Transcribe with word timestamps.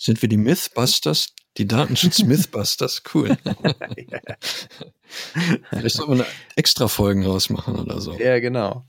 Sind 0.00 0.22
wir 0.22 0.28
die 0.28 0.36
Mythbusters? 0.36 1.34
Die 1.56 1.66
Datenschutz-Mythbusters? 1.66 3.02
Cool. 3.12 3.36
Vielleicht 5.70 5.98
wir 5.98 6.12
eine 6.12 6.24
extra 6.54 6.86
Folgen 6.86 7.26
rausmachen 7.26 7.74
oder 7.76 8.00
so. 8.00 8.16
Ja, 8.16 8.38
genau. 8.38 8.84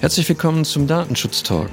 Herzlich 0.00 0.28
willkommen 0.28 0.66
zum 0.66 0.86
Datenschutz-Talk. 0.86 1.70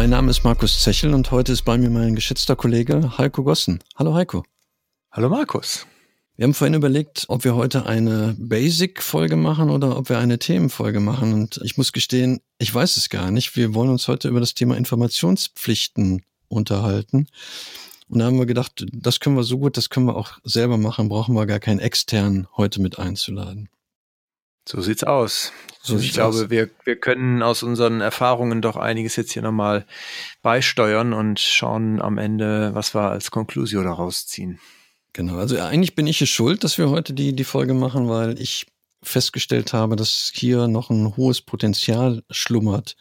Mein 0.00 0.08
Name 0.08 0.30
ist 0.30 0.44
Markus 0.44 0.82
Zechel 0.82 1.12
und 1.12 1.30
heute 1.30 1.52
ist 1.52 1.66
bei 1.66 1.76
mir 1.76 1.90
mein 1.90 2.14
geschätzter 2.14 2.56
Kollege 2.56 3.18
Heiko 3.18 3.44
Gossen. 3.44 3.80
Hallo 3.96 4.14
Heiko. 4.14 4.44
Hallo 5.12 5.28
Markus. 5.28 5.86
Wir 6.36 6.44
haben 6.44 6.54
vorhin 6.54 6.72
überlegt, 6.72 7.26
ob 7.28 7.44
wir 7.44 7.54
heute 7.54 7.84
eine 7.84 8.34
Basic-Folge 8.38 9.36
machen 9.36 9.68
oder 9.68 9.98
ob 9.98 10.08
wir 10.08 10.16
eine 10.16 10.38
Themenfolge 10.38 11.00
machen. 11.00 11.34
Und 11.34 11.60
ich 11.64 11.76
muss 11.76 11.92
gestehen, 11.92 12.40
ich 12.56 12.74
weiß 12.74 12.96
es 12.96 13.10
gar 13.10 13.30
nicht. 13.30 13.56
Wir 13.56 13.74
wollen 13.74 13.90
uns 13.90 14.08
heute 14.08 14.28
über 14.28 14.40
das 14.40 14.54
Thema 14.54 14.74
Informationspflichten 14.78 16.22
unterhalten. 16.48 17.26
Und 18.08 18.20
da 18.20 18.24
haben 18.24 18.38
wir 18.38 18.46
gedacht, 18.46 18.86
das 18.94 19.20
können 19.20 19.36
wir 19.36 19.44
so 19.44 19.58
gut, 19.58 19.76
das 19.76 19.90
können 19.90 20.06
wir 20.06 20.16
auch 20.16 20.38
selber 20.44 20.78
machen, 20.78 21.10
brauchen 21.10 21.34
wir 21.34 21.44
gar 21.44 21.60
keinen 21.60 21.78
externen 21.78 22.48
heute 22.56 22.80
mit 22.80 22.98
einzuladen. 22.98 23.68
So 24.70 24.80
sieht's 24.80 25.02
aus. 25.02 25.50
So 25.82 25.98
ich 25.98 26.12
glaube, 26.12 26.44
aus. 26.44 26.50
wir, 26.50 26.70
wir 26.84 26.94
können 26.94 27.42
aus 27.42 27.64
unseren 27.64 28.00
Erfahrungen 28.00 28.62
doch 28.62 28.76
einiges 28.76 29.16
jetzt 29.16 29.32
hier 29.32 29.42
nochmal 29.42 29.84
beisteuern 30.42 31.12
und 31.12 31.40
schauen 31.40 32.00
am 32.00 32.18
Ende, 32.18 32.72
was 32.72 32.94
wir 32.94 33.10
als 33.10 33.32
Konklusio 33.32 33.82
daraus 33.82 34.28
ziehen. 34.28 34.60
Genau, 35.12 35.38
also 35.38 35.58
eigentlich 35.58 35.96
bin 35.96 36.06
ich 36.06 36.22
es 36.22 36.28
schuld, 36.28 36.62
dass 36.62 36.78
wir 36.78 36.88
heute 36.88 37.14
die, 37.14 37.34
die 37.34 37.42
Folge 37.42 37.74
machen, 37.74 38.08
weil 38.08 38.40
ich 38.40 38.66
festgestellt 39.02 39.72
habe, 39.72 39.96
dass 39.96 40.30
hier 40.32 40.68
noch 40.68 40.90
ein 40.90 41.16
hohes 41.16 41.40
Potenzial 41.40 42.22
schlummert, 42.30 42.94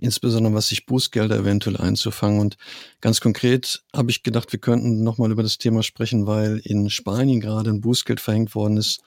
insbesondere 0.00 0.54
was 0.54 0.68
sich 0.68 0.86
Bußgelder 0.86 1.36
eventuell 1.36 1.76
einzufangen. 1.76 2.40
Und 2.40 2.56
ganz 3.00 3.20
konkret 3.20 3.84
habe 3.94 4.10
ich 4.10 4.24
gedacht, 4.24 4.50
wir 4.50 4.58
könnten 4.58 5.04
nochmal 5.04 5.30
über 5.30 5.44
das 5.44 5.58
Thema 5.58 5.84
sprechen, 5.84 6.26
weil 6.26 6.60
in 6.64 6.90
Spanien 6.90 7.40
gerade 7.40 7.70
ein 7.70 7.80
Bußgeld 7.80 8.18
verhängt 8.18 8.56
worden 8.56 8.76
ist 8.76 9.02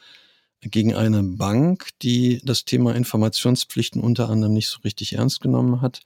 gegen 0.62 0.96
eine 0.96 1.24
Bank, 1.24 1.90
die 2.02 2.42
das 2.44 2.66
Thema 2.66 2.96
Informationspflichten 2.96 4.02
unter 4.02 4.30
anderem 4.30 4.54
nicht 4.54 4.68
so 4.68 4.80
richtig 4.84 5.14
ernst 5.14 5.42
genommen 5.42 5.82
hat. 5.82 6.02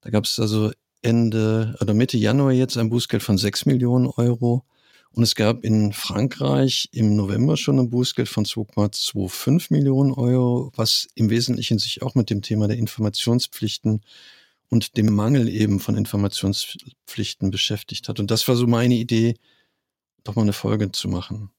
Da 0.00 0.10
gab 0.10 0.24
es 0.24 0.38
also 0.38 0.70
Ende 1.02 1.76
oder 1.80 1.94
Mitte 1.94 2.16
Januar 2.16 2.52
jetzt 2.52 2.76
ein 2.76 2.90
Bußgeld 2.90 3.22
von 3.22 3.38
6 3.38 3.66
Millionen 3.66 4.06
Euro. 4.06 4.64
Und 5.10 5.22
es 5.22 5.34
gab 5.34 5.64
in 5.64 5.92
Frankreich 5.92 6.88
im 6.92 7.16
November 7.16 7.56
schon 7.56 7.78
ein 7.78 7.90
Bußgeld 7.90 8.28
von 8.28 8.44
2,25 8.44 9.72
Millionen 9.72 10.12
Euro, 10.12 10.72
was 10.76 11.08
im 11.14 11.30
Wesentlichen 11.30 11.78
sich 11.78 12.02
auch 12.02 12.14
mit 12.14 12.28
dem 12.28 12.42
Thema 12.42 12.68
der 12.68 12.76
Informationspflichten 12.76 14.02
und 14.68 14.96
dem 14.96 15.14
Mangel 15.14 15.48
eben 15.48 15.80
von 15.80 15.96
Informationspflichten 15.96 17.50
beschäftigt 17.50 18.08
hat. 18.08 18.20
Und 18.20 18.30
das 18.30 18.46
war 18.46 18.56
so 18.56 18.66
meine 18.66 18.94
Idee, 18.94 19.36
doch 20.24 20.34
mal 20.34 20.42
eine 20.42 20.52
Folge 20.52 20.92
zu 20.92 21.08
machen. 21.08 21.50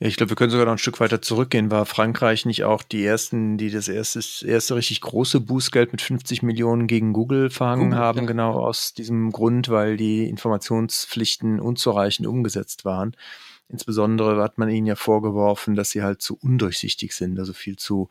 Ja, 0.00 0.06
ich 0.06 0.16
glaube, 0.16 0.30
wir 0.30 0.36
können 0.36 0.50
sogar 0.50 0.66
noch 0.66 0.72
ein 0.72 0.78
Stück 0.78 1.00
weiter 1.00 1.20
zurückgehen. 1.20 1.72
War 1.72 1.84
Frankreich 1.84 2.46
nicht 2.46 2.62
auch 2.62 2.84
die 2.84 3.04
ersten, 3.04 3.58
die 3.58 3.70
das 3.70 3.88
erste, 3.88 4.20
erste 4.46 4.76
richtig 4.76 5.00
große 5.00 5.40
Bußgeld 5.40 5.90
mit 5.90 6.00
50 6.00 6.42
Millionen 6.42 6.86
gegen 6.86 7.12
Google 7.12 7.50
verhangen 7.50 7.90
Google, 7.90 7.98
haben, 7.98 8.20
ja. 8.20 8.26
genau 8.26 8.52
aus 8.52 8.94
diesem 8.94 9.32
Grund, 9.32 9.68
weil 9.70 9.96
die 9.96 10.28
Informationspflichten 10.28 11.58
unzureichend 11.58 12.28
umgesetzt 12.28 12.84
waren. 12.84 13.16
Insbesondere 13.68 14.40
hat 14.40 14.56
man 14.56 14.70
ihnen 14.70 14.86
ja 14.86 14.94
vorgeworfen, 14.94 15.74
dass 15.74 15.90
sie 15.90 16.02
halt 16.02 16.22
zu 16.22 16.38
undurchsichtig 16.40 17.12
sind, 17.12 17.38
also 17.38 17.52
viel 17.52 17.76
zu 17.76 18.08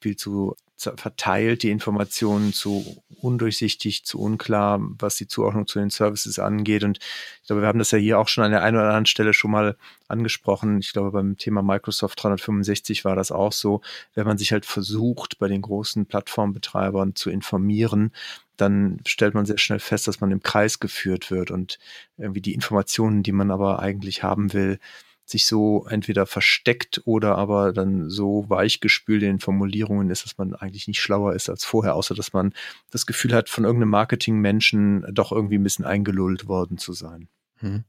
viel 0.00 0.16
zu 0.16 0.54
verteilt, 0.76 1.62
die 1.62 1.70
Informationen 1.70 2.52
zu 2.52 3.02
undurchsichtig, 3.22 4.04
zu 4.04 4.20
unklar, 4.20 4.78
was 4.98 5.16
die 5.16 5.26
Zuordnung 5.26 5.66
zu 5.66 5.78
den 5.78 5.88
Services 5.88 6.38
angeht. 6.38 6.84
Und 6.84 6.98
ich 7.40 7.46
glaube, 7.46 7.62
wir 7.62 7.68
haben 7.68 7.78
das 7.78 7.92
ja 7.92 7.98
hier 7.98 8.18
auch 8.18 8.28
schon 8.28 8.44
an 8.44 8.50
der 8.50 8.62
einen 8.62 8.76
oder 8.76 8.86
anderen 8.86 9.06
Stelle 9.06 9.32
schon 9.32 9.50
mal 9.50 9.76
angesprochen. 10.06 10.78
Ich 10.78 10.92
glaube, 10.92 11.12
beim 11.12 11.38
Thema 11.38 11.62
Microsoft 11.62 12.22
365 12.22 13.06
war 13.06 13.16
das 13.16 13.32
auch 13.32 13.52
so. 13.52 13.80
Wenn 14.14 14.26
man 14.26 14.36
sich 14.36 14.52
halt 14.52 14.66
versucht, 14.66 15.38
bei 15.38 15.48
den 15.48 15.62
großen 15.62 16.04
Plattformbetreibern 16.04 17.14
zu 17.14 17.30
informieren, 17.30 18.12
dann 18.58 19.00
stellt 19.06 19.34
man 19.34 19.46
sehr 19.46 19.58
schnell 19.58 19.80
fest, 19.80 20.08
dass 20.08 20.20
man 20.20 20.30
im 20.30 20.42
Kreis 20.42 20.78
geführt 20.78 21.30
wird 21.30 21.50
und 21.50 21.78
irgendwie 22.18 22.42
die 22.42 22.54
Informationen, 22.54 23.22
die 23.22 23.32
man 23.32 23.50
aber 23.50 23.80
eigentlich 23.80 24.22
haben 24.22 24.52
will, 24.52 24.78
sich 25.26 25.46
so 25.46 25.86
entweder 25.90 26.24
versteckt 26.24 27.02
oder 27.04 27.36
aber 27.36 27.72
dann 27.72 28.08
so 28.08 28.44
weichgespült 28.48 29.24
in 29.24 29.40
Formulierungen 29.40 30.08
ist, 30.08 30.24
dass 30.24 30.38
man 30.38 30.54
eigentlich 30.54 30.86
nicht 30.86 31.00
schlauer 31.00 31.34
ist 31.34 31.50
als 31.50 31.64
vorher, 31.64 31.94
außer 31.94 32.14
dass 32.14 32.32
man 32.32 32.54
das 32.90 33.06
Gefühl 33.06 33.34
hat, 33.34 33.48
von 33.48 33.64
irgendeinem 33.64 33.90
Marketingmenschen 33.90 35.04
doch 35.12 35.32
irgendwie 35.32 35.58
ein 35.58 35.64
bisschen 35.64 35.84
eingelullt 35.84 36.46
worden 36.46 36.78
zu 36.78 36.92
sein. 36.92 37.28
Hm. 37.58 37.84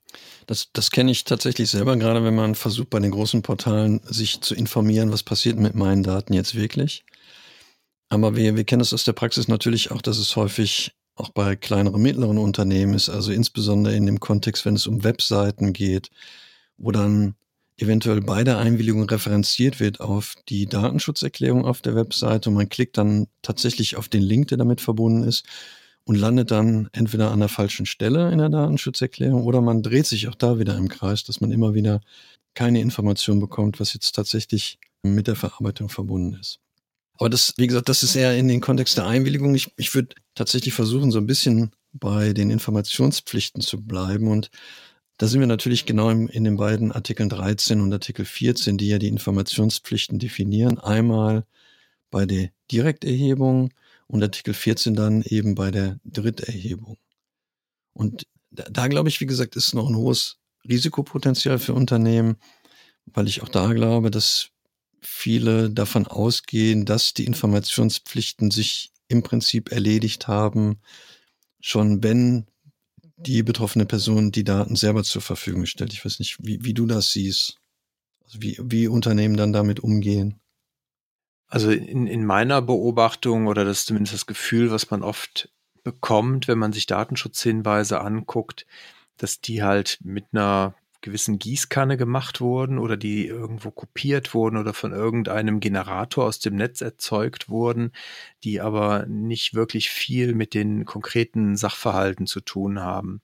Das, 0.48 0.72
das 0.74 0.92
kenne 0.92 1.12
ich 1.12 1.26
tatsächlich 1.26 1.70
selber, 1.70 1.96
gerade 1.98 2.24
wenn 2.24 2.36
man 2.36 2.56
versucht, 2.56 2.90
bei 2.90 3.00
den 3.00 3.12
großen 3.12 3.44
Portalen 3.44 4.02
sich 4.04 4.42
zu 4.42 4.56
informieren, 4.56 5.12
was 5.12 5.24
passiert 5.24 5.58
mit 5.58 5.76
meinen 5.76 6.04
Daten 6.04 6.34
jetzt 6.34 6.56
wirklich. 6.56 7.06
Aber 8.10 8.36
wir, 8.36 8.56
wir 8.56 8.64
kennen 8.64 8.82
es 8.82 8.94
aus 8.94 9.04
der 9.04 9.14
Praxis 9.14 9.48
natürlich 9.48 9.92
auch, 9.92 10.02
dass 10.02 10.18
es 10.18 10.36
häufig 10.36 10.94
auch 11.16 11.30
bei 11.30 11.56
kleineren, 11.56 12.02
mittleren 12.02 12.38
Unternehmen 12.38 12.94
ist, 12.94 13.10
also 13.10 13.32
insbesondere 13.32 13.96
in 13.96 14.06
dem 14.06 14.20
Kontext, 14.20 14.66
wenn 14.66 14.76
es 14.76 14.88
um 14.88 15.04
Webseiten 15.04 15.74
geht, 15.74 16.10
wo 16.78 16.92
dann 16.92 17.36
eventuell 17.78 18.22
bei 18.22 18.44
der 18.44 18.58
Einwilligung 18.58 19.04
referenziert 19.04 19.80
wird 19.80 20.00
auf 20.00 20.36
die 20.50 20.66
Datenschutzerklärung 20.66 21.66
auf 21.66 21.82
der 21.82 21.96
Webseite 21.96 22.50
und 22.50 22.56
man 22.56 22.70
klickt 22.70 22.98
dann 22.98 23.28
tatsächlich 23.44 23.96
auf 23.96 24.10
den 24.10 24.24
Link, 24.24 24.48
der 24.48 24.58
damit 24.58 24.82
verbunden 24.82 25.24
ist 25.24 25.46
und 26.06 26.16
landet 26.16 26.52
dann 26.52 26.90
entweder 26.94 27.32
an 27.32 27.40
der 27.40 27.50
falschen 27.50 27.86
Stelle 27.86 28.32
in 28.32 28.40
der 28.40 28.50
Datenschutzerklärung 28.50 29.44
oder 29.44 29.62
man 29.62 29.84
dreht 29.84 30.08
sich 30.08 30.28
auch 30.28 30.36
da 30.36 30.58
wieder 30.58 30.76
im 30.76 30.90
Kreis, 30.90 31.24
dass 31.24 31.40
man 31.40 31.52
immer 31.52 31.74
wieder 31.76 32.02
keine 32.56 32.82
Information 32.82 33.40
bekommt, 33.40 33.80
was 33.80 33.94
jetzt 33.94 34.16
tatsächlich 34.16 34.80
mit 35.04 35.28
der 35.28 35.36
Verarbeitung 35.36 35.90
verbunden 35.90 36.40
ist. 36.40 36.60
Aber 37.20 37.30
das, 37.30 37.54
wie 37.58 37.68
gesagt, 37.68 37.90
das 37.90 38.04
ist 38.04 38.16
eher 38.16 38.38
in 38.38 38.48
den 38.48 38.62
Kontext 38.62 38.98
der 38.98 39.06
Einwilligung. 39.06 39.54
Ich, 39.54 39.72
ich 39.78 39.94
würde 39.94 40.16
tatsächlich 40.34 40.74
versuchen, 40.74 41.12
so 41.12 41.20
ein 41.20 41.28
bisschen 41.28 41.72
bei 41.94 42.34
den 42.34 42.52
Informationspflichten 42.52 43.62
zu 43.62 43.82
bleiben 43.82 44.28
und 44.28 44.50
da 45.18 45.28
sind 45.28 45.40
wir 45.40 45.48
natürlich 45.48 45.86
genau 45.86 46.10
in, 46.10 46.28
in 46.28 46.44
den 46.44 46.58
beiden 46.58 46.92
Artikeln 46.92 47.30
13 47.30 47.82
und 47.82 47.92
Artikel 47.92 48.24
14, 48.24 48.78
die 48.78 48.88
ja 48.88 49.00
die 49.00 49.08
Informationspflichten 49.08 50.20
definieren. 50.20 50.78
Einmal 50.78 51.46
bei 52.12 52.26
der 52.26 52.50
Direkterhebung 52.72 53.74
und 54.08 54.24
Artikel 54.24 54.54
14 54.54 54.96
dann 54.96 55.24
eben 55.24 55.56
bei 55.56 55.72
der 55.72 56.00
Dritterhebung. 56.06 56.98
Und 57.94 58.28
da, 58.52 58.64
da 58.70 58.88
glaube 58.88 59.10
ich, 59.10 59.20
wie 59.20 59.26
gesagt, 59.26 59.56
ist 59.56 59.74
noch 59.74 59.90
ein 59.90 59.96
hohes 59.96 60.38
Risikopotenzial 60.68 61.58
für 61.58 61.74
Unternehmen, 61.74 62.38
weil 63.06 63.28
ich 63.28 63.42
auch 63.42 63.50
da 63.50 63.74
glaube, 63.74 64.12
dass 64.12 64.50
viele 65.02 65.70
davon 65.70 66.06
ausgehen, 66.06 66.86
dass 66.86 67.14
die 67.14 67.26
Informationspflichten 67.26 68.52
sich 68.52 68.92
im 69.08 69.24
Prinzip 69.24 69.72
erledigt 69.72 70.28
haben, 70.28 70.80
schon 71.60 72.04
wenn 72.04 72.46
die 73.18 73.44
betroffene 73.44 73.86
Person 73.86 74.32
die 74.32 74.44
Daten 74.44 74.76
selber 74.76 75.04
zur 75.04 75.22
Verfügung 75.22 75.66
stellt. 75.66 75.94
Ich 75.94 76.06
weiß 76.06 76.20
nicht, 76.20 76.38
wie, 76.40 76.64
wie 76.64 76.74
du 76.74 76.86
das 76.86 77.12
siehst. 77.12 77.58
Also 78.24 78.42
wie, 78.42 78.58
wie 78.62 78.88
Unternehmen 78.88 79.38
dann 79.38 79.54
damit 79.54 79.80
umgehen. 79.80 80.40
Also 81.48 81.72
in, 81.72 82.08
in 82.08 82.26
meiner 82.26 82.62
Beobachtung 82.62 83.48
oder 83.48 83.66
das 83.66 83.80
ist 83.80 83.86
zumindest 83.88 84.14
das 84.14 84.26
Gefühl, 84.26 84.70
was 84.70 84.92
man 84.92 85.02
oft 85.02 85.50
bekommt, 85.84 86.48
wenn 86.48 86.58
man 86.58 86.74
sich 86.74 86.86
Datenschutzhinweise 86.86 88.02
anguckt, 88.02 88.66
dass 89.16 89.40
die 89.40 89.64
halt 89.64 89.98
mit 90.04 90.26
einer 90.32 90.76
gewissen 91.02 91.40
Gießkanne 91.40 91.98
gemacht 91.98 92.42
wurden 92.42 92.80
oder 92.80 92.98
die 92.98 93.28
irgendwo 93.28 93.72
kopiert 93.72 94.34
wurden 94.34 94.58
oder 94.58 94.74
von 94.74 94.92
irgendeinem 94.92 95.60
Generator 95.60 96.26
aus 96.26 96.40
dem 96.40 96.56
Netz 96.56 96.82
erzeugt 96.82 97.50
wurden, 97.50 97.92
die 98.44 98.62
aber 98.62 99.06
nicht 99.08 99.54
wirklich 99.54 99.90
viel 99.90 100.34
mit 100.34 100.54
den 100.54 100.86
konkreten 100.86 101.56
Sachverhalten 101.56 102.26
zu 102.28 102.42
tun 102.42 102.80
haben. 102.80 103.22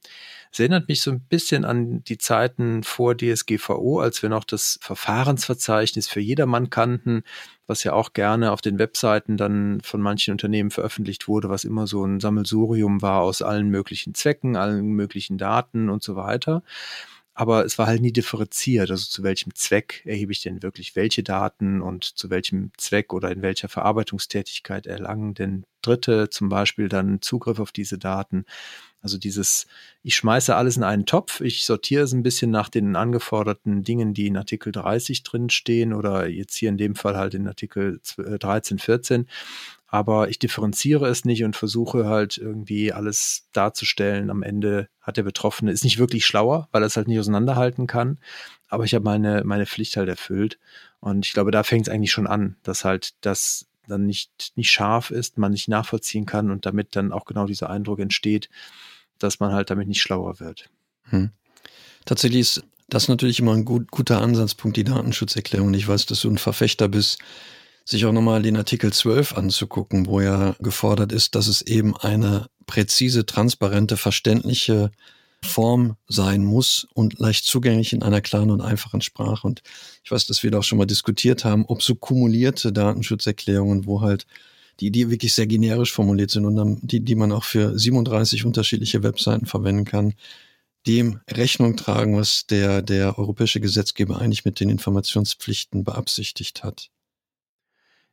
Es 0.51 0.59
erinnert 0.59 0.87
mich 0.87 1.01
so 1.01 1.11
ein 1.11 1.21
bisschen 1.21 1.65
an 1.65 2.03
die 2.03 2.19
Zeiten 2.19 2.83
vor 2.83 3.17
DSGVO, 3.17 3.99
als 3.99 4.21
wir 4.21 4.29
noch 4.29 4.43
das 4.43 4.77
Verfahrensverzeichnis 4.81 6.07
für 6.07 6.19
jedermann 6.19 6.69
kannten, 6.69 7.23
was 7.65 7.83
ja 7.83 7.93
auch 7.93 8.13
gerne 8.13 8.51
auf 8.51 8.61
den 8.61 8.77
Webseiten 8.77 9.35
dann 9.35 9.81
von 9.81 9.99
manchen 9.99 10.31
Unternehmen 10.31 10.69
veröffentlicht 10.69 11.27
wurde, 11.27 11.49
was 11.49 11.63
immer 11.63 11.87
so 11.87 12.05
ein 12.05 12.19
Sammelsurium 12.19 13.01
war 13.01 13.21
aus 13.21 13.41
allen 13.41 13.69
möglichen 13.69 14.13
Zwecken, 14.13 14.55
allen 14.55 14.85
möglichen 14.85 15.37
Daten 15.39 15.89
und 15.89 16.03
so 16.03 16.15
weiter. 16.15 16.61
Aber 17.35 17.65
es 17.65 17.77
war 17.77 17.87
halt 17.87 18.01
nie 18.01 18.11
differenziert. 18.11 18.91
Also 18.91 19.05
zu 19.09 19.23
welchem 19.23 19.55
Zweck 19.55 20.03
erhebe 20.05 20.31
ich 20.31 20.41
denn 20.41 20.61
wirklich 20.61 20.95
welche 20.95 21.23
Daten 21.23 21.81
und 21.81 22.03
zu 22.03 22.29
welchem 22.29 22.71
Zweck 22.77 23.13
oder 23.13 23.31
in 23.31 23.41
welcher 23.41 23.69
Verarbeitungstätigkeit 23.69 24.85
erlangen 24.85 25.33
denn 25.33 25.65
Dritte 25.81 26.29
zum 26.29 26.49
Beispiel 26.49 26.89
dann 26.89 27.21
Zugriff 27.21 27.59
auf 27.59 27.71
diese 27.71 27.97
Daten. 27.97 28.45
Also 29.01 29.17
dieses, 29.17 29.67
ich 30.01 30.15
schmeiße 30.15 30.55
alles 30.55 30.77
in 30.77 30.83
einen 30.83 31.05
Topf, 31.05 31.41
ich 31.41 31.65
sortiere 31.65 32.03
es 32.03 32.13
ein 32.13 32.23
bisschen 32.23 32.51
nach 32.51 32.69
den 32.69 32.95
angeforderten 32.95 33.83
Dingen, 33.83 34.13
die 34.13 34.27
in 34.27 34.37
Artikel 34.37 34.71
30 34.71 35.23
drin 35.23 35.49
stehen 35.49 35.91
oder 35.93 36.29
jetzt 36.29 36.55
hier 36.55 36.69
in 36.69 36.77
dem 36.77 36.95
Fall 36.95 37.17
halt 37.17 37.33
in 37.33 37.47
Artikel 37.47 37.99
13, 38.15 38.79
14 38.79 39.27
aber 39.93 40.27
ich 40.29 40.39
differenziere 40.39 41.07
es 41.07 41.23
nicht 41.23 41.43
und 41.43 41.55
versuche 41.55 42.07
halt 42.07 42.39
irgendwie 42.39 42.91
alles 42.91 43.47
darzustellen. 43.53 44.31
Am 44.31 44.41
Ende 44.41 44.89
hat 44.99 45.17
der 45.17 45.23
Betroffene, 45.23 45.71
ist 45.71 45.83
nicht 45.83 45.99
wirklich 45.99 46.25
schlauer, 46.25 46.67
weil 46.71 46.81
er 46.81 46.87
es 46.87 46.97
halt 46.97 47.07
nicht 47.07 47.19
auseinanderhalten 47.19 47.85
kann, 47.85 48.17
aber 48.69 48.85
ich 48.85 48.95
habe 48.95 49.05
meine, 49.05 49.43
meine 49.45 49.67
Pflicht 49.67 49.95
halt 49.95 50.09
erfüllt. 50.09 50.57
Und 50.99 51.27
ich 51.27 51.33
glaube, 51.33 51.51
da 51.51 51.61
fängt 51.61 51.87
es 51.87 51.93
eigentlich 51.93 52.11
schon 52.11 52.25
an, 52.25 52.55
dass 52.63 52.85
halt 52.85 53.13
das 53.21 53.67
dann 53.87 54.07
nicht, 54.07 54.53
nicht 54.55 54.71
scharf 54.71 55.11
ist, 55.11 55.37
man 55.37 55.51
nicht 55.51 55.67
nachvollziehen 55.67 56.25
kann 56.25 56.49
und 56.49 56.65
damit 56.65 56.95
dann 56.95 57.11
auch 57.11 57.25
genau 57.25 57.45
dieser 57.45 57.69
Eindruck 57.69 57.99
entsteht, 57.99 58.49
dass 59.19 59.39
man 59.39 59.53
halt 59.53 59.69
damit 59.69 59.87
nicht 59.87 60.01
schlauer 60.01 60.39
wird. 60.39 60.71
Hm. 61.03 61.29
Tatsächlich 62.05 62.41
ist 62.41 62.63
das 62.89 63.09
natürlich 63.09 63.39
immer 63.39 63.53
ein 63.53 63.63
gut, 63.63 63.91
guter 63.91 64.21
Ansatzpunkt, 64.21 64.75
die 64.75 64.85
Datenschutzerklärung. 64.85 65.71
Ich 65.75 65.87
weiß, 65.87 66.07
dass 66.07 66.21
du 66.21 66.31
ein 66.31 66.39
Verfechter 66.39 66.87
bist 66.87 67.19
sich 67.85 68.05
auch 68.05 68.11
nochmal 68.11 68.41
den 68.41 68.57
Artikel 68.57 68.93
12 68.93 69.37
anzugucken, 69.37 70.05
wo 70.05 70.21
ja 70.21 70.55
gefordert 70.59 71.11
ist, 71.11 71.35
dass 71.35 71.47
es 71.47 71.61
eben 71.61 71.95
eine 71.97 72.47
präzise, 72.65 73.25
transparente, 73.25 73.97
verständliche 73.97 74.91
Form 75.43 75.97
sein 76.07 76.43
muss 76.43 76.87
und 76.93 77.19
leicht 77.19 77.45
zugänglich 77.45 77.93
in 77.93 78.01
einer 78.01 78.21
klaren 78.21 78.51
und 78.51 78.61
einfachen 78.61 79.01
Sprache. 79.01 79.45
Und 79.45 79.61
ich 80.03 80.11
weiß, 80.11 80.25
dass 80.27 80.41
wir 80.43 80.51
da 80.51 80.59
auch 80.59 80.63
schon 80.63 80.77
mal 80.77 80.85
diskutiert 80.85 81.43
haben, 81.43 81.65
ob 81.65 81.83
so 81.83 81.95
kumulierte 81.95 82.71
Datenschutzerklärungen, 82.71 83.85
wo 83.85 84.01
halt 84.01 84.25
die, 84.79 84.89
die 84.89 85.09
wirklich 85.09 85.33
sehr 85.33 85.47
generisch 85.47 85.91
formuliert 85.91 86.31
sind 86.31 86.45
und 86.45 86.55
dann, 86.55 86.79
die, 86.81 87.01
die 87.01 87.15
man 87.15 87.31
auch 87.31 87.43
für 87.43 87.77
37 87.77 88.45
unterschiedliche 88.45 89.03
Webseiten 89.03 89.45
verwenden 89.45 89.85
kann, 89.85 90.13
dem 90.87 91.19
Rechnung 91.29 91.77
tragen, 91.77 92.17
was 92.17 92.45
der, 92.47 92.81
der 92.81 93.17
europäische 93.19 93.59
Gesetzgeber 93.59 94.19
eigentlich 94.19 94.45
mit 94.45 94.59
den 94.59 94.69
Informationspflichten 94.69 95.83
beabsichtigt 95.83 96.63
hat. 96.63 96.89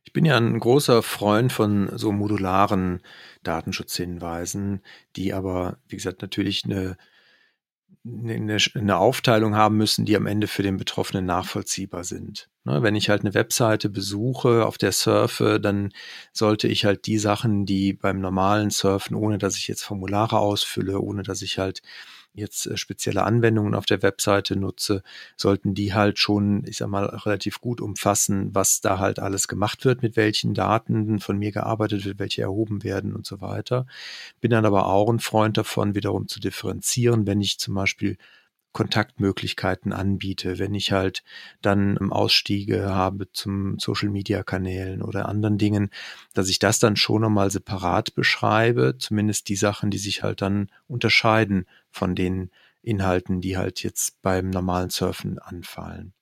Ich 0.03 0.13
bin 0.13 0.25
ja 0.25 0.37
ein 0.37 0.59
großer 0.59 1.03
Freund 1.03 1.53
von 1.53 1.97
so 1.97 2.11
modularen 2.11 3.01
Datenschutzhinweisen, 3.43 4.81
die 5.15 5.33
aber, 5.33 5.77
wie 5.87 5.95
gesagt, 5.95 6.21
natürlich 6.21 6.65
eine, 6.65 6.97
eine, 8.05 8.57
eine 8.73 8.97
Aufteilung 8.97 9.55
haben 9.55 9.77
müssen, 9.77 10.05
die 10.05 10.15
am 10.15 10.25
Ende 10.25 10.47
für 10.47 10.63
den 10.63 10.77
Betroffenen 10.77 11.25
nachvollziehbar 11.25 12.03
sind. 12.03 12.49
Ne, 12.63 12.83
wenn 12.83 12.95
ich 12.95 13.09
halt 13.09 13.21
eine 13.21 13.33
Webseite 13.33 13.89
besuche, 13.89 14.65
auf 14.65 14.77
der 14.77 14.91
surfe, 14.91 15.59
dann 15.59 15.91
sollte 16.33 16.67
ich 16.67 16.85
halt 16.85 17.05
die 17.05 17.17
Sachen, 17.17 17.65
die 17.65 17.93
beim 17.93 18.19
normalen 18.19 18.69
Surfen, 18.69 19.15
ohne 19.15 19.37
dass 19.37 19.57
ich 19.57 19.67
jetzt 19.67 19.83
Formulare 19.83 20.39
ausfülle, 20.39 20.99
ohne 20.99 21.23
dass 21.23 21.41
ich 21.41 21.57
halt 21.59 21.81
jetzt 22.33 22.65
äh, 22.65 22.77
spezielle 22.77 23.23
Anwendungen 23.23 23.75
auf 23.75 23.85
der 23.85 24.01
Webseite 24.01 24.55
nutze, 24.55 25.03
sollten 25.37 25.73
die 25.73 25.93
halt 25.93 26.19
schon, 26.19 26.63
ich 26.65 26.77
sag 26.77 26.89
mal, 26.89 27.05
relativ 27.05 27.61
gut 27.61 27.81
umfassen, 27.81 28.53
was 28.53 28.81
da 28.81 28.99
halt 28.99 29.19
alles 29.19 29.47
gemacht 29.47 29.85
wird, 29.85 30.01
mit 30.01 30.15
welchen 30.15 30.53
Daten 30.53 31.19
von 31.19 31.37
mir 31.37 31.51
gearbeitet 31.51 32.05
wird, 32.05 32.19
welche 32.19 32.43
erhoben 32.43 32.83
werden 32.83 33.13
und 33.13 33.25
so 33.25 33.41
weiter. 33.41 33.85
Bin 34.39 34.51
dann 34.51 34.65
aber 34.65 34.87
auch 34.87 35.09
ein 35.09 35.19
Freund 35.19 35.57
davon, 35.57 35.95
wiederum 35.95 36.27
zu 36.27 36.39
differenzieren, 36.39 37.27
wenn 37.27 37.41
ich 37.41 37.59
zum 37.59 37.75
Beispiel 37.75 38.17
Kontaktmöglichkeiten 38.73 39.91
anbiete, 39.93 40.59
wenn 40.59 40.73
ich 40.73 40.91
halt 40.91 41.23
dann 41.61 41.97
Ausstiege 42.11 42.93
habe 42.93 43.31
zum 43.31 43.77
Social 43.79 44.09
Media 44.09 44.43
Kanälen 44.43 45.01
oder 45.01 45.27
anderen 45.27 45.57
Dingen, 45.57 45.89
dass 46.33 46.49
ich 46.49 46.59
das 46.59 46.79
dann 46.79 46.95
schon 46.95 47.21
nochmal 47.21 47.51
separat 47.51 48.15
beschreibe, 48.15 48.95
zumindest 48.97 49.49
die 49.49 49.55
Sachen, 49.55 49.91
die 49.91 49.97
sich 49.97 50.23
halt 50.23 50.41
dann 50.41 50.69
unterscheiden 50.87 51.65
von 51.89 52.15
den 52.15 52.49
Inhalten, 52.81 53.41
die 53.41 53.57
halt 53.57 53.83
jetzt 53.83 54.21
beim 54.21 54.49
normalen 54.49 54.89
Surfen 54.89 55.37
anfallen. 55.37 56.13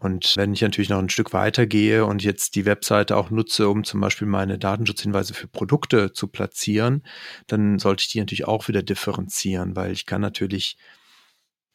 Und 0.00 0.34
wenn 0.36 0.52
ich 0.52 0.62
natürlich 0.62 0.90
noch 0.90 1.00
ein 1.00 1.08
Stück 1.08 1.32
weiter 1.32 1.66
gehe 1.66 2.06
und 2.06 2.22
jetzt 2.22 2.54
die 2.54 2.64
Webseite 2.64 3.16
auch 3.16 3.30
nutze, 3.30 3.68
um 3.68 3.82
zum 3.82 4.00
Beispiel 4.00 4.28
meine 4.28 4.56
Datenschutzhinweise 4.56 5.34
für 5.34 5.48
Produkte 5.48 6.12
zu 6.12 6.28
platzieren, 6.28 7.02
dann 7.48 7.80
sollte 7.80 8.02
ich 8.02 8.08
die 8.08 8.20
natürlich 8.20 8.46
auch 8.46 8.68
wieder 8.68 8.82
differenzieren, 8.82 9.74
weil 9.74 9.90
ich 9.90 10.06
kann 10.06 10.20
natürlich 10.20 10.78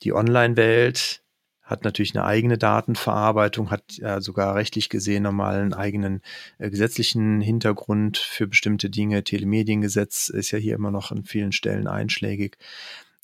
die 0.04 0.14
Online-Welt 0.14 1.24
hat 1.64 1.86
natürlich 1.86 2.14
eine 2.14 2.26
eigene 2.26 2.58
Datenverarbeitung, 2.58 3.72
hat 3.72 3.94
ja 3.94 4.20
sogar 4.20 4.56
rechtlich 4.56 4.90
gesehen 4.90 5.24
nochmal 5.24 5.62
einen 5.62 5.74
eigenen 5.74 6.22
äh, 6.58 6.70
gesetzlichen 6.70 7.40
Hintergrund 7.40 8.18
für 8.18 8.48
bestimmte 8.48 8.90
Dinge. 8.90 9.24
Telemediengesetz 9.24 10.28
ist 10.30 10.52
ja 10.52 10.60
hier 10.60 10.76
immer 10.76 10.92
noch 10.92 11.12
an 11.12 11.24
vielen 11.24 11.54
Stellen 11.54 11.88
einschlägig. 11.88 12.58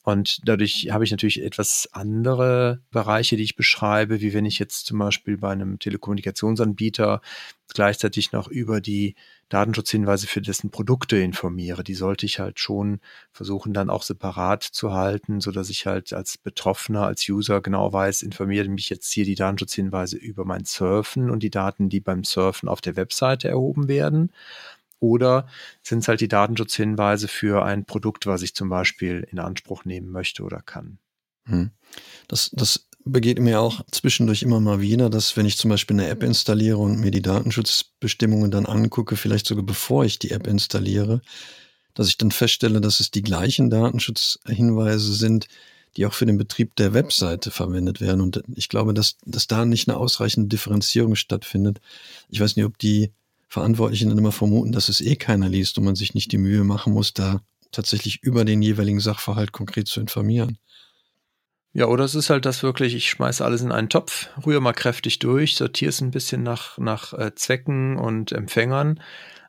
Und 0.10 0.40
dadurch 0.48 0.88
habe 0.92 1.04
ich 1.04 1.12
natürlich 1.12 1.44
etwas 1.44 1.88
andere 1.92 2.82
Bereiche, 2.90 3.38
die 3.38 3.44
ich 3.44 3.56
beschreibe, 3.56 4.22
wie 4.22 4.34
wenn 4.34 4.46
ich 4.46 4.58
jetzt 4.58 4.88
zum 4.88 4.98
Beispiel 4.98 5.38
bei 5.38 5.52
einem 5.52 5.78
Telekommunikationsanbieter 5.78 7.22
gleichzeitig 7.72 8.32
noch 8.32 8.48
über 8.48 8.82
die 8.82 9.14
Datenschutzhinweise 9.50 10.26
für 10.26 10.42
dessen 10.42 10.72
Produkte 10.72 11.18
informiere. 11.18 11.84
Die 11.84 11.94
sollte 11.94 12.26
ich 12.26 12.40
halt 12.40 12.60
schon 12.60 13.00
versuchen, 13.32 13.72
dann 13.74 13.92
auch 13.92 14.02
separat 14.02 14.64
zu 14.64 14.94
halten, 14.94 15.42
so 15.42 15.52
dass 15.52 15.70
ich 15.70 15.86
halt 15.86 16.12
als 16.14 16.40
Betroffener, 16.40 17.06
als 17.06 17.30
User 17.30 17.62
genau 17.62 17.94
weiß, 17.94 18.24
informiere 18.24 18.68
mich 18.68 18.90
jetzt 18.90 19.12
hier 19.12 19.26
die 19.26 19.36
Datenschutzhinweise 19.36 20.18
über 20.18 20.44
mein 20.44 20.66
Surfen 20.66 21.30
und 21.30 21.44
die 21.44 21.52
Daten, 21.52 21.90
die 21.90 22.00
beim 22.00 22.24
Surfen 22.24 22.68
auf 22.68 22.82
der 22.82 22.96
Webseite 22.96 23.48
erhoben 23.48 23.88
werden. 23.88 24.32
Oder 25.00 25.48
sind 25.82 26.00
es 26.00 26.08
halt 26.08 26.22
die 26.22 26.28
Datenschutzhinweise 26.28 27.28
für 27.28 27.64
ein 27.64 27.86
Produkt, 27.86 28.26
was 28.26 28.42
ich 28.42 28.54
zum 28.54 28.70
Beispiel 28.70 29.28
in 29.32 29.40
Anspruch 29.40 29.86
nehmen 29.86 30.10
möchte 30.10 30.44
oder 30.44 30.62
kann? 30.62 31.00
Hm. 31.46 31.72
Das, 32.28 32.52
das 32.54 32.90
begeht 33.06 33.40
mir 33.40 33.62
auch 33.62 33.82
zwischendurch 33.92 34.44
immer 34.44 34.60
mal 34.60 34.82
wieder, 34.82 35.10
dass 35.10 35.38
wenn 35.38 35.46
ich 35.46 35.58
zum 35.58 35.70
Beispiel 35.70 35.96
eine 35.96 36.08
App 36.08 36.24
installiere 36.24 36.78
und 36.78 37.00
mir 37.00 37.12
die 37.12 37.22
Datenschutzbestimmungen 37.22 38.52
dann 38.52 38.66
angucke, 38.66 39.16
vielleicht 39.16 39.48
sogar 39.48 39.66
bevor 39.66 40.06
ich 40.06 40.20
die 40.20 40.32
App 40.32 40.48
installiere, 40.48 41.22
dass 41.94 42.10
ich 42.10 42.18
dann 42.18 42.32
feststelle, 42.32 42.82
dass 42.82 43.00
es 43.00 43.12
die 43.12 43.22
gleichen 43.22 43.70
Datenschutzhinweise 43.70 45.14
sind, 45.14 45.48
die 45.98 46.06
auch 46.06 46.14
für 46.14 46.26
den 46.26 46.38
Betrieb 46.38 46.76
der 46.76 46.94
Webseite 46.94 47.52
verwendet 47.52 48.00
werden. 48.00 48.22
Und 48.22 48.44
ich 48.56 48.70
glaube, 48.70 48.94
dass, 48.94 49.18
dass 49.26 49.48
da 49.48 49.66
nicht 49.66 49.90
eine 49.90 49.98
ausreichende 49.98 50.48
Differenzierung 50.48 51.16
stattfindet. 51.16 51.82
Ich 52.30 52.40
weiß 52.40 52.56
nicht, 52.56 52.66
ob 52.66 52.78
die 52.78 53.12
Verantwortlichen 53.50 54.10
dann 54.10 54.18
immer 54.18 54.32
vermuten, 54.32 54.72
dass 54.72 54.90
es 54.90 55.02
eh 55.02 55.16
keiner 55.16 55.50
liest 55.50 55.78
und 55.78 55.84
man 55.84 55.96
sich 55.96 56.14
nicht 56.14 56.32
die 56.32 56.38
Mühe 56.38 56.64
machen 56.64 56.94
muss, 56.94 57.14
da 57.14 57.42
tatsächlich 57.72 58.24
über 58.24 58.46
den 58.46 58.62
jeweiligen 58.62 59.00
Sachverhalt 59.00 59.52
konkret 59.52 59.88
zu 59.88 60.00
informieren. 60.00 60.58
Ja, 61.74 61.86
oder 61.86 62.04
es 62.04 62.16
ist 62.16 62.32
halt 62.32 62.46
das 62.46 62.64
wirklich, 62.64 62.96
ich 62.96 63.10
schmeiße 63.10 63.46
alles 63.46 63.62
in 63.62 63.72
einen 63.72 63.90
Topf, 63.90 64.30
rühre 64.46 64.62
mal 64.62 64.74
kräftig 64.74 65.20
durch, 65.20 65.56
sortiere 65.56 65.90
es 65.90 66.02
ein 66.02 66.12
bisschen 66.12 66.42
nach, 66.42 66.80
nach 66.80 67.14
äh, 67.14 67.36
Zwecken 67.36 67.98
und 67.98 68.32
Empfängern, 68.32 69.00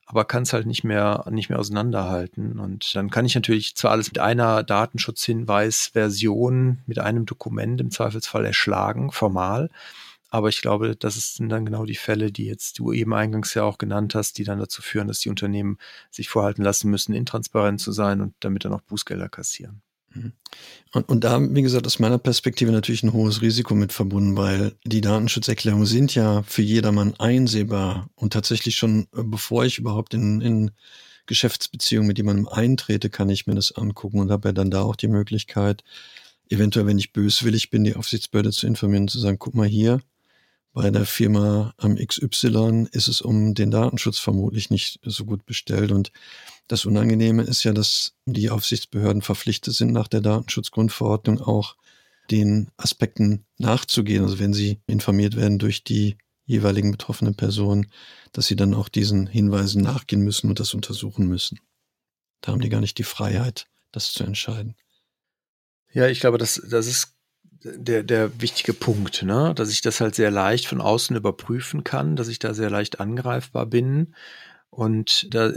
aber 0.04 0.26
kann 0.26 0.42
es 0.42 0.52
halt 0.52 0.66
nicht 0.66 0.84
mehr, 0.84 1.25
nicht 1.30 1.48
mehr 1.48 1.58
auseinanderhalten. 1.58 2.58
Und 2.58 2.94
dann 2.94 3.08
kann 3.10 3.25
ich 3.25 3.34
natürlich 3.34 3.75
zwar 3.75 3.92
alles 3.92 4.08
mit 4.08 4.18
einer 4.18 4.62
Datenschutzhinweis-Version, 4.62 6.82
mit 6.86 6.98
einem 6.98 7.25
Dokument 7.25 7.80
im 7.80 7.90
Zweifelsfall 7.90 8.44
erschlagen, 8.44 9.12
formal, 9.12 9.70
aber 10.30 10.49
ich 10.49 10.62
glaube, 10.62 10.96
das 10.96 11.34
sind 11.34 11.49
dann 11.49 11.66
genau 11.66 11.84
die 11.84 11.96
Fälle, 11.96 12.30
die 12.30 12.46
jetzt 12.46 12.78
du 12.78 12.92
eben 12.92 13.12
eingangs 13.12 13.54
ja 13.54 13.64
auch 13.64 13.78
genannt 13.78 14.14
hast, 14.14 14.38
die 14.38 14.44
dann 14.44 14.60
dazu 14.60 14.80
führen, 14.80 15.08
dass 15.08 15.20
die 15.20 15.28
Unternehmen 15.28 15.78
sich 16.10 16.28
vorhalten 16.28 16.62
lassen 16.62 16.88
müssen, 16.88 17.14
intransparent 17.14 17.80
zu 17.80 17.90
sein 17.92 18.20
und 18.20 18.34
damit 18.40 18.64
dann 18.64 18.72
auch 18.72 18.80
Bußgelder 18.82 19.28
kassieren. 19.28 19.82
Mhm. 20.14 20.32
Und, 20.92 21.08
und 21.08 21.25
da, 21.25 21.40
wie 21.40 21.62
gesagt, 21.62 21.87
aus 21.87 21.99
meiner 21.99 22.18
Perspektive 22.18 22.72
natürlich 22.72 23.02
ein 23.02 23.12
hohes 23.12 23.42
Risiko 23.42 23.75
mit 23.75 23.92
verbunden, 23.92 24.37
weil 24.37 24.72
die 24.84 25.00
Datenschutzerklärungen 25.00 25.87
sind 25.87 26.14
ja 26.14 26.42
für 26.42 26.62
jedermann 26.62 27.14
einsehbar 27.18 28.08
und 28.14 28.32
tatsächlich 28.32 28.76
schon, 28.76 29.08
äh, 29.16 29.22
bevor 29.25 29.64
ich 29.64 29.78
überhaupt 29.78 30.14
in, 30.14 30.40
in 30.40 30.70
Geschäftsbeziehungen 31.26 32.08
mit 32.08 32.18
jemandem 32.18 32.49
eintrete, 32.49 33.10
kann 33.10 33.30
ich 33.30 33.46
mir 33.46 33.54
das 33.54 33.72
angucken 33.72 34.20
und 34.20 34.30
habe 34.30 34.49
ja 34.49 34.52
dann 34.52 34.70
da 34.70 34.82
auch 34.82 34.96
die 34.96 35.08
Möglichkeit, 35.08 35.84
eventuell, 36.49 36.87
wenn 36.87 36.99
ich 36.99 37.12
böswillig 37.12 37.70
bin, 37.70 37.84
die 37.84 37.94
Aufsichtsbehörde 37.94 38.50
zu 38.50 38.66
informieren 38.66 39.04
und 39.04 39.10
zu 39.10 39.20
sagen, 39.20 39.38
guck 39.38 39.54
mal 39.54 39.68
hier, 39.68 40.00
bei 40.72 40.90
der 40.90 41.04
Firma 41.04 41.74
am 41.78 41.96
XY 41.96 42.88
ist 42.92 43.08
es 43.08 43.20
um 43.20 43.54
den 43.54 43.70
Datenschutz 43.70 44.18
vermutlich 44.18 44.70
nicht 44.70 45.00
so 45.02 45.24
gut 45.24 45.44
bestellt. 45.44 45.90
Und 45.90 46.12
das 46.68 46.84
Unangenehme 46.84 47.42
ist 47.42 47.64
ja, 47.64 47.72
dass 47.72 48.14
die 48.26 48.50
Aufsichtsbehörden 48.50 49.22
verpflichtet 49.22 49.74
sind, 49.74 49.92
nach 49.92 50.06
der 50.06 50.20
Datenschutzgrundverordnung 50.20 51.40
auch 51.40 51.76
den 52.30 52.70
Aspekten 52.76 53.44
nachzugehen. 53.58 54.22
Also 54.22 54.38
wenn 54.38 54.52
sie 54.52 54.80
informiert 54.86 55.36
werden 55.36 55.58
durch 55.58 55.82
die 55.82 56.16
jeweiligen 56.46 56.92
betroffenen 56.92 57.34
Personen, 57.34 57.90
dass 58.32 58.46
sie 58.46 58.56
dann 58.56 58.74
auch 58.74 58.88
diesen 58.88 59.26
Hinweisen 59.26 59.82
nachgehen 59.82 60.22
müssen 60.22 60.48
und 60.48 60.60
das 60.60 60.74
untersuchen 60.74 61.26
müssen. 61.26 61.58
Da 62.40 62.52
haben 62.52 62.60
die 62.60 62.68
gar 62.68 62.80
nicht 62.80 62.98
die 62.98 63.04
Freiheit, 63.04 63.66
das 63.92 64.12
zu 64.12 64.24
entscheiden. 64.24 64.76
Ja, 65.92 66.06
ich 66.06 66.20
glaube, 66.20 66.38
das, 66.38 66.62
das 66.68 66.86
ist 66.86 67.16
der, 67.62 68.02
der 68.02 68.40
wichtige 68.40 68.72
Punkt, 68.72 69.22
ne? 69.22 69.52
dass 69.54 69.70
ich 69.70 69.80
das 69.80 70.00
halt 70.00 70.14
sehr 70.14 70.30
leicht 70.30 70.66
von 70.66 70.80
außen 70.80 71.16
überprüfen 71.16 71.84
kann, 71.84 72.16
dass 72.16 72.28
ich 72.28 72.38
da 72.38 72.54
sehr 72.54 72.70
leicht 72.70 73.00
angreifbar 73.00 73.66
bin. 73.66 74.14
Und 74.70 75.26
da, 75.34 75.52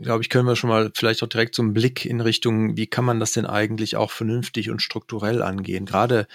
glaube 0.00 0.22
ich, 0.22 0.28
können 0.28 0.46
wir 0.46 0.56
schon 0.56 0.70
mal 0.70 0.90
vielleicht 0.94 1.22
auch 1.22 1.28
direkt 1.28 1.54
so 1.54 1.62
einen 1.62 1.72
Blick 1.72 2.04
in 2.04 2.20
Richtung, 2.20 2.76
wie 2.76 2.86
kann 2.86 3.04
man 3.04 3.18
das 3.18 3.32
denn 3.32 3.46
eigentlich 3.46 3.96
auch 3.96 4.10
vernünftig 4.10 4.70
und 4.70 4.82
strukturell 4.82 5.42
angehen, 5.42 5.86
gerade 5.86 6.26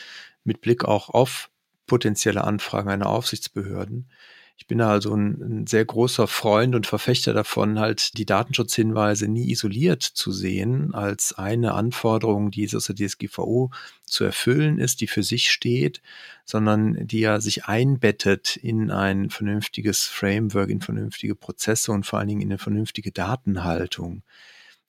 mit 0.43 0.61
Blick 0.61 0.83
auch 0.83 1.09
auf 1.09 1.49
potenzielle 1.85 2.43
Anfragen 2.43 2.89
einer 2.89 3.07
Aufsichtsbehörden. 3.07 4.09
Ich 4.59 4.67
bin 4.67 4.79
da 4.79 4.89
also 4.89 5.15
ein, 5.15 5.41
ein, 5.41 5.67
sehr 5.67 5.85
großer 5.85 6.27
Freund 6.27 6.75
und 6.75 6.85
Verfechter 6.85 7.33
davon, 7.33 7.79
halt 7.79 8.17
die 8.17 8.25
Datenschutzhinweise 8.25 9.29
nie 9.29 9.49
isoliert 9.51 10.03
zu 10.03 10.33
sehen 10.33 10.93
als 10.93 11.33
eine 11.33 11.73
Anforderung, 11.73 12.51
die 12.51 12.69
aus 12.75 12.91
der 12.91 12.95
DSGVO 12.95 13.71
zu 14.03 14.25
erfüllen 14.25 14.77
ist, 14.77 14.99
die 14.99 15.07
für 15.07 15.23
sich 15.23 15.49
steht, 15.49 16.01
sondern 16.43 17.07
die 17.07 17.21
ja 17.21 17.39
sich 17.39 17.65
einbettet 17.65 18.57
in 18.57 18.91
ein 18.91 19.29
vernünftiges 19.29 20.07
Framework, 20.07 20.69
in 20.69 20.81
vernünftige 20.81 21.35
Prozesse 21.35 21.93
und 21.93 22.05
vor 22.05 22.19
allen 22.19 22.27
Dingen 22.27 22.41
in 22.41 22.49
eine 22.49 22.57
vernünftige 22.57 23.13
Datenhaltung. 23.13 24.23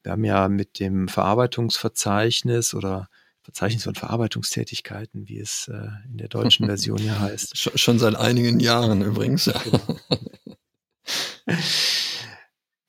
Wir 0.02 0.12
haben 0.12 0.24
ja 0.24 0.48
mit 0.48 0.80
dem 0.80 1.06
Verarbeitungsverzeichnis 1.06 2.74
oder 2.74 3.08
Verzeichnis 3.50 3.82
von 3.82 3.96
Verarbeitungstätigkeiten, 3.96 5.28
wie 5.28 5.40
es 5.40 5.68
äh, 5.72 5.88
in 6.08 6.18
der 6.18 6.28
deutschen 6.28 6.66
Version 6.72 6.98
ja 6.98 7.18
heißt. 7.18 7.78
Schon 7.78 7.98
seit 7.98 8.14
einigen 8.14 8.60
Jahren 8.60 9.02
übrigens. 9.02 9.46
Ja. 9.46 9.60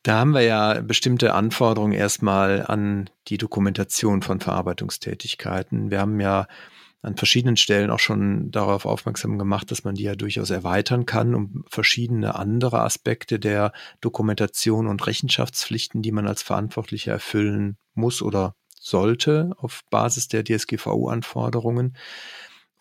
Da 0.04 0.20
haben 0.20 0.32
wir 0.32 0.42
ja 0.42 0.82
bestimmte 0.82 1.34
Anforderungen 1.34 1.94
erstmal 1.94 2.66
an 2.66 3.10
die 3.28 3.38
Dokumentation 3.38 4.22
von 4.22 4.40
Verarbeitungstätigkeiten. 4.40 5.90
Wir 5.90 6.00
haben 6.00 6.20
ja 6.20 6.48
an 7.02 7.18
verschiedenen 7.18 7.58
Stellen 7.58 7.90
auch 7.90 8.00
schon 8.00 8.52
darauf 8.52 8.86
aufmerksam 8.86 9.40
gemacht, 9.40 9.72
dass 9.72 9.84
man 9.84 9.96
die 9.96 10.04
ja 10.04 10.16
durchaus 10.16 10.52
erweitern 10.52 11.08
kann, 11.08 11.34
um 11.34 11.64
verschiedene 11.70 12.36
andere 12.36 12.82
Aspekte 12.82 13.40
der 13.40 13.74
Dokumentation 14.02 14.88
und 14.88 15.06
Rechenschaftspflichten, 15.08 16.04
die 16.04 16.12
man 16.12 16.28
als 16.28 16.44
Verantwortlicher 16.44 17.14
erfüllen 17.14 17.78
muss 17.96 18.22
oder 18.22 18.54
sollte 18.82 19.52
auf 19.58 19.84
Basis 19.92 20.28
der 20.28 20.44
DSGVO-Anforderungen. 20.44 21.96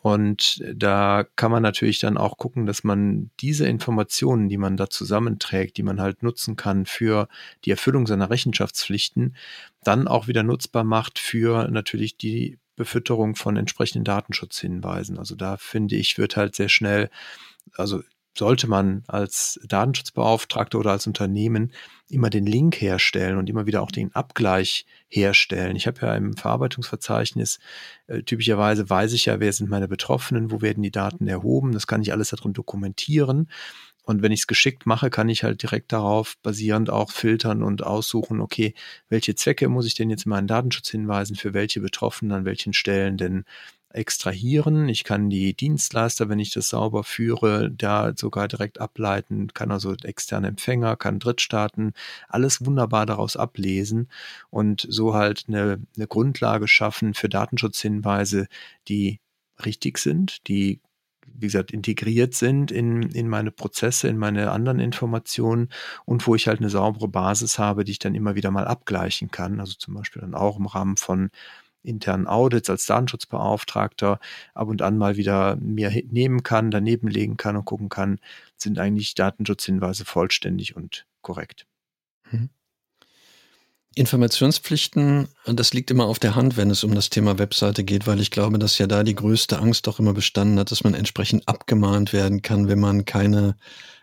Und 0.03 0.65
da 0.75 1.27
kann 1.37 1.51
man 1.53 1.63
natürlich 1.63 1.99
dann 1.99 2.17
auch 2.17 2.39
gucken, 2.39 2.65
dass 2.65 2.85
man 2.85 3.31
diese 3.39 3.67
Informationen, 3.69 4.49
die 4.49 4.57
man 4.57 4.79
da 4.79 4.89
zusammenträgt, 4.89 5.77
die 5.77 5.83
man 5.83 6.01
halt 6.01 6.23
nutzen 6.23 6.57
kann 6.57 6.87
für 6.87 7.29
die 7.67 7.71
Erfüllung 7.71 8.07
seiner 8.07 8.31
Rechenschaftspflichten, 8.31 9.37
dann 9.85 10.09
auch 10.09 10.27
wieder 10.27 10.43
nutzbar 10.43 10.85
macht 10.85 11.19
für 11.19 11.69
natürlich 11.69 12.17
die 12.17 12.59
Befütterung 12.77 13.37
von 13.37 13.59
entsprechenden 13.59 14.05
Datenschutzhinweisen. 14.05 15.19
Also 15.19 15.35
da 15.35 15.59
finde 15.59 15.97
ich, 15.97 16.17
wird 16.17 16.35
halt 16.35 16.57
sehr 16.57 16.71
schnell, 16.71 17.11
also 17.77 18.01
sollte 18.37 18.69
man 18.69 19.03
als 19.07 19.61
Datenschutzbeauftragter 19.67 20.79
oder 20.79 20.93
als 20.93 21.07
Unternehmen 21.07 21.73
immer 22.09 22.31
den 22.31 22.47
Link 22.47 22.81
herstellen 22.81 23.39
und 23.39 23.49
immer 23.49 23.67
wieder 23.67 23.83
auch 23.83 23.91
den 23.91 24.15
Abgleich 24.15 24.87
herstellen. 25.09 25.77
Ich 25.77 25.87
habe 25.87 26.01
ja 26.03 26.15
im 26.15 26.37
Verarbeitungsverzeichnis 26.37 27.59
äh, 28.07 28.23
typischerweise 28.23 28.89
weiß 28.89 29.13
ich 29.13 29.27
ja, 29.27 29.41
wer 29.41 29.53
sind 29.53 29.71
meine 29.71 29.89
Betroffenen, 29.89 30.51
wo 30.51 30.61
werden 30.63 30.83
die 30.83 30.91
Daten 30.91 31.29
erhoben, 31.29 31.73
das 31.73 31.87
kann 31.87 32.03
ich 32.03 32.13
alles 32.13 32.31
darin 32.31 32.53
dokumentieren. 32.53 33.49
Und 34.03 34.23
wenn 34.23 34.33
ich 34.33 34.41
es 34.41 34.47
geschickt 34.47 34.87
mache, 34.87 35.11
kann 35.11 35.29
ich 35.29 35.45
halt 35.45 35.63
direkt 35.63 35.93
darauf 35.93 36.37
basierend 36.43 36.91
auch 36.91 37.13
filtern 37.13 37.63
und 37.63 37.85
aussuchen, 37.85 38.41
okay, 38.41 38.75
welche 39.09 39.35
Zwecke 39.35 39.69
muss 39.69 39.87
ich 39.87 39.95
denn 39.95 40.11
jetzt 40.11 40.25
in 40.27 40.31
meinen 40.31 40.49
Datenschutzhinweisen 40.49 41.37
für 41.37 41.55
welche 41.55 41.81
Betroffenen 41.81 42.33
an 42.33 42.45
welchen 42.45 42.73
Stellen 42.73 43.17
denn 43.19 43.45
extrahieren. 43.91 44.89
Ich 44.89 45.05
kann 45.05 45.31
die 45.31 45.55
Dienstleister, 45.55 46.29
wenn 46.29 46.39
ich 46.39 46.53
das 46.53 46.69
sauber 46.71 47.05
führe, 47.05 47.71
da 47.71 48.13
sogar 48.17 48.49
direkt 48.49 48.81
ableiten, 48.81 49.49
kann 49.55 49.71
also 49.71 49.95
externe 49.95 50.49
Empfänger, 50.49 50.97
kann 50.97 51.19
Drittstaaten, 51.19 51.93
alles 52.29 52.65
wunderbar 52.65 53.07
daraus 53.07 53.37
ablesen 53.37 54.09
und 54.51 54.87
so 54.89 55.15
halt 55.15 55.45
eine, 55.49 55.81
eine 55.97 56.07
Grundlage 56.07 56.69
schaffen 56.69 57.15
für 57.15 57.29
Datenschutzhinweise, 57.29 58.47
die 58.89 59.21
richtig 59.65 59.99
sind, 59.99 60.47
die 60.49 60.81
wie 61.33 61.47
gesagt, 61.47 61.71
integriert 61.71 62.35
sind 62.35 62.71
in, 62.71 63.03
in 63.03 63.29
meine 63.29 63.51
Prozesse, 63.51 64.09
in 64.09 64.19
meine 64.19 64.51
anderen 64.51 64.81
Informationen 64.81 65.69
und 66.05 66.27
wo 66.27 66.35
ich 66.35 66.49
halt 66.49 66.61
eine 66.61 66.71
saubere 66.71 67.09
Basis 67.09 67.59
habe, 67.59 67.85
die 67.85 67.93
ich 67.93 67.99
dann 67.99 68.15
immer 68.15 68.35
wieder 68.35 68.51
mal 68.51 68.67
abgleichen 68.67 69.31
kann. 69.31 69.61
Also 69.61 69.75
zum 69.79 69.95
Beispiel 69.95 70.21
dann 70.21 70.35
auch 70.35 70.59
im 70.59 70.67
Rahmen 70.67 70.97
von 70.97 71.31
internen 71.83 72.27
Audits 72.27 72.71
als 72.71 72.87
Datenschutzbeauftragter 72.87 74.21
ab 74.55 74.69
und 74.69 74.83
an 74.83 74.99
mal 74.99 75.17
wieder 75.17 75.57
mir 75.57 75.91
nehmen 76.11 76.43
kann, 76.43 76.71
daneben 76.71 77.09
legen 77.09 77.37
kann 77.37 77.57
und 77.57 77.65
gucken 77.65 77.89
kann, 77.89 78.19
sind 78.57 78.79
eigentlich 78.79 79.15
Datenschutzhinweise 79.15 80.05
vollständig 80.05 80.77
und 80.77 81.07
korrekt. 81.23 81.67
Mhm. 82.31 82.51
Informationspflichten, 83.97 85.29
das 85.47 85.73
liegt 85.73 85.91
immer 85.91 86.07
auf 86.07 86.21
der 86.21 86.37
Hand, 86.37 86.57
wenn 86.57 86.71
es 86.71 86.85
um 86.85 86.95
das 86.95 87.11
Thema 87.11 87.39
Webseite 87.39 87.83
geht, 87.83 88.07
weil 88.07 88.21
ich 88.21 88.31
glaube, 88.31 88.59
dass 88.61 88.79
ja 88.79 88.87
da 88.87 89.03
die 89.03 89.17
größte 89.17 89.59
Angst 89.59 89.89
auch 89.89 89.99
immer 89.99 90.13
bestanden 90.13 90.61
hat, 90.61 90.71
dass 90.71 90.85
man 90.85 90.95
entsprechend 90.95 91.49
abgemahnt 91.49 92.13
werden 92.13 92.41
kann, 92.41 92.69
wenn 92.69 92.79
man 92.79 93.05
keine 93.05 93.57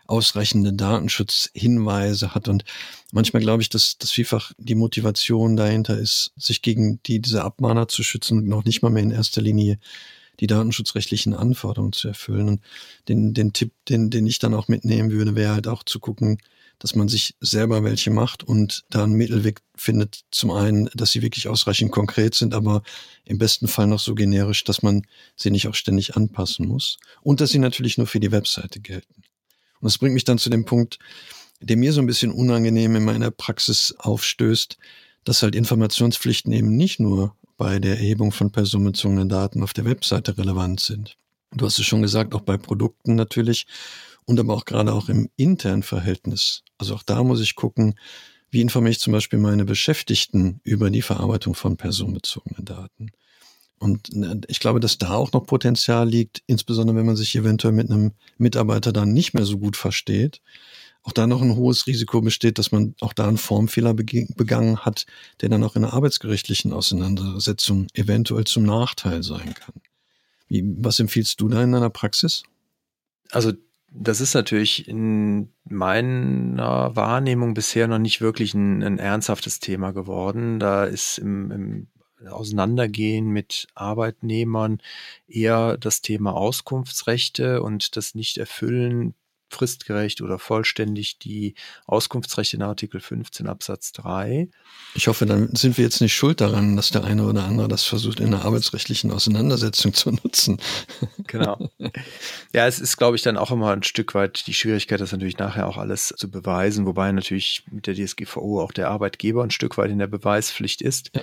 ausreichende 0.08 0.72
Datenschutzhinweise 0.72 2.34
hat. 2.34 2.48
Und 2.48 2.64
manchmal 3.12 3.42
glaube 3.42 3.62
ich, 3.62 3.68
dass, 3.68 3.98
dass 3.98 4.10
vielfach 4.10 4.52
die 4.58 4.74
Motivation 4.74 5.56
dahinter 5.56 5.96
ist, 5.96 6.32
sich 6.36 6.62
gegen 6.62 7.00
die, 7.04 7.20
diese 7.20 7.44
Abmahner 7.44 7.88
zu 7.88 8.02
schützen 8.02 8.38
und 8.38 8.48
noch 8.48 8.64
nicht 8.64 8.82
mal 8.82 8.90
mehr 8.90 9.02
in 9.04 9.10
erster 9.10 9.40
Linie 9.40 9.78
die 10.40 10.46
datenschutzrechtlichen 10.46 11.34
Anforderungen 11.34 11.92
zu 11.92 12.08
erfüllen. 12.08 12.48
Und 12.48 12.60
den, 13.08 13.34
den 13.34 13.52
Tipp, 13.52 13.72
den, 13.88 14.10
den 14.10 14.26
ich 14.26 14.38
dann 14.38 14.54
auch 14.54 14.68
mitnehmen 14.68 15.10
würde, 15.10 15.34
wäre 15.34 15.54
halt 15.54 15.68
auch 15.68 15.82
zu 15.82 16.00
gucken, 16.00 16.38
dass 16.78 16.94
man 16.94 17.08
sich 17.08 17.34
selber 17.40 17.82
welche 17.82 18.10
macht 18.10 18.44
und 18.44 18.84
da 18.88 19.02
einen 19.02 19.14
Mittelweg 19.14 19.60
findet. 19.74 20.20
Zum 20.30 20.52
einen, 20.52 20.88
dass 20.94 21.10
sie 21.10 21.22
wirklich 21.22 21.48
ausreichend 21.48 21.90
konkret 21.90 22.34
sind, 22.34 22.54
aber 22.54 22.82
im 23.24 23.38
besten 23.38 23.66
Fall 23.66 23.88
noch 23.88 23.98
so 23.98 24.14
generisch, 24.14 24.62
dass 24.64 24.82
man 24.82 25.02
sie 25.34 25.50
nicht 25.50 25.66
auch 25.66 25.74
ständig 25.74 26.16
anpassen 26.16 26.68
muss. 26.68 26.98
Und 27.20 27.40
dass 27.40 27.50
sie 27.50 27.58
natürlich 27.58 27.98
nur 27.98 28.06
für 28.06 28.20
die 28.20 28.30
Webseite 28.30 28.80
gelten. 28.80 29.22
Und 29.80 29.86
das 29.86 29.98
bringt 29.98 30.14
mich 30.14 30.24
dann 30.24 30.38
zu 30.38 30.50
dem 30.50 30.64
Punkt, 30.64 30.98
der 31.60 31.76
mir 31.76 31.92
so 31.92 32.00
ein 32.00 32.06
bisschen 32.06 32.30
unangenehm 32.30 32.96
in 32.96 33.04
meiner 33.04 33.30
Praxis 33.30 33.94
aufstößt, 33.98 34.78
dass 35.24 35.42
halt 35.42 35.54
Informationspflichten 35.54 36.52
eben 36.52 36.76
nicht 36.76 37.00
nur 37.00 37.34
bei 37.56 37.78
der 37.80 37.98
Erhebung 37.98 38.32
von 38.32 38.52
personenbezogenen 38.52 39.28
Daten 39.28 39.62
auf 39.62 39.72
der 39.72 39.84
Webseite 39.84 40.38
relevant 40.38 40.80
sind. 40.80 41.16
Du 41.52 41.66
hast 41.66 41.78
es 41.78 41.86
schon 41.86 42.02
gesagt, 42.02 42.34
auch 42.34 42.42
bei 42.42 42.56
Produkten 42.56 43.14
natürlich 43.14 43.66
und 44.24 44.38
aber 44.38 44.54
auch 44.54 44.64
gerade 44.64 44.92
auch 44.92 45.08
im 45.08 45.28
internen 45.36 45.82
Verhältnis. 45.82 46.62
Also 46.76 46.94
auch 46.94 47.02
da 47.02 47.22
muss 47.24 47.40
ich 47.40 47.56
gucken, 47.56 47.98
wie 48.50 48.60
informiere 48.60 48.92
ich 48.92 49.00
zum 49.00 49.12
Beispiel 49.12 49.38
meine 49.38 49.64
Beschäftigten 49.64 50.60
über 50.62 50.90
die 50.90 51.02
Verarbeitung 51.02 51.54
von 51.54 51.76
personenbezogenen 51.76 52.64
Daten. 52.64 53.10
Und 53.78 54.12
äh, 54.14 54.40
ich 54.48 54.60
glaube, 54.60 54.80
dass 54.80 54.98
da 54.98 55.14
auch 55.14 55.32
noch 55.32 55.46
Potenzial 55.46 56.08
liegt, 56.08 56.42
insbesondere 56.46 56.96
wenn 56.96 57.06
man 57.06 57.16
sich 57.16 57.34
eventuell 57.36 57.72
mit 57.72 57.90
einem 57.90 58.12
Mitarbeiter 58.36 58.92
dann 58.92 59.12
nicht 59.12 59.34
mehr 59.34 59.44
so 59.44 59.58
gut 59.58 59.76
versteht. 59.76 60.40
Auch 61.02 61.12
da 61.12 61.26
noch 61.26 61.40
ein 61.40 61.56
hohes 61.56 61.86
Risiko 61.86 62.20
besteht, 62.20 62.58
dass 62.58 62.72
man 62.72 62.94
auch 63.00 63.12
da 63.12 63.28
einen 63.28 63.38
Formfehler 63.38 63.94
begangen 63.94 64.78
hat, 64.80 65.06
der 65.40 65.48
dann 65.48 65.62
auch 65.62 65.76
in 65.76 65.84
einer 65.84 65.94
arbeitsgerichtlichen 65.94 66.72
Auseinandersetzung 66.72 67.86
eventuell 67.94 68.44
zum 68.44 68.64
Nachteil 68.64 69.22
sein 69.22 69.54
kann. 69.54 69.74
Wie, 70.48 70.64
was 70.78 70.98
empfiehlst 70.98 71.40
du 71.40 71.48
da 71.48 71.62
in 71.62 71.72
deiner 71.72 71.90
Praxis? 71.90 72.42
Also 73.30 73.52
das 73.90 74.20
ist 74.20 74.34
natürlich 74.34 74.86
in 74.88 75.50
meiner 75.64 76.94
Wahrnehmung 76.94 77.54
bisher 77.54 77.88
noch 77.88 77.98
nicht 77.98 78.20
wirklich 78.20 78.54
ein, 78.54 78.82
ein 78.82 78.98
ernsthaftes 78.98 79.60
Thema 79.60 79.92
geworden. 79.92 80.58
Da 80.58 80.84
ist 80.84 81.18
im, 81.18 81.50
im 81.50 81.86
Auseinandergehen 82.26 83.28
mit 83.28 83.68
Arbeitnehmern 83.74 84.80
eher 85.28 85.76
das 85.76 86.02
Thema 86.02 86.34
Auskunftsrechte 86.34 87.62
und 87.62 87.96
das 87.96 88.14
Nicht-Erfüllen 88.14 89.14
fristgerecht 89.50 90.20
oder 90.20 90.38
vollständig 90.38 91.18
die 91.18 91.54
Auskunftsrechte 91.86 92.56
in 92.56 92.62
Artikel 92.62 93.00
15 93.00 93.46
Absatz 93.46 93.92
3. 93.92 94.48
Ich 94.94 95.08
hoffe, 95.08 95.26
dann 95.26 95.54
sind 95.54 95.78
wir 95.78 95.84
jetzt 95.84 96.00
nicht 96.00 96.14
schuld 96.14 96.40
daran, 96.40 96.76
dass 96.76 96.90
der 96.90 97.04
eine 97.04 97.24
oder 97.24 97.44
andere 97.44 97.68
das 97.68 97.84
versucht, 97.84 98.20
in 98.20 98.26
einer 98.26 98.44
arbeitsrechtlichen 98.44 99.10
Auseinandersetzung 99.10 99.94
zu 99.94 100.10
nutzen. 100.10 100.60
Genau. 101.26 101.70
Ja, 102.54 102.66
es 102.66 102.78
ist, 102.80 102.96
glaube 102.96 103.16
ich, 103.16 103.22
dann 103.22 103.36
auch 103.36 103.50
immer 103.50 103.72
ein 103.72 103.82
Stück 103.82 104.14
weit 104.14 104.46
die 104.46 104.54
Schwierigkeit, 104.54 105.00
das 105.00 105.12
natürlich 105.12 105.38
nachher 105.38 105.68
auch 105.68 105.76
alles 105.76 106.14
zu 106.16 106.30
beweisen, 106.30 106.86
wobei 106.86 107.12
natürlich 107.12 107.64
mit 107.70 107.86
der 107.86 107.94
DSGVO 107.94 108.62
auch 108.62 108.72
der 108.72 108.88
Arbeitgeber 108.88 109.42
ein 109.42 109.50
Stück 109.50 109.76
weit 109.76 109.90
in 109.90 109.98
der 109.98 110.06
Beweispflicht 110.06 110.80
ist. 110.80 111.10
Ja. 111.14 111.22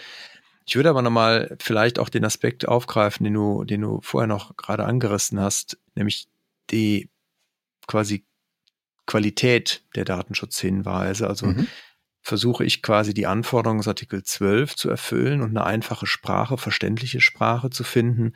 Ich 0.66 0.76
würde 0.76 0.90
aber 0.90 1.02
nochmal 1.02 1.56
vielleicht 1.60 2.00
auch 2.00 2.10
den 2.10 2.26
Aspekt 2.26 2.68
aufgreifen, 2.68 3.24
den 3.24 3.34
du, 3.34 3.64
den 3.64 3.82
du 3.82 4.00
vorher 4.02 4.28
noch 4.28 4.58
gerade 4.58 4.86
angerissen 4.86 5.40
hast, 5.40 5.78
nämlich 5.94 6.28
die 6.72 7.10
quasi 7.88 8.26
Qualität 9.06 9.84
der 9.96 10.06
Datenschutzhinweise. 10.06 11.28
Also 11.28 11.48
mhm. 11.48 11.68
versuche 12.22 12.66
ich 12.66 12.82
quasi 12.82 13.14
die 13.14 13.28
Anforderungen 13.28 13.80
des 13.80 13.88
Artikel 13.88 14.24
12 14.24 14.76
zu 14.76 14.90
erfüllen 14.90 15.42
und 15.42 15.52
eine 15.52 15.66
einfache 15.66 16.08
Sprache, 16.08 16.58
verständliche 16.58 17.22
Sprache 17.22 17.70
zu 17.70 17.84
finden, 17.84 18.34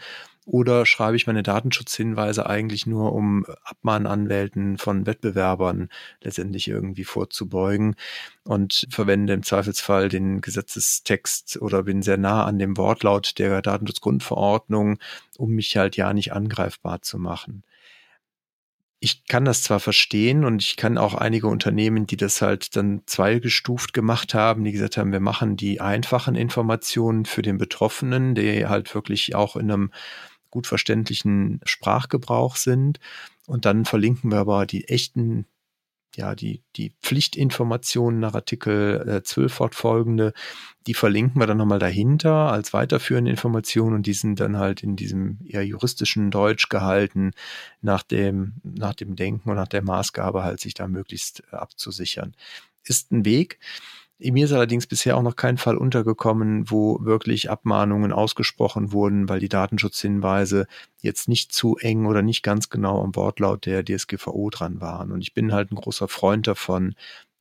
Oder 0.51 0.87
schreibe 0.87 1.15
ich 1.15 1.27
meine 1.27 1.43
Datenschutzhinweise 1.43 2.47
eigentlich 2.47 2.87
nur, 2.87 3.13
um 3.13 3.45
Abmahnanwälten 3.65 4.79
von 4.79 5.05
Wettbewerbern 5.05 5.89
letztendlich 6.23 6.67
irgendwie 6.67 7.03
vorzubeugen? 7.03 7.95
Und 8.45 8.87
verwende 8.89 9.33
im 9.33 9.43
Zweifelsfall 9.43 10.09
den 10.09 10.41
Gesetzestext 10.41 11.61
oder 11.61 11.83
bin 11.83 12.01
sehr 12.01 12.17
nah 12.17 12.45
an 12.45 12.57
dem 12.57 12.77
Wortlaut 12.77 13.37
der 13.37 13.61
Datenschutzgrundverordnung, 13.61 14.97
um 15.37 15.51
mich 15.51 15.77
halt 15.77 15.97
ja 15.97 16.13
nicht 16.13 16.33
angreifbar 16.33 17.03
zu 17.03 17.19
machen. 17.19 17.63
Ich 19.01 19.25
kann 19.27 19.45
das 19.45 19.61
zwar 19.61 19.79
verstehen 19.79 20.43
und 20.43 20.63
ich 20.63 20.77
kann 20.77 20.97
auch 20.97 21.13
einige 21.13 21.47
Unternehmen, 21.47 22.07
die 22.07 22.17
das 22.17 22.41
halt 22.41 22.75
dann 22.75 23.03
zweigestuft 23.05 23.93
gemacht 23.93 24.33
haben, 24.33 24.63
die 24.63 24.71
gesagt 24.71 24.97
haben, 24.97 25.11
wir 25.11 25.19
machen 25.19 25.55
die 25.57 25.79
einfachen 25.79 26.33
Informationen 26.35 27.25
für 27.25 27.43
den 27.43 27.59
Betroffenen, 27.59 28.33
die 28.33 28.65
halt 28.65 28.93
wirklich 28.95 29.35
auch 29.35 29.55
in 29.55 29.71
einem 29.71 29.91
gut 30.49 30.67
verständlichen 30.67 31.61
Sprachgebrauch 31.63 32.55
sind. 32.55 32.99
Und 33.47 33.65
dann 33.65 33.85
verlinken 33.85 34.31
wir 34.31 34.39
aber 34.39 34.65
die 34.65 34.87
echten 34.87 35.45
ja, 36.15 36.35
die, 36.35 36.63
die 36.75 36.91
Pflichtinformationen 37.01 38.19
nach 38.19 38.33
Artikel 38.33 39.07
äh, 39.07 39.23
12 39.23 39.53
fortfolgende, 39.53 40.33
die 40.87 40.93
verlinken 40.93 41.39
wir 41.39 41.47
dann 41.47 41.57
nochmal 41.57 41.79
dahinter 41.79 42.51
als 42.51 42.73
weiterführende 42.73 43.31
Informationen 43.31 43.95
und 43.95 44.07
die 44.07 44.13
sind 44.13 44.39
dann 44.39 44.57
halt 44.57 44.81
in 44.81 44.95
diesem 44.95 45.39
eher 45.45 45.65
juristischen 45.65 46.31
Deutsch 46.31 46.69
gehalten, 46.69 47.31
nach 47.81 48.03
dem, 48.03 48.55
nach 48.63 48.95
dem 48.95 49.15
Denken 49.15 49.49
und 49.49 49.55
nach 49.55 49.67
der 49.67 49.83
Maßgabe 49.83 50.43
halt 50.43 50.59
sich 50.59 50.73
da 50.73 50.87
möglichst 50.87 51.43
äh, 51.51 51.55
abzusichern. 51.55 52.35
Ist 52.83 53.11
ein 53.11 53.23
Weg. 53.23 53.59
Mir 54.21 54.45
ist 54.45 54.51
allerdings 54.51 54.85
bisher 54.85 55.15
auch 55.15 55.21
noch 55.21 55.37
kein 55.37 55.57
Fall 55.57 55.77
untergekommen, 55.77 56.69
wo 56.69 56.99
wirklich 57.01 57.49
Abmahnungen 57.49 58.11
ausgesprochen 58.11 58.91
wurden, 58.91 59.29
weil 59.29 59.39
die 59.39 59.47
Datenschutzhinweise 59.47 60.67
jetzt 61.01 61.29
nicht 61.29 61.53
zu 61.53 61.77
eng 61.77 62.05
oder 62.05 62.21
nicht 62.21 62.43
ganz 62.43 62.69
genau 62.69 63.01
am 63.01 63.15
Wortlaut 63.15 63.65
der 63.65 63.85
DSGVO 63.85 64.49
dran 64.49 64.81
waren. 64.81 65.13
Und 65.13 65.21
ich 65.21 65.33
bin 65.33 65.53
halt 65.53 65.71
ein 65.71 65.75
großer 65.75 66.09
Freund 66.09 66.47
davon, 66.47 66.95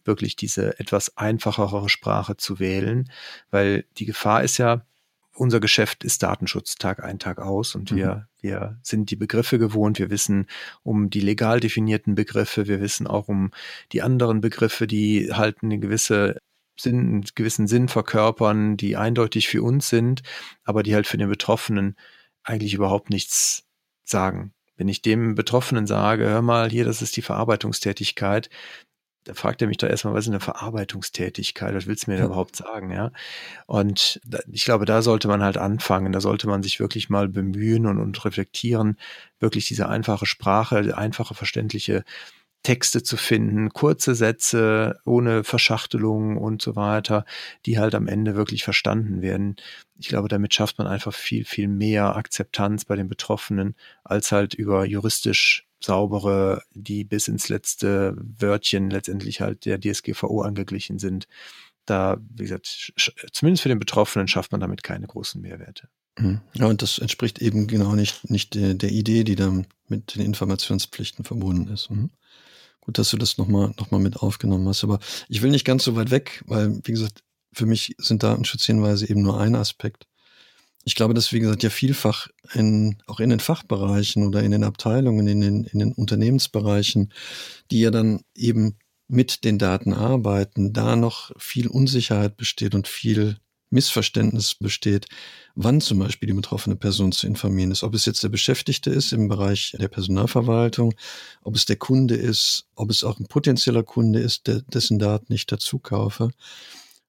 wirklich 0.05 0.37
diese 0.37 0.79
etwas 0.79 1.17
einfachere 1.17 1.89
Sprache 1.89 2.37
zu 2.37 2.61
wählen, 2.61 3.11
weil 3.51 3.85
die 3.99 4.07
Gefahr 4.07 4.45
ist 4.45 4.59
ja, 4.59 4.83
unser 5.35 5.61
Geschäft 5.61 6.05
ist 6.05 6.23
Datenschutz 6.23 6.77
Tag 6.77 7.03
ein, 7.03 7.19
Tag 7.19 7.39
aus 7.39 7.75
und 7.75 7.93
mhm. 7.93 7.97
wir, 7.97 8.29
wir 8.41 8.79
sind 8.83 9.11
die 9.11 9.17
Begriffe 9.17 9.59
gewohnt. 9.59 9.99
Wir 9.99 10.11
wissen 10.11 10.47
um 10.83 11.11
die 11.11 11.21
legal 11.21 11.61
definierten 11.61 12.15
Begriffe. 12.15 12.67
Wir 12.67 12.81
wissen 12.81 13.07
auch 13.07 13.29
um 13.29 13.53
die 13.93 14.03
anderen 14.03 14.41
Begriffe, 14.41 14.87
die 14.87 15.33
halt 15.33 15.59
eine 15.63 15.79
gewisse 15.79 16.39
Sinn, 16.81 16.99
einen 16.99 17.25
gewissen 17.35 17.67
Sinn 17.67 17.89
verkörpern, 17.89 18.77
die 18.77 18.97
eindeutig 18.97 19.49
für 19.49 19.63
uns 19.63 19.89
sind, 19.89 20.23
aber 20.65 20.83
die 20.83 20.95
halt 20.95 21.07
für 21.07 21.19
den 21.19 21.29
Betroffenen 21.29 21.97
eigentlich 22.43 22.75
überhaupt 22.75 23.11
nichts 23.11 23.65
sagen. 24.05 24.53
Wenn 24.77 24.89
ich 24.89 25.03
dem 25.03 25.35
Betroffenen 25.35 25.87
sage, 25.87 26.27
hör 26.29 26.43
mal, 26.43 26.71
hier, 26.71 26.85
das 26.85 27.03
ist 27.03 27.17
die 27.17 27.23
Verarbeitungstätigkeit, 27.23 28.49
da 29.29 29.35
fragt 29.35 29.61
er 29.61 29.69
mich 29.69 29.77
doch 29.77 29.89
erstmal, 29.89 30.15
was 30.15 30.25
ist 30.25 30.31
eine 30.31 30.41
Verarbeitungstätigkeit? 30.41 31.75
Was 31.75 31.87
willst 31.87 32.07
du 32.07 32.13
mir 32.13 32.19
ja. 32.19 32.25
überhaupt 32.25 32.57
sagen? 32.57 32.91
Ja. 32.91 33.13
Und 33.67 34.23
ich 34.51 34.65
glaube, 34.65 34.87
da 34.87 35.03
sollte 35.03 35.29
man 35.29 35.43
halt 35.43 35.59
anfangen. 35.59 36.13
Da 36.13 36.23
sollte 36.23 36.49
man 36.49 36.63
sich 36.63 36.81
wirklich 36.81 37.11
mal 37.11 37.29
bemühen 37.29 37.85
und, 37.85 37.99
und 37.99 38.25
reflektieren, 38.25 38.97
wirklich 39.39 39.69
diese 39.69 39.87
einfache 39.87 40.25
Sprache, 40.25 40.97
einfache, 40.97 41.35
verständliche 41.35 42.05
Texte 42.63 43.03
zu 43.03 43.17
finden, 43.17 43.71
kurze 43.71 44.15
Sätze 44.15 44.99
ohne 45.05 45.45
Verschachtelung 45.45 46.37
und 46.37 46.61
so 46.61 46.77
weiter, 46.77 47.25
die 47.67 47.79
halt 47.79 47.95
am 47.95 48.09
Ende 48.09 48.35
wirklich 48.35 48.65
verstanden 48.65 49.23
werden. 49.23 49.57
Ich 49.99 50.09
glaube, 50.09 50.29
damit 50.29 50.55
schafft 50.55 50.79
man 50.79 50.87
einfach 50.87 51.15
viel, 51.15 51.45
viel 51.45 51.69
mehr 51.69 52.17
Akzeptanz 52.17 52.85
bei 52.85 52.97
den 52.97 53.09
Betroffenen, 53.09 53.75
als 54.05 54.33
halt 54.33 54.55
über 54.55 54.85
juristisch 54.85 55.67
saubere, 55.81 56.63
die 56.75 57.05
bis 57.05 57.29
ins 57.29 57.49
letzte 57.49 58.17
Wörtchen 58.19 58.91
letztendlich 58.91 59.41
halt 59.41 59.65
der 59.65 59.81
DSGVO 59.81 60.43
angeglichen 60.43 60.99
sind. 60.99 61.29
Da, 61.87 62.19
wie 62.35 62.43
gesagt, 62.43 62.93
zumindest 63.33 63.63
für 63.63 63.69
den 63.69 63.79
Betroffenen 63.79 64.29
schafft 64.29 64.53
man 64.53 64.61
damit 64.61 64.83
keine 64.83 65.07
großen 65.07 65.41
Mehrwerte. 65.41 65.89
Mhm. 66.19 66.41
Ja, 66.55 66.67
und 66.67 66.83
das 66.83 66.99
entspricht 66.99 67.41
eben 67.41 67.67
genau 67.67 67.95
nicht, 67.95 68.29
nicht 68.29 68.55
der, 68.55 68.75
der 68.75 68.91
Idee, 68.91 69.25
die 69.25 69.37
dann 69.37 69.67
mit 69.87 70.15
den 70.15 70.23
Informationspflichten 70.23 71.25
verbunden 71.25 71.73
ist. 71.73 71.91
Mhm. 71.91 72.11
Gut, 72.89 72.97
dass 72.97 73.11
du 73.11 73.19
das 73.19 73.37
nochmal 73.37 73.75
noch 73.79 73.91
mal 73.91 74.01
mit 74.01 74.17
aufgenommen 74.17 74.67
hast. 74.67 74.83
Aber 74.83 74.99
ich 75.29 75.43
will 75.43 75.51
nicht 75.51 75.67
ganz 75.67 75.85
so 75.85 75.95
weit 75.95 76.11
weg, 76.11 76.43
weil, 76.47 76.81
wie 76.85 76.93
gesagt, 76.93 77.23
für 77.53 77.67
mich 77.67 77.95
sind 77.99 78.23
Datenschutzhinweise 78.23 79.11
eben 79.11 79.21
nur 79.21 79.39
ein 79.39 79.57
Aspekt. 79.57 80.07
Ich 80.85 80.95
glaube, 80.95 81.13
dass, 81.13 81.31
wie 81.35 81.41
gesagt, 81.41 81.63
ja 81.63 81.69
vielfach 81.69 82.29
in, 82.55 82.97
auch 83.07 83.21
in 83.21 83.29
den 83.29 83.41
Fachbereichen 83.41 84.27
oder 84.27 84.43
in 84.43 84.53
den 84.53 84.65
Abteilungen, 84.65 85.27
in 85.27 85.43
den, 85.43 85.65
in 85.65 85.81
den 85.81 85.93
Unternehmensbereichen, 85.93 87.13
die 87.71 87.81
ja 87.81 87.91
dann 87.91 88.23
eben 88.35 88.79
mit 89.07 89.45
den 89.45 89.59
Daten 89.59 89.93
arbeiten, 89.93 90.73
da 90.73 90.97
noch 90.97 91.33
viel 91.37 91.67
Unsicherheit 91.67 92.39
besteht 92.39 92.75
und 92.75 92.89
viel 92.89 93.37
Missverständnis 93.71 94.55
besteht, 94.55 95.07
wann 95.55 95.81
zum 95.81 95.99
Beispiel 95.99 96.29
die 96.29 96.35
betroffene 96.35 96.77
Person 96.77 97.13
zu 97.13 97.27
informieren 97.27 97.71
ist. 97.71 97.83
Ob 97.83 97.95
es 97.95 98.07
jetzt 98.07 98.23
der 98.23 98.29
Beschäftigte 98.29 98.91
ist 98.91 99.13
im 99.13 99.29
Bereich 99.29 99.77
der 99.79 99.89
Personalverwaltung, 99.89 100.95
ob 101.43 101.57
es 101.57 101.67
der 101.67 101.77
Kunde 101.77 102.15
ist, 102.15 102.67
ob 102.75 102.91
es 102.91 103.05
auch 103.05 103.19
ein 103.19 103.27
potenzieller 103.27 103.83
Kunde 103.83 104.21
ist, 104.21 104.47
der, 104.47 104.63
dessen 104.63 104.99
Daten 104.99 105.33
ich 105.33 105.47
dazu 105.47 105.79
kaufe. 105.79 106.31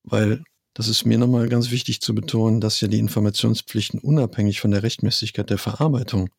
Weil 0.03 0.43
das 0.73 0.87
ist 0.87 1.05
mir 1.05 1.17
nochmal 1.17 1.49
ganz 1.49 1.71
wichtig 1.71 2.01
zu 2.01 2.15
betonen, 2.15 2.61
dass 2.61 2.79
ja 2.81 2.87
die 2.87 2.99
Informationspflichten 2.99 3.99
unabhängig 3.99 4.61
von 4.61 4.71
der 4.71 4.83
Rechtmäßigkeit 4.83 5.49
der 5.49 5.57
Verarbeitung 5.57 6.29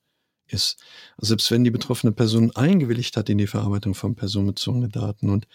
ist. 0.47 0.79
Also 1.17 1.29
selbst 1.29 1.51
wenn 1.51 1.65
die 1.65 1.71
betroffene 1.71 2.13
Person 2.13 2.55
eingewilligt 2.57 3.17
hat 3.17 3.29
in 3.29 3.39
die 3.39 3.47
Verarbeitung 3.47 3.95
von 3.95 4.17
personenbezogenen 4.17 4.91
Daten 4.91 5.31
und 5.31 5.47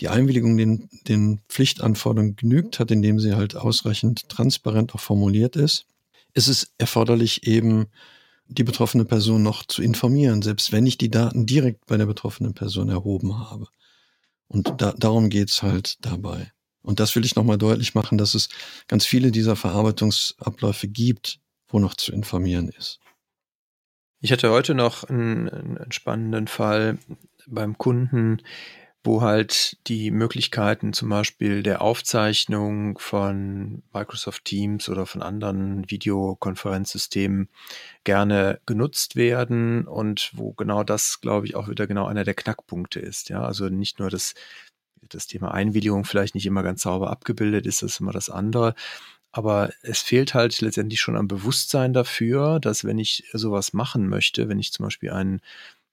die 0.00 0.08
Einwilligung 0.08 0.56
den, 0.56 0.88
den 1.08 1.40
Pflichtanforderungen 1.48 2.36
genügt 2.36 2.78
hat, 2.78 2.90
indem 2.90 3.18
sie 3.18 3.34
halt 3.34 3.56
ausreichend 3.56 4.28
transparent 4.28 4.94
auch 4.94 5.00
formuliert 5.00 5.56
ist, 5.56 5.86
ist 6.34 6.48
es 6.48 6.72
erforderlich, 6.78 7.46
eben 7.46 7.86
die 8.46 8.64
betroffene 8.64 9.04
Person 9.04 9.42
noch 9.42 9.64
zu 9.64 9.82
informieren, 9.82 10.42
selbst 10.42 10.72
wenn 10.72 10.86
ich 10.86 10.98
die 10.98 11.10
Daten 11.10 11.46
direkt 11.46 11.86
bei 11.86 11.96
der 11.96 12.06
betroffenen 12.06 12.54
Person 12.54 12.88
erhoben 12.88 13.38
habe. 13.38 13.68
Und 14.46 14.80
da, 14.80 14.92
darum 14.92 15.28
geht's 15.28 15.62
halt 15.62 16.04
dabei. 16.04 16.52
Und 16.80 17.00
das 17.00 17.14
will 17.14 17.24
ich 17.24 17.36
nochmal 17.36 17.58
deutlich 17.58 17.94
machen, 17.94 18.16
dass 18.16 18.34
es 18.34 18.48
ganz 18.86 19.04
viele 19.04 19.30
dieser 19.30 19.56
Verarbeitungsabläufe 19.56 20.88
gibt, 20.88 21.40
wo 21.68 21.78
noch 21.78 21.94
zu 21.94 22.12
informieren 22.12 22.70
ist. 22.70 23.00
Ich 24.20 24.32
hatte 24.32 24.50
heute 24.50 24.74
noch 24.74 25.04
einen, 25.04 25.48
einen 25.48 25.92
spannenden 25.92 26.48
Fall 26.48 26.98
beim 27.46 27.76
Kunden, 27.76 28.42
wo 29.08 29.22
halt 29.22 29.78
die 29.86 30.10
Möglichkeiten 30.10 30.92
zum 30.92 31.08
Beispiel 31.08 31.62
der 31.62 31.80
Aufzeichnung 31.80 32.98
von 32.98 33.82
Microsoft 33.94 34.44
Teams 34.44 34.90
oder 34.90 35.06
von 35.06 35.22
anderen 35.22 35.90
Videokonferenzsystemen 35.90 37.48
gerne 38.04 38.60
genutzt 38.66 39.16
werden 39.16 39.88
und 39.88 40.30
wo 40.34 40.52
genau 40.52 40.84
das, 40.84 41.22
glaube 41.22 41.46
ich, 41.46 41.56
auch 41.56 41.68
wieder 41.68 41.86
genau 41.86 42.04
einer 42.04 42.24
der 42.24 42.34
Knackpunkte 42.34 43.00
ist. 43.00 43.30
Ja, 43.30 43.42
also 43.42 43.70
nicht 43.70 43.98
nur 43.98 44.10
das, 44.10 44.34
das 45.08 45.26
Thema 45.26 45.54
Einwilligung 45.54 46.04
vielleicht 46.04 46.34
nicht 46.34 46.44
immer 46.44 46.62
ganz 46.62 46.82
sauber 46.82 47.08
abgebildet 47.08 47.64
ist, 47.64 47.80
das 47.80 47.92
ist 47.92 48.00
immer 48.00 48.12
das 48.12 48.28
andere. 48.28 48.74
Aber 49.32 49.70
es 49.80 50.02
fehlt 50.02 50.34
halt 50.34 50.60
letztendlich 50.60 51.00
schon 51.00 51.16
am 51.16 51.28
Bewusstsein 51.28 51.94
dafür, 51.94 52.60
dass 52.60 52.84
wenn 52.84 52.98
ich 52.98 53.24
sowas 53.32 53.72
machen 53.72 54.06
möchte, 54.06 54.50
wenn 54.50 54.58
ich 54.58 54.70
zum 54.70 54.84
Beispiel 54.84 55.10
einen 55.12 55.40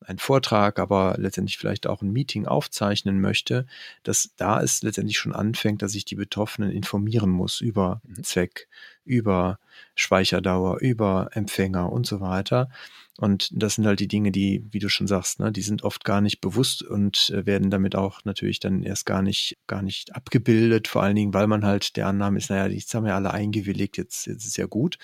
einen 0.01 0.19
Vortrag, 0.19 0.79
aber 0.79 1.15
letztendlich 1.17 1.57
vielleicht 1.57 1.87
auch 1.87 2.01
ein 2.01 2.11
Meeting 2.11 2.45
aufzeichnen 2.45 3.19
möchte, 3.19 3.65
dass 4.03 4.31
da 4.37 4.61
es 4.61 4.83
letztendlich 4.83 5.17
schon 5.17 5.33
anfängt, 5.33 5.81
dass 5.81 5.95
ich 5.95 6.05
die 6.05 6.15
Betroffenen 6.15 6.71
informieren 6.71 7.29
muss 7.29 7.61
über 7.61 8.01
mhm. 8.03 8.23
Zweck, 8.23 8.67
über 9.03 9.59
Speicherdauer, 9.95 10.79
über 10.81 11.29
Empfänger 11.33 11.91
und 11.91 12.05
so 12.05 12.19
weiter. 12.21 12.69
Und 13.17 13.49
das 13.53 13.75
sind 13.75 13.85
halt 13.85 14.01
die 14.01 14.09
Dinge, 14.09 14.31
die, 14.31 14.65
wie 14.71 14.79
du 14.79 14.89
schon 14.89 15.07
sagst, 15.07 15.39
ne, 15.39 15.51
die 15.51 15.61
sind 15.61 15.83
oft 15.83 16.03
gar 16.03 16.19
nicht 16.19 16.41
bewusst 16.41 16.83
und 16.83 17.29
äh, 17.29 17.45
werden 17.45 17.69
damit 17.69 17.95
auch 17.95 18.25
natürlich 18.25 18.59
dann 18.59 18.83
erst 18.83 19.05
gar 19.05 19.21
nicht, 19.21 19.57
gar 19.67 19.81
nicht 19.81 20.13
abgebildet. 20.13 20.89
Vor 20.89 21.01
allen 21.01 21.15
Dingen, 21.15 21.33
weil 21.33 21.47
man 21.47 21.63
halt 21.63 21.95
der 21.95 22.07
Annahme 22.07 22.37
ist, 22.39 22.49
naja, 22.49 22.67
jetzt 22.67 22.93
haben 22.93 23.05
wir 23.05 23.15
alle 23.15 23.31
eingewilligt, 23.31 23.97
jetzt, 23.97 24.27
jetzt 24.27 24.45
ist 24.45 24.57
ja 24.57 24.65
gut. 24.65 24.97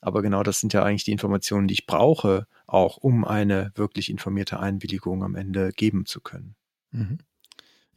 Aber 0.00 0.22
genau 0.22 0.42
das 0.42 0.60
sind 0.60 0.72
ja 0.72 0.82
eigentlich 0.82 1.04
die 1.04 1.12
Informationen, 1.12 1.68
die 1.68 1.74
ich 1.74 1.86
brauche, 1.86 2.46
auch 2.66 2.96
um 2.96 3.24
eine 3.24 3.72
wirklich 3.74 4.10
informierte 4.10 4.60
Einwilligung 4.60 5.22
am 5.22 5.34
Ende 5.34 5.72
geben 5.72 6.06
zu 6.06 6.20
können. 6.20 6.54
Mhm. 6.92 7.18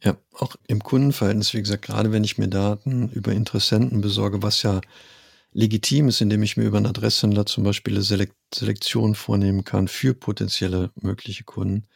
Ja, 0.02 0.16
auch 0.34 0.56
im 0.66 0.82
Kundenverhältnis, 0.82 1.54
wie 1.54 1.60
gesagt, 1.60 1.86
gerade 1.86 2.12
wenn 2.12 2.24
ich 2.24 2.36
mir 2.36 2.48
Daten 2.48 3.08
über 3.08 3.32
Interessenten 3.32 4.02
besorge, 4.02 4.42
was 4.42 4.62
ja 4.62 4.82
legitim 5.52 6.08
ist, 6.08 6.20
indem 6.20 6.42
ich 6.42 6.56
mir 6.56 6.64
über 6.64 6.76
einen 6.76 6.86
Adresshändler 6.86 7.46
zum 7.46 7.64
Beispiel 7.64 7.94
eine 7.94 8.02
Selek 8.02 8.32
Selektion 8.52 9.14
vornehmen 9.14 9.64
kann 9.64 9.88
für 9.88 10.12
potenzielle 10.12 10.90
mögliche 11.00 11.44
Kunden, 11.44 11.86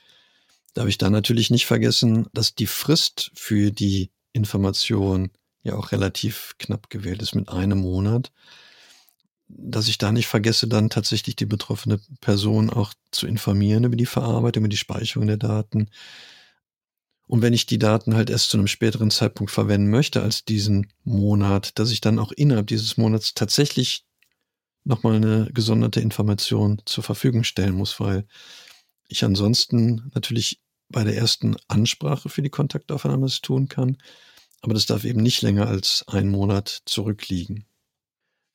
darf 0.75 0.89
ich 0.89 0.97
da 0.97 1.11
natürlich 1.11 1.51
nicht 1.51 1.67
vergessen, 1.67 2.27
dass 2.33 2.55
die 2.55 2.67
Frist 2.67 3.31
für 3.35 3.71
die 3.73 4.11
Information 4.33 5.31
ja 5.63 5.75
auch 5.75 5.93
relativ 5.93 6.55
knapp 6.59 6.89
gewählt 6.89 7.21
ist 7.21 7.35
mit 7.35 7.49
einem 7.49 7.79
Monat. 7.79 8.33
Dass 9.49 9.89
ich 9.89 9.99
da 9.99 10.13
nicht 10.13 10.27
vergesse, 10.27 10.69
dann 10.69 10.91
tatsächlich 10.91 11.37
die 11.37 11.47
betroffene 11.47 12.01
Person 12.21 12.71
auch 12.71 12.93
zu 13.11 13.27
informieren 13.27 13.85
über 13.85 13.97
die 13.97 14.07
Verarbeitung, 14.07 14.63
über 14.63 14.69
die 14.69 14.77
Speicherung 14.77 15.27
der 15.27 15.39
Daten. 15.39 15.89
Und 17.27 17.43
wenn 17.43 17.53
ich 17.53 17.67
die 17.67 17.79
Daten 17.79 18.15
halt 18.15 18.31
erst 18.31 18.51
zu 18.51 18.57
einem 18.57 18.69
späteren 18.69 19.11
Zeitpunkt 19.11 19.53
verwenden 19.53 19.91
möchte 19.91 20.23
als 20.23 20.45
diesen 20.45 20.87
Monat, 21.05 21.79
dass 21.79 21.91
ich 21.91 22.01
dann 22.01 22.19
auch 22.19 22.33
innerhalb 22.33 22.67
dieses 22.67 22.97
Monats 22.97 23.35
tatsächlich 23.35 24.07
nochmal 24.85 25.17
eine 25.17 25.51
gesonderte 25.53 26.01
Information 26.01 26.81
zur 26.87 27.05
Verfügung 27.05 27.45
stellen 27.45 27.75
muss, 27.75 28.01
weil 28.01 28.27
ich 29.09 29.25
ansonsten 29.25 30.11
natürlich 30.15 30.61
bei 30.89 31.05
der 31.05 31.17
ersten 31.17 31.57
Ansprache 31.69 32.31
für 32.31 32.43
die 32.43 32.51
Kontaktaufnahme 32.51 33.27
es 33.27 33.43
tun 33.43 33.69
kann, 33.69 33.99
aber 34.63 34.75
das 34.75 34.87
darf 34.87 35.05
eben 35.05 35.23
nicht 35.23 35.43
länger 35.43 35.69
als 35.69 36.05
einen 36.09 36.31
Monat 36.31 36.83
zurückliegen. 36.87 37.68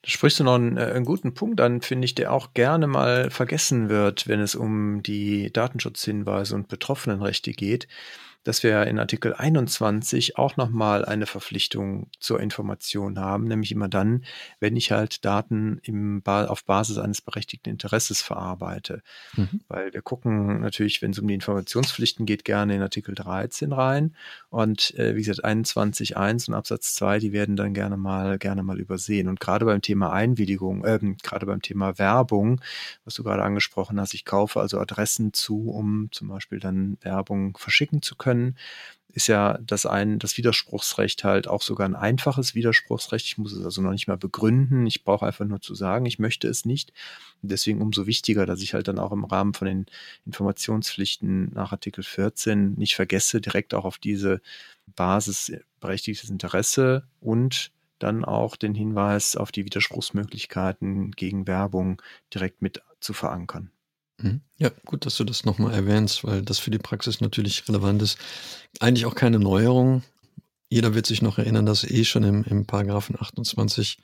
Da 0.04 0.10
sprichst 0.10 0.40
du 0.40 0.44
noch 0.44 0.56
einen, 0.56 0.78
äh, 0.78 0.82
einen 0.82 1.06
guten 1.06 1.34
Punkt 1.34 1.62
an, 1.62 1.82
finde 1.82 2.06
ich, 2.06 2.14
der 2.14 2.34
auch 2.34 2.54
gerne 2.54 2.88
mal 2.88 3.30
vergessen 3.32 3.90
wird, 3.90 4.28
wenn 4.28 4.42
es 4.42 4.54
um 4.54 5.02
die 5.02 5.52
Datenschutzhinweise 5.52 6.56
und 6.56 6.68
Betroffenenrechte 6.68 7.54
geht 7.54 7.88
dass 8.44 8.64
wir 8.64 8.86
in 8.88 9.00
Artikel 9.00 9.34
21 9.34 10.38
auch 10.38 10.58
nochmal 10.58 11.06
eine 11.06 11.26
Verpflichtung 11.26 12.08
zur 12.20 12.40
Information 12.40 13.20
haben, 13.20 13.46
nämlich 13.46 13.72
immer 13.72 13.88
dann, 13.88 14.24
wenn 14.60 14.76
ich 14.76 14.92
halt 14.92 15.24
Daten 15.24 15.80
im 15.84 16.22
ba 16.22 16.46
auf 16.46 16.66
Basis 16.66 16.98
eines 16.98 17.22
berechtigten 17.22 17.70
Interesses 17.70 18.22
verarbeite. 18.22 19.02
Mhm. 19.36 19.62
Weil 19.70 19.94
wir 19.94 20.02
gucken 20.02 20.62
natürlich, 20.62 21.02
wenn 21.02 21.12
es 21.12 21.20
um 21.20 21.28
die 21.28 21.34
Informationspflichten 21.34 22.26
geht, 22.26 22.44
gerne 22.44 22.76
in 22.76 22.82
Artikel 22.82 23.16
13 23.16 23.72
rein. 23.72 24.16
Und 24.50 24.94
äh, 24.98 25.16
wie 25.16 25.24
gesagt, 25.24 25.46
21.1 25.46 26.50
und 26.50 26.56
Absatz 26.56 26.96
2, 26.96 27.20
die 27.20 27.32
werden 27.32 27.56
dann 27.56 27.74
gerne 27.74 27.98
mal, 27.98 28.38
gerne 28.38 28.64
mal 28.64 28.80
übersehen. 28.80 29.30
Und 29.30 29.40
gerade 29.40 29.66
beim 29.66 29.82
Thema 29.82 30.12
Einwilligung, 30.12 30.84
äh, 30.84 31.00
gerade 31.24 31.46
beim 31.46 31.62
Thema 31.62 31.98
Werbung, 31.98 32.60
was 33.06 33.14
du 33.14 33.24
gerade 33.24 33.44
angesprochen 33.44 34.00
hast, 34.00 34.14
ich 34.14 34.26
kaufe 34.26 34.60
also 34.60 34.80
Adressen 34.80 35.34
zu, 35.34 35.70
um 35.70 36.10
zum 36.12 36.28
Beispiel 36.28 36.60
dann 36.60 36.98
Werbung 37.02 37.58
verschicken 37.58 38.02
zu 38.02 38.16
können 38.16 38.33
können, 38.34 38.58
ist 39.16 39.28
ja 39.28 39.60
das 39.60 39.86
ein, 39.86 40.18
das 40.18 40.38
Widerspruchsrecht 40.38 41.24
halt 41.24 41.48
auch 41.48 41.62
sogar 41.62 41.88
ein 41.88 41.96
einfaches 41.96 42.56
Widerspruchsrecht. 42.56 43.28
Ich 43.28 43.38
muss 43.38 43.54
es 43.54 43.64
also 43.64 43.84
noch 43.84 43.92
nicht 43.92 44.08
mal 44.08 44.18
begründen. 44.18 44.88
Ich 44.88 45.04
brauche 45.04 45.28
einfach 45.28 45.46
nur 45.46 45.62
zu 45.62 45.76
sagen, 45.76 46.08
ich 46.08 46.18
möchte 46.18 46.48
es 46.48 46.66
nicht. 46.66 46.94
Deswegen 47.44 47.80
umso 47.82 48.08
wichtiger, 48.08 48.48
dass 48.48 48.64
ich 48.64 48.74
halt 48.74 48.88
dann 48.88 48.98
auch 48.98 49.12
im 49.12 49.24
Rahmen 49.24 49.54
von 49.54 49.68
den 49.68 49.86
Informationspflichten 50.26 51.52
nach 51.54 51.72
Artikel 51.72 52.04
14 52.04 52.74
nicht 52.74 52.96
vergesse, 52.96 53.40
direkt 53.40 53.76
auch 53.76 53.86
auf 53.86 54.00
diese 54.00 54.42
Basis 54.96 55.52
berechtigtes 55.80 56.32
Interesse 56.32 57.08
und 57.20 57.72
dann 58.00 58.26
auch 58.26 58.56
den 58.56 58.74
Hinweis 58.74 59.36
auf 59.36 59.52
die 59.52 59.64
Widerspruchsmöglichkeiten 59.64 61.12
gegen 61.12 61.46
Werbung 61.46 62.02
direkt 62.34 62.64
mit 62.64 62.82
zu 63.00 63.14
verankern. 63.14 63.73
Mhm. 64.24 64.42
Ja, 64.58 64.72
gut, 64.86 65.06
dass 65.06 65.18
du 65.18 65.24
das 65.26 65.44
nochmal 65.44 65.74
erwähnst, 65.74 66.24
weil 66.24 66.42
das 66.42 66.60
für 66.60 66.72
die 66.72 66.78
Praxis 66.80 67.20
natürlich 67.22 67.68
relevant 67.68 68.02
ist. 68.02 68.18
Eigentlich 68.80 69.06
auch 69.06 69.16
keine 69.16 69.38
Neuerung. 69.40 70.04
Jeder 70.70 70.96
wird 70.96 71.06
sich 71.06 71.22
noch 71.22 71.38
erinnern, 71.38 71.66
dass 71.66 71.84
eh 71.84 72.04
schon 72.06 72.24
im, 72.24 72.44
im 72.46 72.66
Paragraphen 72.66 73.16
28 73.20 73.98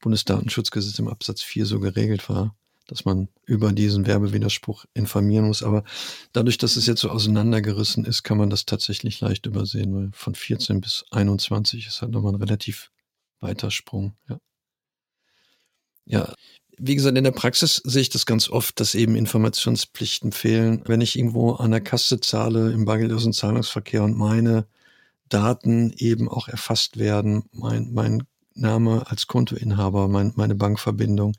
Bundesdatenschutzgesetz 0.00 0.98
im 0.98 1.08
Absatz 1.08 1.42
4 1.42 1.64
so 1.64 1.80
geregelt 1.80 2.28
war, 2.28 2.54
dass 2.86 3.04
man 3.04 3.28
über 3.46 3.72
diesen 3.72 4.06
Werbewiderspruch 4.06 4.84
informieren 4.94 5.46
muss. 5.46 5.62
Aber 5.62 5.84
dadurch, 6.32 6.58
dass 6.58 6.76
es 6.76 6.86
jetzt 6.86 7.00
so 7.00 7.08
auseinandergerissen 7.10 8.04
ist, 8.04 8.24
kann 8.24 8.38
man 8.38 8.50
das 8.50 8.66
tatsächlich 8.66 9.20
leicht 9.20 9.46
übersehen, 9.46 9.94
weil 9.94 10.10
von 10.12 10.34
14 10.34 10.80
bis 10.80 11.04
21 11.10 11.86
ist 11.86 12.02
halt 12.02 12.12
nochmal 12.12 12.34
ein 12.34 12.42
relativ 12.42 12.90
weiter 13.40 13.70
Sprung. 13.70 14.14
Ja. 14.28 14.38
Ja, 16.04 16.34
wie 16.78 16.94
gesagt, 16.94 17.16
in 17.16 17.24
der 17.24 17.30
Praxis 17.32 17.76
sehe 17.84 18.02
ich 18.02 18.10
das 18.10 18.26
ganz 18.26 18.48
oft, 18.48 18.80
dass 18.80 18.94
eben 18.94 19.16
Informationspflichten 19.16 20.32
fehlen. 20.32 20.82
Wenn 20.86 21.00
ich 21.00 21.18
irgendwo 21.18 21.52
an 21.52 21.70
der 21.70 21.80
Kasse 21.80 22.20
zahle 22.20 22.72
im 22.72 22.84
bargeldlosen 22.84 23.32
Zahlungsverkehr 23.32 24.02
und 24.02 24.16
meine 24.16 24.66
Daten 25.28 25.92
eben 25.96 26.28
auch 26.28 26.48
erfasst 26.48 26.98
werden, 26.98 27.44
mein, 27.52 27.92
mein 27.92 28.24
Name 28.54 29.04
als 29.06 29.26
Kontoinhaber, 29.26 30.08
mein, 30.08 30.32
meine 30.36 30.54
Bankverbindung, 30.54 31.34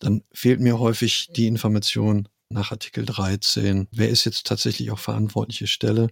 dann 0.00 0.22
fehlt 0.32 0.60
mir 0.60 0.78
häufig 0.78 1.28
die 1.34 1.46
Information 1.46 2.28
nach 2.48 2.72
Artikel 2.72 3.04
13. 3.04 3.88
Wer 3.92 4.10
ist 4.10 4.24
jetzt 4.24 4.46
tatsächlich 4.46 4.90
auch 4.90 4.98
verantwortliche 4.98 5.66
Stelle? 5.66 6.08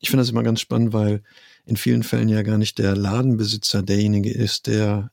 Ich 0.00 0.10
finde 0.10 0.22
das 0.22 0.30
immer 0.30 0.42
ganz 0.42 0.60
spannend, 0.60 0.92
weil 0.92 1.22
in 1.64 1.76
vielen 1.76 2.02
Fällen 2.02 2.28
ja 2.28 2.42
gar 2.42 2.58
nicht 2.58 2.78
der 2.78 2.96
Ladenbesitzer 2.96 3.82
derjenige 3.82 4.30
ist, 4.30 4.66
der 4.66 5.10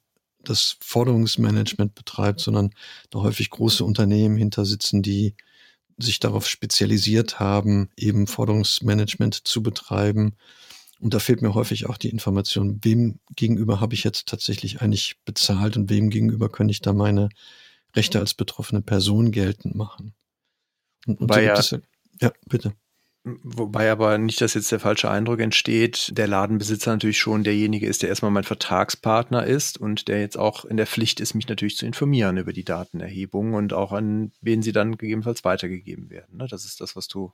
das 0.50 0.78
Forderungsmanagement 0.82 1.96
betreibt, 1.96 2.40
sondern 2.40 2.72
da 3.10 3.20
häufig 3.20 3.50
große 3.50 3.84
Unternehmen 3.84 4.38
hinter 4.38 4.66
sitzen, 4.66 5.02
die 5.02 5.36
sich 5.98 6.20
darauf 6.20 6.48
spezialisiert 6.48 7.40
haben, 7.40 7.90
eben 7.96 8.28
Forderungsmanagement 8.28 9.48
zu 9.48 9.64
betreiben. 9.64 10.36
Und 11.00 11.14
da 11.14 11.20
fehlt 11.20 11.42
mir 11.42 11.54
häufig 11.54 11.88
auch 11.88 11.98
die 11.98 12.10
Information, 12.10 12.80
wem 12.84 13.20
gegenüber 13.36 13.80
habe 13.80 13.94
ich 13.94 14.04
jetzt 14.04 14.28
tatsächlich 14.28 14.82
eigentlich 14.82 15.18
bezahlt 15.26 15.78
und 15.78 15.90
wem 15.90 16.10
gegenüber 16.10 16.50
könnte 16.50 16.72
ich 16.72 16.82
da 16.82 16.94
meine 16.94 17.30
Rechte 17.96 18.20
als 18.20 18.34
betroffene 18.34 18.82
Person 18.82 19.32
geltend 19.32 19.76
machen. 19.76 20.14
Und, 21.06 21.22
und 21.22 21.30
ja, 21.36 21.62
ja, 22.22 22.34
bitte. 22.48 22.74
Wobei 23.28 23.90
aber 23.90 24.20
nicht, 24.20 24.40
dass 24.40 24.54
jetzt 24.54 24.72
der 24.72 24.80
falsche 24.80 25.10
Eindruck 25.10 25.40
entsteht, 25.40 26.16
der 26.16 26.28
Ladenbesitzer 26.28 26.92
natürlich 26.92 27.18
schon 27.18 27.44
derjenige 27.44 27.88
ist, 27.88 28.04
der 28.04 28.10
erstmal 28.10 28.30
mein 28.30 28.44
Vertragspartner 28.44 29.44
ist 29.48 29.80
und 29.80 30.08
der 30.08 30.20
jetzt 30.20 30.38
auch 30.38 30.64
in 30.64 30.78
der 30.78 30.86
Pflicht 30.86 31.20
ist, 31.20 31.34
mich 31.34 31.48
natürlich 31.48 31.76
zu 31.76 31.88
informieren 31.88 32.38
über 32.38 32.54
die 32.54 32.64
Datenerhebung 32.64 33.56
und 33.56 33.74
auch 33.74 33.94
an 33.94 34.32
wen 34.42 34.62
sie 34.62 34.74
dann 34.74 34.96
gegebenenfalls 34.96 35.44
weitergegeben 35.44 36.12
werden. 36.12 36.38
Ne? 36.38 36.48
Das 36.48 36.66
ist 36.66 36.82
das, 36.82 36.96
was 36.96 37.08
du 37.08 37.34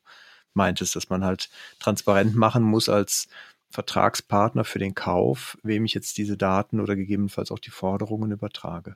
meintest, 0.53 0.95
dass 0.95 1.09
man 1.09 1.25
halt 1.25 1.49
transparent 1.79 2.35
machen 2.35 2.63
muss 2.63 2.87
als 2.87 3.27
Vertragspartner 3.69 4.63
für 4.63 4.79
den 4.79 4.95
Kauf, 4.95 5.57
wem 5.61 5.83
ich 5.83 5.93
jetzt 5.93 6.17
diese 6.17 6.37
Daten 6.37 6.79
oder 6.79 6.95
gegebenenfalls 6.95 7.51
auch 7.51 7.59
die 7.59 7.69
Forderungen 7.69 8.31
übertrage. 8.31 8.95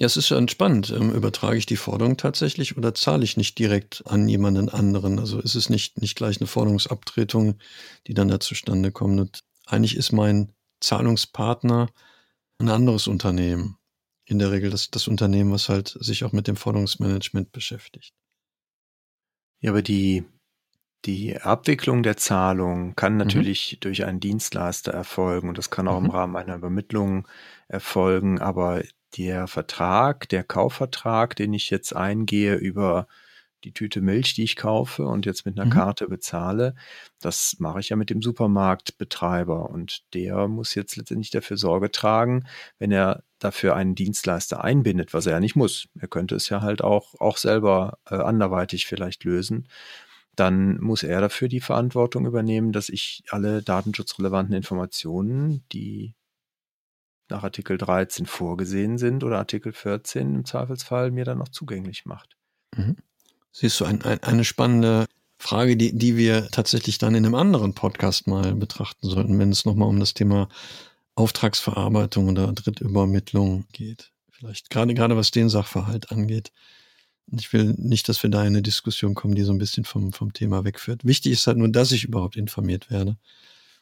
Ja, 0.00 0.06
es 0.06 0.16
ist 0.16 0.28
schon 0.28 0.48
spannend. 0.48 0.88
Ähm, 0.88 1.12
übertrage 1.12 1.58
ich 1.58 1.66
die 1.66 1.76
Forderung 1.76 2.16
tatsächlich 2.16 2.78
oder 2.78 2.94
zahle 2.94 3.22
ich 3.22 3.36
nicht 3.36 3.58
direkt 3.58 4.02
an 4.06 4.26
jemanden 4.28 4.70
anderen? 4.70 5.18
Also 5.18 5.38
ist 5.40 5.54
es 5.54 5.68
nicht, 5.68 6.00
nicht 6.00 6.16
gleich 6.16 6.40
eine 6.40 6.46
Forderungsabtretung, 6.46 7.58
die 8.06 8.14
dann 8.14 8.28
da 8.28 8.40
zustande 8.40 8.92
kommt. 8.92 9.20
Und 9.20 9.40
eigentlich 9.66 9.96
ist 9.96 10.12
mein 10.12 10.54
Zahlungspartner 10.80 11.90
ein 12.58 12.70
anderes 12.70 13.08
Unternehmen. 13.08 13.76
In 14.24 14.38
der 14.38 14.50
Regel 14.50 14.70
das, 14.70 14.90
das 14.90 15.06
Unternehmen, 15.06 15.52
was 15.52 15.68
halt 15.68 15.94
sich 16.00 16.24
auch 16.24 16.32
mit 16.32 16.48
dem 16.48 16.56
Forderungsmanagement 16.56 17.52
beschäftigt. 17.52 18.14
Ja, 19.60 19.72
aber 19.72 19.82
die, 19.82 20.24
die 21.04 21.38
Abwicklung 21.38 22.02
der 22.02 22.16
Zahlung 22.16 22.94
kann 22.96 23.14
mhm. 23.14 23.18
natürlich 23.18 23.74
mhm. 23.74 23.80
durch 23.80 24.06
einen 24.06 24.20
Dienstleister 24.20 24.92
erfolgen 24.92 25.50
und 25.50 25.58
das 25.58 25.68
kann 25.68 25.88
auch 25.88 26.00
mhm. 26.00 26.06
im 26.06 26.10
Rahmen 26.12 26.36
einer 26.36 26.56
Übermittlung 26.56 27.28
erfolgen, 27.68 28.38
aber 28.38 28.82
der 29.16 29.46
Vertrag, 29.46 30.28
der 30.28 30.44
Kaufvertrag, 30.44 31.36
den 31.36 31.52
ich 31.52 31.70
jetzt 31.70 31.94
eingehe 31.94 32.54
über 32.54 33.06
die 33.64 33.72
Tüte 33.72 34.00
Milch, 34.00 34.34
die 34.34 34.44
ich 34.44 34.56
kaufe 34.56 35.04
und 35.04 35.26
jetzt 35.26 35.44
mit 35.44 35.58
einer 35.58 35.66
mhm. 35.66 35.74
Karte 35.74 36.08
bezahle, 36.08 36.74
das 37.20 37.56
mache 37.58 37.80
ich 37.80 37.90
ja 37.90 37.96
mit 37.96 38.10
dem 38.10 38.22
Supermarktbetreiber 38.22 39.68
und 39.70 40.02
der 40.14 40.48
muss 40.48 40.74
jetzt 40.74 40.96
letztendlich 40.96 41.30
dafür 41.30 41.56
Sorge 41.56 41.90
tragen, 41.90 42.46
wenn 42.78 42.90
er 42.90 43.22
dafür 43.38 43.76
einen 43.76 43.94
Dienstleister 43.94 44.64
einbindet, 44.64 45.12
was 45.12 45.26
er 45.26 45.32
ja 45.32 45.40
nicht 45.40 45.56
muss. 45.56 45.88
Er 45.98 46.08
könnte 46.08 46.34
es 46.34 46.48
ja 46.48 46.62
halt 46.62 46.82
auch, 46.82 47.14
auch 47.20 47.36
selber 47.36 47.98
äh, 48.08 48.16
anderweitig 48.16 48.86
vielleicht 48.86 49.24
lösen. 49.24 49.68
Dann 50.36 50.78
muss 50.80 51.02
er 51.02 51.20
dafür 51.20 51.48
die 51.48 51.60
Verantwortung 51.60 52.26
übernehmen, 52.26 52.72
dass 52.72 52.88
ich 52.88 53.24
alle 53.30 53.62
datenschutzrelevanten 53.62 54.54
Informationen, 54.54 55.64
die 55.72 56.14
nach 57.30 57.42
Artikel 57.42 57.78
13 57.78 58.26
vorgesehen 58.26 58.98
sind 58.98 59.24
oder 59.24 59.38
Artikel 59.38 59.72
14 59.72 60.34
im 60.34 60.44
Zweifelsfall 60.44 61.10
mir 61.10 61.24
dann 61.24 61.38
noch 61.38 61.48
zugänglich 61.48 62.06
macht. 62.06 62.36
Mhm. 62.76 62.96
Siehst 63.52 63.80
du, 63.80 63.84
ein, 63.84 64.02
ein, 64.02 64.22
eine 64.22 64.44
spannende 64.44 65.06
Frage, 65.38 65.76
die, 65.76 65.96
die 65.96 66.16
wir 66.16 66.48
tatsächlich 66.50 66.98
dann 66.98 67.14
in 67.14 67.24
einem 67.24 67.34
anderen 67.34 67.74
Podcast 67.74 68.26
mal 68.26 68.54
betrachten 68.54 69.08
sollten, 69.08 69.38
wenn 69.38 69.50
es 69.50 69.64
nochmal 69.64 69.88
um 69.88 69.98
das 69.98 70.14
Thema 70.14 70.48
Auftragsverarbeitung 71.14 72.28
oder 72.28 72.52
Drittübermittlung 72.52 73.64
geht. 73.72 74.12
Vielleicht 74.30 74.70
gerade, 74.70 74.94
gerade 74.94 75.16
was 75.16 75.30
den 75.30 75.48
Sachverhalt 75.48 76.12
angeht. 76.12 76.52
Ich 77.32 77.52
will 77.52 77.74
nicht, 77.78 78.08
dass 78.08 78.22
wir 78.22 78.30
da 78.30 78.40
in 78.42 78.48
eine 78.48 78.62
Diskussion 78.62 79.14
kommen, 79.14 79.34
die 79.34 79.42
so 79.42 79.52
ein 79.52 79.58
bisschen 79.58 79.84
vom, 79.84 80.12
vom 80.12 80.32
Thema 80.32 80.64
wegführt. 80.64 81.04
Wichtig 81.04 81.32
ist 81.32 81.46
halt 81.46 81.58
nur, 81.58 81.68
dass 81.68 81.92
ich 81.92 82.04
überhaupt 82.04 82.36
informiert 82.36 82.90
werde. 82.90 83.16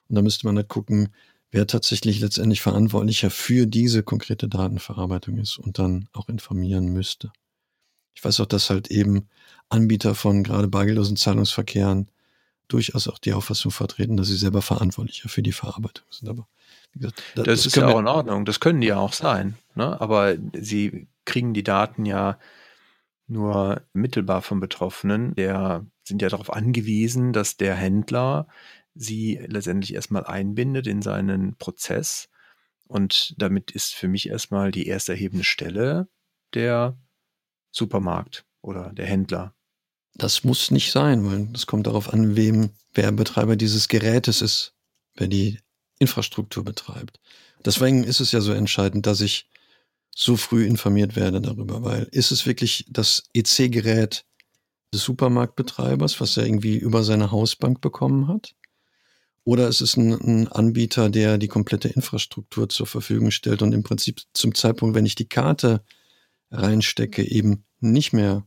Und 0.09 0.15
da 0.17 0.23
müsste 0.23 0.47
man 0.47 0.57
halt 0.57 0.69
gucken, 0.69 1.11
wer 1.51 1.67
tatsächlich 1.67 2.21
letztendlich 2.21 2.61
verantwortlicher 2.61 3.31
für 3.31 3.67
diese 3.67 4.03
konkrete 4.03 4.49
Datenverarbeitung 4.49 5.39
ist 5.39 5.59
und 5.59 5.79
dann 5.79 6.09
auch 6.13 6.29
informieren 6.29 6.89
müsste. 6.89 7.33
Ich 8.15 8.25
weiß 8.25 8.41
auch, 8.41 8.47
dass 8.47 8.71
halt 8.71 8.91
eben 8.91 9.29
Anbieter 9.69 10.15
von 10.15 10.43
gerade 10.43 10.69
bargeldlosen 10.69 11.17
Zahlungsverkehren 11.17 12.11
durchaus 12.69 13.09
auch 13.09 13.19
die 13.19 13.33
Auffassung 13.33 13.71
vertreten, 13.73 14.17
dass 14.17 14.29
sie 14.29 14.37
selber 14.37 14.63
verantwortlicher 14.63 15.29
für 15.29 15.43
die 15.43 15.53
Verarbeitung 15.53 16.07
sind. 16.11 16.29
Aber 16.29 16.47
wie 16.93 17.01
gesagt, 17.01 17.23
das, 17.35 17.45
das 17.45 17.67
ist 17.67 17.77
ja 17.77 17.87
auch 17.87 17.99
in 17.99 18.07
Ordnung. 18.07 18.45
Das 18.45 18.61
können 18.61 18.81
die 18.81 18.89
ja 18.89 18.99
auch 18.99 19.15
sein. 19.15 19.57
Ne? 19.75 19.99
Aber 20.01 20.37
sie 20.53 21.09
kriegen 21.25 21.55
die 21.55 21.63
Daten 21.63 22.05
ja 22.05 22.39
nur 23.27 23.83
mittelbar 23.93 24.43
vom 24.43 24.61
Betroffenen. 24.61 25.35
Der 25.35 25.87
sind 26.03 26.23
ja 26.23 26.29
darauf 26.29 26.53
angewiesen, 26.53 27.33
dass 27.33 27.57
der 27.57 27.75
Händler 27.75 28.49
sie 28.99 29.39
letztendlich 29.47 29.95
erstmal 29.95 30.25
einbindet 30.25 30.87
in 30.87 31.03
seinen 31.03 31.57
Prozess. 31.57 32.29
Und 32.87 33.35
damit 33.39 33.71
ist 33.71 33.95
für 33.95 34.09
mich 34.09 34.29
erstmal 34.29 34.71
die 34.71 34.87
erste 34.87 35.13
erhebende 35.13 35.45
Stelle 35.45 36.09
der 36.55 36.99
Supermarkt 37.71 38.45
oder 38.61 38.93
der 38.93 39.07
Händler. 39.07 39.55
Das 40.15 40.43
muss 40.43 40.71
nicht 40.71 40.91
sein, 40.91 41.25
weil 41.27 41.49
es 41.55 41.67
kommt 41.67 41.87
darauf 41.87 42.13
an, 42.13 42.35
wem, 42.35 42.71
wer 42.93 43.13
Betreiber 43.13 43.57
dieses 43.57 43.89
Gerätes 43.89 44.43
ist, 44.43 44.75
wer 45.15 45.29
die 45.29 45.61
Infrastruktur 45.99 46.65
betreibt. 46.65 47.21
Deswegen 47.65 48.05
ist 48.05 48.21
es 48.21 48.33
ja 48.33 48.41
so 48.41 48.53
entscheidend, 48.53 49.07
dass 49.07 49.21
ich 49.21 49.49
so 50.15 50.37
früh 50.37 50.67
informiert 50.67 51.15
werde 51.15 51.41
darüber, 51.41 51.85
weil 51.85 52.09
ist 52.11 52.33
es 52.33 52.47
wirklich 52.47 52.87
das 52.89 53.25
EC-Gerät 53.35 54.25
des 54.93 55.03
Supermarktbetreibers, 55.03 56.21
was 56.21 56.37
er 56.37 56.47
irgendwie 56.47 56.77
über 56.77 57.05
seine 57.05 57.31
Hausbank 57.31 57.81
bekommen 57.81 58.27
hat? 58.27 58.57
Oder 59.49 59.67
ist 59.67 59.81
es 59.81 59.97
ein, 59.97 60.13
ein, 60.13 60.49
Anbieter, 60.49 61.09
der 61.09 61.39
die 61.39 61.49
komplette 61.49 61.89
Infrastruktur 61.89 62.69
zur 62.69 62.87
Verfügung 62.87 63.31
stellt 63.31 63.63
und 63.63 63.73
im 63.73 63.83
Prinzip 63.83 64.21
zum 64.35 64.55
Zeitpunkt, 64.55 64.95
wenn 64.95 65.07
ich 65.07 65.15
die 65.15 65.31
Karte 65.31 65.83
reinstecke, 66.51 67.27
eben 67.27 67.65
nicht 67.81 68.13
mehr 68.13 68.47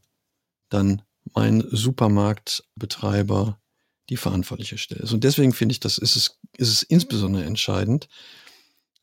dann 0.69 1.01
mein 1.33 1.63
Supermarktbetreiber 1.71 3.59
die 4.11 4.17
verantwortliche 4.17 4.77
Stelle 4.77 5.01
ist. 5.01 5.11
Und 5.11 5.23
deswegen 5.23 5.53
finde 5.53 5.73
ich, 5.73 5.79
das 5.79 5.97
ist 5.97 6.15
es, 6.15 6.39
ist 6.57 6.69
es 6.69 6.83
insbesondere 6.83 7.45
entscheidend, 7.45 8.07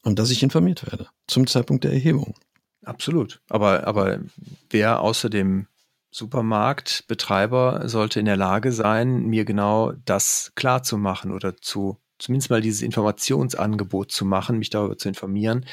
dass 0.05 0.31
ich 0.31 0.45
informiert 0.45 0.87
werde 0.87 1.09
zum 1.27 1.49
Zeitpunkt 1.49 1.83
der 1.83 1.95
Erhebung. 1.95 2.37
Absolut. 2.85 3.41
Aber, 3.49 3.89
aber 3.89 4.21
wer 4.71 5.01
außer 5.01 5.31
dem 5.31 5.67
Supermarktbetreiber 6.19 7.89
sollte 7.89 8.21
in 8.21 8.27
der 8.27 8.37
Lage 8.37 8.73
sein, 8.73 9.27
mir 9.27 9.45
genau 9.45 9.93
das 10.05 10.53
klar 10.55 10.83
zu 10.83 10.99
machen 10.99 11.33
oder 11.33 11.57
zu 11.57 11.99
zumindest 12.19 12.51
mal 12.51 12.61
dieses 12.61 12.83
Informationsangebot 12.83 14.11
zu 14.11 14.25
machen, 14.25 14.59
mich 14.59 14.71
darüber 14.71 14.99
zu 14.99 15.09
informieren, 15.09 15.65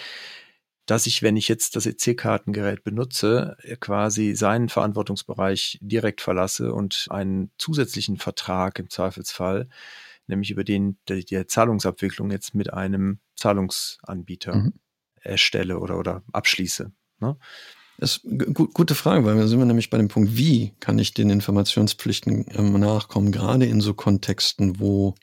dass 0.85 1.07
ich, 1.07 1.23
wenn 1.23 1.35
ich 1.35 1.47
jetzt 1.47 1.75
das 1.75 1.87
EC-Kartengerät 1.87 2.83
benutze, 2.83 3.57
quasi 3.79 4.35
seinen 4.35 4.69
Verantwortungsbereich 4.69 5.79
direkt 5.81 6.21
verlasse 6.21 6.73
und 6.73 7.07
einen 7.09 7.51
zusätzlichen 7.57 8.17
Vertrag 8.17 8.77
im 8.77 8.89
Zweifelsfall, 8.89 9.67
nämlich 10.27 10.51
über 10.51 10.63
den 10.63 10.97
der, 11.07 11.23
der 11.23 11.47
Zahlungsabwicklung 11.47 12.29
jetzt 12.29 12.53
mit 12.53 12.71
einem 12.71 13.19
Zahlungsanbieter 13.35 14.55
mhm. 14.55 14.73
erstelle 15.21 15.79
oder, 15.79 15.97
oder 15.97 16.23
abschließe. 16.31 16.91
Ne? 17.19 17.37
Das 17.97 18.17
ist 18.17 18.25
eine 18.25 18.45
gute 18.53 18.95
Frage, 18.95 19.25
weil 19.25 19.37
da 19.37 19.47
sind 19.47 19.59
wir 19.59 19.65
nämlich 19.65 19.89
bei 19.89 19.97
dem 19.97 20.09
Punkt, 20.09 20.35
wie 20.35 20.73
kann 20.79 20.99
ich 20.99 21.13
den 21.13 21.29
Informationspflichten 21.29 22.45
ähm, 22.53 22.79
nachkommen, 22.79 23.31
gerade 23.31 23.65
in 23.65 23.79
so 23.79 23.93
Kontexten, 23.93 24.79
wo 24.79 25.15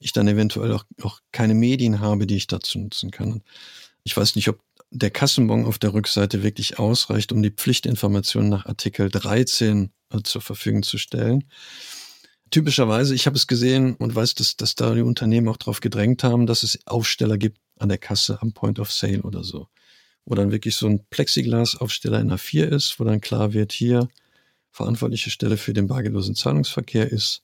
ich 0.00 0.12
dann 0.12 0.26
eventuell 0.26 0.72
auch, 0.72 0.84
auch 1.02 1.20
keine 1.30 1.54
Medien 1.54 2.00
habe, 2.00 2.26
die 2.26 2.36
ich 2.36 2.48
dazu 2.48 2.80
nutzen 2.80 3.12
kann. 3.12 3.42
Ich 4.02 4.16
weiß 4.16 4.34
nicht, 4.34 4.48
ob 4.48 4.60
der 4.90 5.10
Kassenbon 5.10 5.64
auf 5.64 5.78
der 5.78 5.94
Rückseite 5.94 6.42
wirklich 6.42 6.78
ausreicht, 6.80 7.30
um 7.30 7.40
die 7.40 7.50
Pflichtinformationen 7.50 8.50
nach 8.50 8.66
Artikel 8.66 9.08
13 9.08 9.92
äh, 10.10 10.18
zur 10.24 10.42
Verfügung 10.42 10.82
zu 10.82 10.98
stellen. 10.98 11.44
Typischerweise, 12.50 13.14
ich 13.14 13.26
habe 13.26 13.36
es 13.36 13.46
gesehen 13.46 13.94
und 13.94 14.14
weiß, 14.14 14.34
dass, 14.34 14.56
dass 14.56 14.74
da 14.74 14.92
die 14.94 15.02
Unternehmen 15.02 15.48
auch 15.48 15.56
darauf 15.56 15.80
gedrängt 15.80 16.24
haben, 16.24 16.46
dass 16.46 16.64
es 16.64 16.84
Aufsteller 16.86 17.38
gibt 17.38 17.58
an 17.78 17.88
der 17.88 17.98
Kasse 17.98 18.42
am 18.42 18.52
Point 18.52 18.80
of 18.80 18.92
Sale 18.92 19.22
oder 19.22 19.44
so 19.44 19.68
wo 20.24 20.34
dann 20.34 20.52
wirklich 20.52 20.76
so 20.76 20.86
ein 20.86 21.04
Plexiglas-Aufsteller 21.10 22.20
in 22.20 22.32
A4 22.32 22.64
ist, 22.64 22.98
wo 22.98 23.04
dann 23.04 23.20
klar 23.20 23.52
wird, 23.52 23.72
hier 23.72 24.08
verantwortliche 24.70 25.30
Stelle 25.30 25.56
für 25.56 25.72
den 25.72 25.86
bargeldlosen 25.86 26.34
Zahlungsverkehr 26.34 27.10
ist 27.10 27.42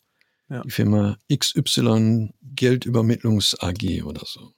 ja. 0.48 0.62
die 0.62 0.70
Firma 0.70 1.18
XY 1.32 2.30
Geldübermittlungs 2.42 3.60
AG 3.60 4.02
oder 4.04 4.22
so. 4.24 4.52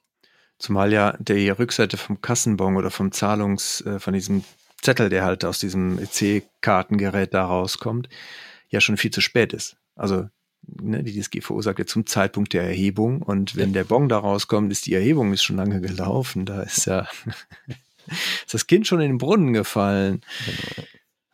Zumal 0.57 0.93
ja 0.93 1.17
der 1.19 1.57
Rückseite 1.59 1.97
vom 1.97 2.21
Kassenbon 2.21 2.77
oder 2.77 2.91
vom 2.91 3.11
Zahlungs, 3.11 3.81
äh, 3.81 3.99
von 3.99 4.13
diesem 4.13 4.43
Zettel, 4.81 5.09
der 5.09 5.23
halt 5.23 5.43
aus 5.43 5.59
diesem 5.59 5.99
EC-Kartengerät 5.99 7.33
da 7.33 7.45
rauskommt, 7.45 8.09
ja 8.69 8.81
schon 8.81 8.97
viel 8.97 9.11
zu 9.11 9.21
spät 9.21 9.53
ist. 9.53 9.77
Also 9.95 10.27
ne, 10.61 11.03
die 11.03 11.19
DSG 11.19 11.41
verursacht 11.41 11.79
ja 11.79 11.85
zum 11.85 12.05
Zeitpunkt 12.05 12.53
der 12.53 12.63
Erhebung 12.63 13.21
und 13.21 13.55
wenn 13.55 13.73
der 13.73 13.83
Bon 13.83 14.07
da 14.07 14.19
rauskommt, 14.19 14.71
ist 14.71 14.85
die 14.85 14.93
Erhebung 14.93 15.33
ist 15.33 15.43
schon 15.43 15.57
lange 15.57 15.81
gelaufen. 15.81 16.45
Da 16.45 16.61
ist 16.61 16.85
ja 16.85 17.07
ist 18.07 18.53
das 18.53 18.67
Kind 18.67 18.87
schon 18.87 19.01
in 19.01 19.09
den 19.09 19.17
Brunnen 19.17 19.53
gefallen. 19.53 20.21
Genau. 20.45 20.87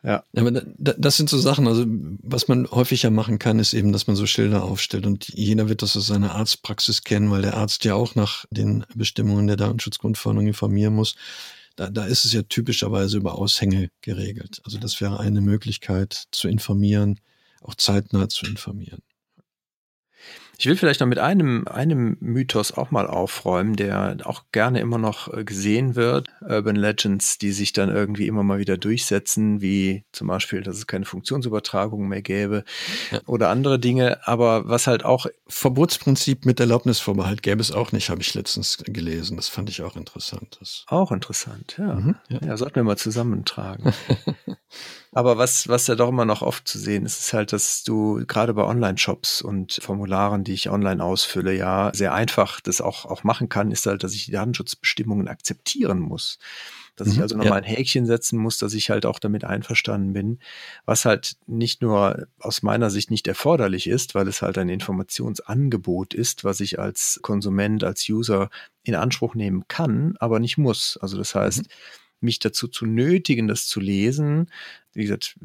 Ja. 0.04 0.24
Aber 0.36 0.52
das 0.52 1.16
sind 1.16 1.28
so 1.28 1.38
Sachen, 1.38 1.66
also 1.66 1.84
was 2.22 2.46
man 2.46 2.70
häufiger 2.70 3.10
machen 3.10 3.38
kann, 3.38 3.58
ist 3.58 3.74
eben, 3.74 3.92
dass 3.92 4.06
man 4.06 4.14
so 4.14 4.26
Schilder 4.26 4.62
aufstellt 4.62 5.06
und 5.06 5.28
jeder 5.28 5.68
wird 5.68 5.82
das 5.82 5.96
aus 5.96 6.06
seiner 6.06 6.34
Arztpraxis 6.34 7.02
kennen, 7.02 7.30
weil 7.30 7.42
der 7.42 7.56
Arzt 7.56 7.84
ja 7.84 7.94
auch 7.94 8.14
nach 8.14 8.44
den 8.50 8.86
Bestimmungen 8.94 9.48
der 9.48 9.56
Datenschutzgrundverordnung 9.56 10.46
informieren 10.46 10.94
muss. 10.94 11.16
Da, 11.74 11.90
da 11.90 12.04
ist 12.04 12.24
es 12.24 12.32
ja 12.32 12.42
typischerweise 12.42 13.16
über 13.18 13.34
Aushänge 13.34 13.90
geregelt. 14.00 14.60
Also 14.64 14.78
das 14.78 15.00
wäre 15.00 15.20
eine 15.20 15.40
Möglichkeit 15.40 16.24
zu 16.30 16.48
informieren, 16.48 17.20
auch 17.60 17.74
zeitnah 17.74 18.28
zu 18.28 18.46
informieren. 18.46 19.02
Ich 20.60 20.66
will 20.66 20.76
vielleicht 20.76 20.98
noch 20.98 21.06
mit 21.06 21.20
einem, 21.20 21.68
einem 21.68 22.16
Mythos 22.18 22.72
auch 22.72 22.90
mal 22.90 23.06
aufräumen, 23.06 23.76
der 23.76 24.16
auch 24.24 24.42
gerne 24.50 24.80
immer 24.80 24.98
noch 24.98 25.32
äh, 25.32 25.44
gesehen 25.44 25.94
wird. 25.94 26.26
Urban 26.40 26.74
Legends, 26.74 27.38
die 27.38 27.52
sich 27.52 27.72
dann 27.72 27.90
irgendwie 27.90 28.26
immer 28.26 28.42
mal 28.42 28.58
wieder 28.58 28.76
durchsetzen, 28.76 29.60
wie 29.60 30.04
zum 30.10 30.26
Beispiel, 30.26 30.62
dass 30.62 30.76
es 30.76 30.88
keine 30.88 31.04
Funktionsübertragung 31.04 32.08
mehr 32.08 32.22
gäbe 32.22 32.64
ja. 33.12 33.20
oder 33.26 33.50
andere 33.50 33.78
Dinge. 33.78 34.26
Aber 34.26 34.68
was 34.68 34.88
halt 34.88 35.04
auch. 35.04 35.26
Verbotsprinzip 35.46 36.44
mit 36.44 36.60
Erlaubnisvorbehalt 36.60 37.42
gäbe 37.42 37.60
es 37.60 37.72
auch 37.72 37.92
nicht, 37.92 38.10
habe 38.10 38.20
ich 38.20 38.34
letztens 38.34 38.78
gelesen. 38.84 39.36
Das 39.36 39.48
fand 39.48 39.70
ich 39.70 39.82
auch 39.82 39.96
interessant. 39.96 40.58
Auch 40.88 41.12
interessant, 41.12 41.76
ja. 41.78 41.94
Mhm, 41.94 42.16
ja. 42.28 42.38
ja. 42.44 42.56
sollten 42.56 42.76
wir 42.76 42.82
mal 42.82 42.98
zusammentragen. 42.98 43.92
Aber 45.12 45.38
was, 45.38 45.68
was 45.68 45.86
ja 45.86 45.94
doch 45.94 46.10
immer 46.10 46.24
noch 46.24 46.42
oft 46.42 46.68
zu 46.68 46.78
sehen 46.78 47.06
ist, 47.06 47.18
ist 47.18 47.32
halt, 47.32 47.52
dass 47.52 47.82
du 47.82 48.24
gerade 48.26 48.52
bei 48.52 48.64
Online-Shops 48.64 49.40
und 49.40 49.78
Formularen, 49.82 50.44
die 50.44 50.52
ich 50.52 50.68
online 50.68 51.02
ausfülle, 51.02 51.54
ja 51.54 51.90
sehr 51.94 52.12
einfach 52.12 52.60
das 52.60 52.80
auch, 52.80 53.06
auch 53.06 53.24
machen 53.24 53.48
kann, 53.48 53.70
ist 53.70 53.86
halt, 53.86 54.04
dass 54.04 54.14
ich 54.14 54.26
die 54.26 54.32
Datenschutzbestimmungen 54.32 55.28
akzeptieren 55.28 56.00
muss. 56.00 56.38
Dass 56.96 57.08
mhm, 57.08 57.14
ich 57.14 57.20
also 57.22 57.36
nochmal 57.36 57.52
ja. 57.52 57.56
ein 57.58 57.64
Häkchen 57.64 58.04
setzen 58.04 58.38
muss, 58.38 58.58
dass 58.58 58.74
ich 58.74 58.90
halt 58.90 59.06
auch 59.06 59.18
damit 59.18 59.44
einverstanden 59.44 60.12
bin, 60.12 60.40
was 60.84 61.04
halt 61.06 61.36
nicht 61.46 61.80
nur 61.80 62.26
aus 62.40 62.62
meiner 62.62 62.90
Sicht 62.90 63.10
nicht 63.10 63.28
erforderlich 63.28 63.86
ist, 63.86 64.14
weil 64.14 64.28
es 64.28 64.42
halt 64.42 64.58
ein 64.58 64.68
Informationsangebot 64.68 66.12
ist, 66.12 66.44
was 66.44 66.60
ich 66.60 66.78
als 66.78 67.20
Konsument, 67.22 67.82
als 67.82 68.06
User 68.08 68.50
in 68.82 68.94
Anspruch 68.94 69.34
nehmen 69.34 69.64
kann, 69.68 70.16
aber 70.18 70.38
nicht 70.38 70.58
muss. 70.58 70.98
Also 71.00 71.16
das 71.16 71.34
heißt, 71.34 71.62
mhm 71.62 71.72
mich 72.20 72.38
dazu 72.38 72.68
zu 72.68 72.86
nötigen, 72.86 73.46
das 73.46 73.66
zu 73.66 73.80
lesen. 73.80 74.50
Wie 74.92 75.02
gesagt, 75.02 75.38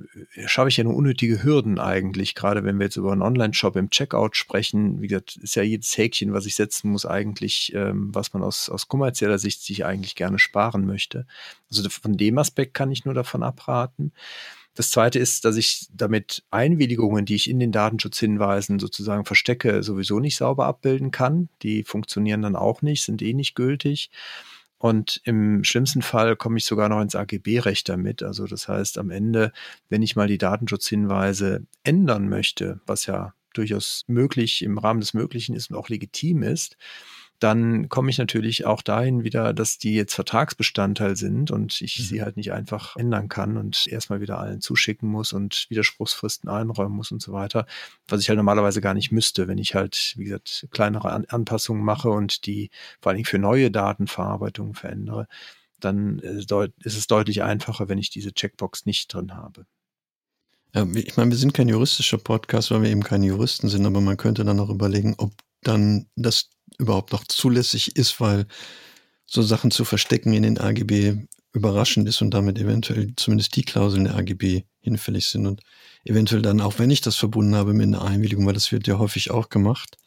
schaffe 0.45 0.69
ich 0.69 0.77
ja 0.77 0.83
nur 0.83 0.95
unnötige 0.95 1.43
Hürden 1.43 1.79
eigentlich, 1.79 2.33
gerade 2.33 2.63
wenn 2.63 2.79
wir 2.79 2.85
jetzt 2.85 2.95
über 2.95 3.11
einen 3.11 3.21
Online-Shop 3.21 3.75
im 3.75 3.89
Checkout 3.89 4.35
sprechen. 4.35 5.01
Wie 5.01 5.07
gesagt, 5.07 5.35
ist 5.35 5.55
ja 5.55 5.63
jedes 5.63 5.95
Häkchen, 5.97 6.33
was 6.33 6.45
ich 6.45 6.55
setzen 6.55 6.89
muss, 6.89 7.05
eigentlich, 7.05 7.71
ähm, 7.75 8.09
was 8.13 8.33
man 8.33 8.41
aus, 8.41 8.69
aus 8.69 8.87
kommerzieller 8.87 9.37
Sicht 9.37 9.61
sich 9.61 9.85
eigentlich 9.85 10.15
gerne 10.15 10.39
sparen 10.39 10.85
möchte. 10.85 11.27
Also 11.69 11.87
von 11.89 12.17
dem 12.17 12.37
Aspekt 12.37 12.73
kann 12.73 12.91
ich 12.91 13.05
nur 13.05 13.13
davon 13.13 13.43
abraten. 13.43 14.11
Das 14.75 14.89
zweite 14.89 15.19
ist, 15.19 15.45
dass 15.45 15.55
ich 15.55 15.87
damit 15.93 16.43
Einwilligungen, 16.49 17.25
die 17.25 17.35
ich 17.35 17.47
in 17.47 17.59
den 17.59 17.71
Datenschutzhinweisen 17.71 18.79
sozusagen 18.79 19.23
verstecke, 19.23 19.83
sowieso 19.83 20.19
nicht 20.19 20.35
sauber 20.35 20.65
abbilden 20.65 21.11
kann. 21.11 21.49
Die 21.61 21.83
funktionieren 21.83 22.41
dann 22.41 22.55
auch 22.55 22.81
nicht, 22.81 23.03
sind 23.03 23.21
eh 23.21 23.33
nicht 23.33 23.53
gültig. 23.53 24.09
Und 24.83 25.21
im 25.23 25.63
schlimmsten 25.63 26.01
Fall 26.01 26.35
komme 26.35 26.57
ich 26.57 26.65
sogar 26.65 26.89
noch 26.89 26.99
ins 26.99 27.15
AGB-Recht 27.15 27.87
damit. 27.87 28.21
Also 28.21 28.47
das 28.47 28.67
heißt, 28.67 28.97
am 28.97 29.11
Ende, 29.11 29.53
wenn 29.87 30.01
ich 30.01 30.17
mal 30.17 30.27
die 30.27 30.37
Datenschutzhinweise 30.37 31.65
ändern 31.85 32.27
möchte, 32.27 32.81
was 32.85 33.05
ja 33.05 33.33
durchaus 33.53 34.03
möglich 34.07 34.61
im 34.61 34.77
Rahmen 34.77 34.99
des 34.99 35.13
Möglichen 35.13 35.55
ist 35.55 35.71
und 35.71 35.77
auch 35.77 35.87
legitim 35.87 36.43
ist, 36.43 36.75
dann 37.39 37.89
komme 37.89 38.09
ich 38.09 38.17
natürlich 38.17 38.65
auch 38.65 38.81
dahin 38.81 39.23
wieder, 39.23 39.53
dass 39.53 39.77
die 39.77 39.93
jetzt 39.93 40.13
Vertragsbestandteil 40.13 41.15
sind 41.15 41.51
und 41.51 41.81
ich 41.81 41.99
mhm. 41.99 42.03
sie 42.03 42.21
halt 42.21 42.37
nicht 42.37 42.53
einfach 42.53 42.95
ändern 42.95 43.27
kann 43.27 43.57
und 43.57 43.87
erstmal 43.87 44.21
wieder 44.21 44.39
allen 44.39 44.61
zuschicken 44.61 45.09
muss 45.09 45.33
und 45.33 45.65
Widerspruchsfristen 45.69 46.49
einräumen 46.49 46.95
muss 46.95 47.11
und 47.11 47.21
so 47.21 47.33
weiter, 47.33 47.65
was 48.07 48.21
ich 48.21 48.29
halt 48.29 48.37
normalerweise 48.37 48.81
gar 48.81 48.93
nicht 48.93 49.11
müsste, 49.11 49.47
wenn 49.47 49.57
ich 49.57 49.75
halt, 49.75 50.13
wie 50.17 50.25
gesagt, 50.25 50.67
kleinere 50.71 51.11
An 51.11 51.25
Anpassungen 51.25 51.83
mache 51.83 52.09
und 52.09 52.45
die 52.45 52.69
vor 53.01 53.09
allen 53.09 53.17
Dingen 53.17 53.25
für 53.25 53.39
neue 53.39 53.71
Datenverarbeitungen 53.71 54.73
verändere, 54.73 55.27
dann 55.79 56.19
äh, 56.19 56.39
ist 56.39 56.97
es 56.97 57.07
deutlich 57.07 57.43
einfacher, 57.43 57.89
wenn 57.89 57.97
ich 57.97 58.09
diese 58.09 58.33
Checkbox 58.33 58.85
nicht 58.85 59.13
drin 59.13 59.35
habe. 59.35 59.65
Ich 60.95 61.17
meine, 61.17 61.29
wir 61.29 61.37
sind 61.37 61.53
kein 61.53 61.69
juristischer 61.69 62.17
Podcast, 62.17 62.71
weil 62.71 62.81
wir 62.81 62.89
eben 62.89 63.03
keine 63.03 63.27
Juristen 63.27 63.69
sind, 63.69 63.85
aber 63.85 64.01
man 64.01 64.17
könnte 64.17 64.43
dann 64.43 64.59
auch 64.59 64.71
überlegen, 64.71 65.13
ob 65.19 65.31
dann 65.67 66.07
das 66.15 66.49
überhaupt 66.77 67.11
noch 67.11 67.25
zulässig 67.25 67.95
ist, 67.95 68.19
weil 68.19 68.45
so 69.25 69.41
Sachen 69.41 69.71
zu 69.71 69.85
verstecken 69.85 70.33
in 70.33 70.43
den 70.43 70.57
AGB 70.57 71.27
überraschend 71.53 72.07
ist 72.07 72.21
und 72.21 72.31
damit 72.31 72.57
eventuell 72.59 73.13
zumindest 73.15 73.55
die 73.55 73.63
Klauseln 73.63 74.05
der 74.05 74.15
AGB 74.15 74.63
hinfällig 74.79 75.27
sind 75.27 75.45
und 75.45 75.61
eventuell 76.03 76.41
dann, 76.41 76.61
auch 76.61 76.79
wenn 76.79 76.91
ich 76.91 77.01
das 77.01 77.15
verbunden 77.15 77.55
habe 77.55 77.73
mit 77.73 77.87
einer 77.87 78.03
Einwilligung, 78.03 78.45
weil 78.45 78.53
das 78.53 78.71
wird 78.71 78.87
ja 78.87 78.97
häufig 78.97 79.31
auch 79.31 79.49
gemacht, 79.49 79.97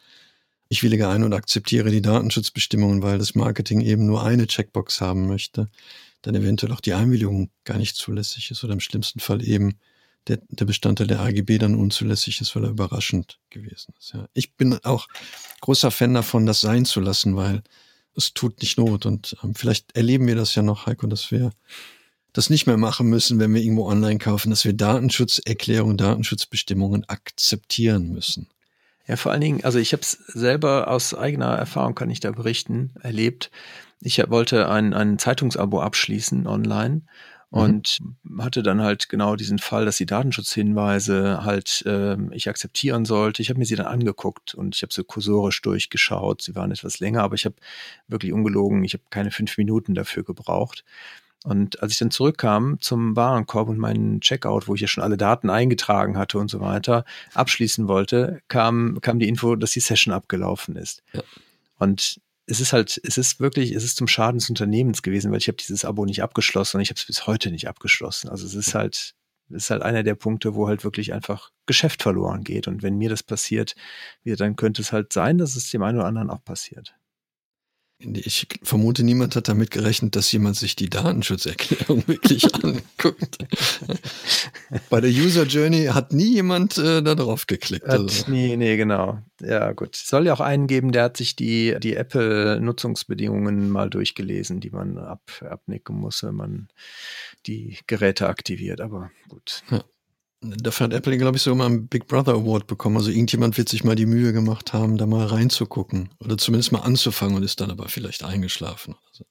ich 0.68 0.82
willige 0.82 1.08
ein 1.08 1.22
und 1.22 1.32
akzeptiere 1.32 1.90
die 1.90 2.02
Datenschutzbestimmungen, 2.02 3.02
weil 3.02 3.18
das 3.18 3.36
Marketing 3.36 3.80
eben 3.80 4.06
nur 4.06 4.24
eine 4.24 4.48
Checkbox 4.48 5.00
haben 5.00 5.28
möchte, 5.28 5.68
dann 6.22 6.34
eventuell 6.34 6.72
auch 6.72 6.80
die 6.80 6.94
Einwilligung 6.94 7.50
gar 7.64 7.78
nicht 7.78 7.96
zulässig 7.96 8.50
ist 8.50 8.64
oder 8.64 8.72
im 8.72 8.80
schlimmsten 8.80 9.20
Fall 9.20 9.46
eben 9.46 9.78
der, 10.28 10.38
der 10.48 10.64
Bestandteil 10.64 11.06
der 11.06 11.20
AGB 11.20 11.58
dann 11.58 11.74
unzulässig 11.74 12.40
ist, 12.40 12.54
weil 12.56 12.64
er 12.64 12.70
überraschend 12.70 13.38
gewesen 13.50 13.94
ist. 13.98 14.12
Ja. 14.14 14.26
Ich 14.34 14.54
bin 14.54 14.78
auch 14.84 15.06
großer 15.60 15.90
Fan 15.90 16.14
davon, 16.14 16.46
das 16.46 16.60
sein 16.60 16.84
zu 16.84 17.00
lassen, 17.00 17.36
weil 17.36 17.62
es 18.16 18.34
tut 18.34 18.60
nicht 18.60 18.78
Not. 18.78 19.06
Und 19.06 19.36
ähm, 19.42 19.54
vielleicht 19.54 19.94
erleben 19.96 20.26
wir 20.26 20.34
das 20.34 20.54
ja 20.54 20.62
noch, 20.62 20.86
Heiko, 20.86 21.06
dass 21.06 21.30
wir 21.30 21.52
das 22.32 22.50
nicht 22.50 22.66
mehr 22.66 22.76
machen 22.76 23.06
müssen, 23.06 23.38
wenn 23.38 23.54
wir 23.54 23.62
irgendwo 23.62 23.86
online 23.88 24.18
kaufen, 24.18 24.50
dass 24.50 24.64
wir 24.64 24.72
Datenschutzerklärungen, 24.72 25.96
Datenschutzbestimmungen 25.96 27.08
akzeptieren 27.08 28.12
müssen. 28.12 28.48
Ja, 29.06 29.16
vor 29.16 29.32
allen 29.32 29.40
Dingen, 29.40 29.64
also 29.64 29.78
ich 29.78 29.92
habe 29.92 30.02
es 30.02 30.10
selber 30.10 30.88
aus 30.88 31.14
eigener 31.14 31.54
Erfahrung, 31.56 31.94
kann 31.94 32.10
ich 32.10 32.20
da 32.20 32.32
berichten, 32.32 32.92
erlebt. 33.00 33.50
Ich 34.00 34.18
wollte 34.28 34.68
ein, 34.68 34.92
ein 34.92 35.18
Zeitungsabo 35.18 35.80
abschließen 35.80 36.46
online. 36.46 37.02
Und 37.50 37.98
mhm. 38.22 38.42
hatte 38.42 38.62
dann 38.62 38.82
halt 38.82 39.08
genau 39.08 39.36
diesen 39.36 39.58
Fall, 39.58 39.84
dass 39.84 39.96
die 39.96 40.06
Datenschutzhinweise 40.06 41.44
halt 41.44 41.84
äh, 41.86 42.16
ich 42.32 42.48
akzeptieren 42.48 43.04
sollte. 43.04 43.40
Ich 43.40 43.50
habe 43.50 43.58
mir 43.58 43.66
sie 43.66 43.76
dann 43.76 43.86
angeguckt 43.86 44.54
und 44.54 44.74
ich 44.74 44.82
habe 44.82 44.92
so 44.92 45.04
kursorisch 45.04 45.62
durchgeschaut. 45.62 46.42
Sie 46.42 46.54
waren 46.54 46.72
etwas 46.72 46.98
länger, 46.98 47.22
aber 47.22 47.34
ich 47.34 47.44
habe 47.44 47.54
wirklich 48.08 48.32
ungelogen, 48.32 48.84
ich 48.84 48.94
habe 48.94 49.04
keine 49.10 49.30
fünf 49.30 49.56
Minuten 49.58 49.94
dafür 49.94 50.24
gebraucht. 50.24 50.84
Und 51.44 51.80
als 51.80 51.92
ich 51.92 51.98
dann 51.98 52.10
zurückkam 52.10 52.78
zum 52.80 53.14
Warenkorb 53.14 53.68
und 53.68 53.78
meinen 53.78 54.20
Checkout, 54.20 54.66
wo 54.66 54.74
ich 54.74 54.80
ja 54.80 54.88
schon 54.88 55.04
alle 55.04 55.16
Daten 55.16 55.48
eingetragen 55.48 56.18
hatte 56.18 56.38
und 56.38 56.50
so 56.50 56.60
weiter, 56.60 57.04
abschließen 57.34 57.86
wollte, 57.86 58.40
kam, 58.48 58.98
kam 59.00 59.20
die 59.20 59.28
Info, 59.28 59.54
dass 59.54 59.70
die 59.70 59.80
Session 59.80 60.12
abgelaufen 60.12 60.74
ist. 60.74 61.04
Ja. 61.12 61.22
Und 61.78 62.20
es 62.46 62.60
ist 62.60 62.72
halt, 62.72 63.00
es 63.04 63.18
ist 63.18 63.40
wirklich, 63.40 63.72
es 63.72 63.84
ist 63.84 63.96
zum 63.96 64.06
Schaden 64.06 64.38
des 64.38 64.48
Unternehmens 64.48 65.02
gewesen, 65.02 65.30
weil 65.32 65.38
ich 65.38 65.48
habe 65.48 65.56
dieses 65.56 65.84
Abo 65.84 66.04
nicht 66.04 66.22
abgeschlossen 66.22 66.76
und 66.76 66.82
ich 66.82 66.90
habe 66.90 66.98
es 66.98 67.04
bis 67.04 67.26
heute 67.26 67.50
nicht 67.50 67.68
abgeschlossen. 67.68 68.28
Also 68.28 68.46
es 68.46 68.54
ist 68.54 68.74
halt, 68.74 69.14
es 69.50 69.64
ist 69.64 69.70
halt 69.70 69.82
einer 69.82 70.02
der 70.02 70.14
Punkte, 70.14 70.54
wo 70.54 70.68
halt 70.68 70.84
wirklich 70.84 71.12
einfach 71.12 71.50
Geschäft 71.66 72.02
verloren 72.02 72.44
geht. 72.44 72.68
Und 72.68 72.82
wenn 72.82 72.96
mir 72.98 73.10
das 73.10 73.22
passiert, 73.22 73.74
dann 74.24 74.56
könnte 74.56 74.82
es 74.82 74.92
halt 74.92 75.12
sein, 75.12 75.38
dass 75.38 75.56
es 75.56 75.70
dem 75.70 75.82
einen 75.82 75.98
oder 75.98 76.06
anderen 76.06 76.30
auch 76.30 76.44
passiert. 76.44 76.94
Ich 77.98 78.46
vermute, 78.62 79.02
niemand 79.04 79.36
hat 79.36 79.48
damit 79.48 79.70
gerechnet, 79.70 80.16
dass 80.16 80.30
jemand 80.30 80.56
sich 80.56 80.76
die 80.76 80.90
Datenschutzerklärung 80.90 82.04
wirklich 82.06 82.54
anguckt. 82.54 83.38
Bei 84.90 85.00
der 85.00 85.10
User 85.10 85.44
Journey 85.44 85.86
hat 85.86 86.12
nie 86.12 86.34
jemand 86.34 86.76
äh, 86.76 87.02
da 87.02 87.14
drauf 87.14 87.46
geklickt. 87.46 87.88
Hat, 87.88 88.00
also. 88.00 88.30
Nee, 88.30 88.56
nee, 88.58 88.76
genau. 88.76 89.22
Ja, 89.40 89.72
gut. 89.72 89.96
Es 89.96 90.08
soll 90.08 90.26
ja 90.26 90.34
auch 90.34 90.40
einen 90.40 90.66
geben, 90.66 90.92
der 90.92 91.04
hat 91.04 91.16
sich 91.16 91.36
die, 91.36 91.74
die 91.80 91.96
Apple-Nutzungsbedingungen 91.96 93.70
mal 93.70 93.88
durchgelesen, 93.88 94.60
die 94.60 94.70
man 94.70 94.98
ab, 94.98 95.22
abnicken 95.48 95.96
muss, 95.96 96.22
wenn 96.22 96.34
man 96.34 96.68
die 97.46 97.78
Geräte 97.86 98.28
aktiviert. 98.28 98.82
Aber 98.82 99.10
gut. 99.30 99.62
Ja. 99.70 99.82
Dafür 100.62 100.84
hat 100.84 100.92
Apple, 100.92 101.16
glaube 101.18 101.36
ich, 101.36 101.42
sogar 101.42 101.56
mal 101.56 101.66
einen 101.66 101.88
Big 101.88 102.06
Brother 102.06 102.32
Award 102.32 102.66
bekommen. 102.66 102.96
Also 102.96 103.10
irgendjemand 103.10 103.56
wird 103.58 103.68
sich 103.68 103.84
mal 103.84 103.96
die 103.96 104.06
Mühe 104.06 104.32
gemacht 104.32 104.72
haben, 104.72 104.98
da 104.98 105.06
mal 105.06 105.26
reinzugucken. 105.26 106.10
Oder 106.18 106.38
zumindest 106.38 106.72
mal 106.72 106.80
anzufangen 106.80 107.36
und 107.36 107.42
ist 107.42 107.60
dann 107.60 107.70
aber 107.70 107.88
vielleicht 107.88 108.24
eingeschlafen 108.24 108.96
so. 109.12 109.24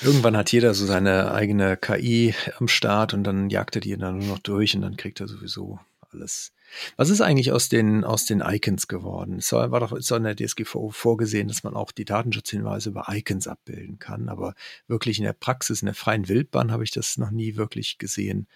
Irgendwann 0.00 0.36
hat 0.36 0.52
jeder 0.52 0.74
so 0.74 0.86
seine 0.86 1.32
eigene 1.32 1.76
KI 1.76 2.32
am 2.58 2.68
Start 2.68 3.14
und 3.14 3.24
dann 3.24 3.50
jagt 3.50 3.74
er 3.74 3.80
die 3.80 3.96
dann 3.96 4.18
nur 4.18 4.28
noch 4.28 4.38
durch 4.38 4.76
und 4.76 4.82
dann 4.82 4.96
kriegt 4.96 5.20
er 5.20 5.26
sowieso 5.26 5.80
alles. 6.12 6.52
Was 6.96 7.08
ist 7.08 7.20
eigentlich 7.20 7.50
aus 7.50 7.68
den, 7.68 8.04
aus 8.04 8.24
den 8.24 8.40
Icons 8.40 8.86
geworden? 8.86 9.38
Es 9.38 9.52
war, 9.52 9.70
war 9.70 9.80
doch 9.80 9.92
ist 9.92 10.10
in 10.12 10.22
der 10.22 10.36
DSGVO 10.36 10.90
vorgesehen, 10.90 11.48
dass 11.48 11.64
man 11.64 11.74
auch 11.74 11.90
die 11.90 12.04
Datenschutzhinweise 12.04 12.90
über 12.90 13.06
Icons 13.08 13.48
abbilden 13.48 13.98
kann. 13.98 14.28
Aber 14.28 14.54
wirklich 14.86 15.18
in 15.18 15.24
der 15.24 15.32
Praxis, 15.32 15.82
in 15.82 15.86
der 15.86 15.94
freien 15.94 16.28
Wildbahn 16.28 16.70
habe 16.70 16.84
ich 16.84 16.90
das 16.90 17.16
noch 17.16 17.30
nie 17.30 17.56
wirklich 17.56 17.98
gesehen. 17.98 18.46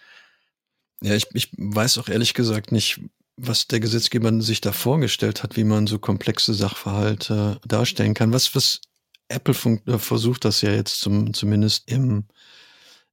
Ja, 1.03 1.15
ich, 1.15 1.27
ich 1.33 1.49
weiß 1.57 1.97
auch 1.97 2.07
ehrlich 2.07 2.33
gesagt 2.33 2.71
nicht, 2.71 3.01
was 3.35 3.67
der 3.67 3.81
Gesetzgeber 3.81 4.41
sich 4.41 4.61
da 4.61 4.71
vorgestellt 4.71 5.43
hat, 5.43 5.57
wie 5.57 5.65
man 5.65 5.85
so 5.85 5.99
komplexe 5.99 6.53
Sachverhalte 6.53 7.59
darstellen 7.67 8.13
kann. 8.13 8.31
Was, 8.31 8.55
was 8.55 8.79
Apple 9.27 9.53
äh, 9.85 9.97
versucht 9.97 10.45
das 10.45 10.61
ja 10.61 10.71
jetzt 10.71 11.01
zum, 11.01 11.33
zumindest 11.33 11.91
im, 11.91 12.25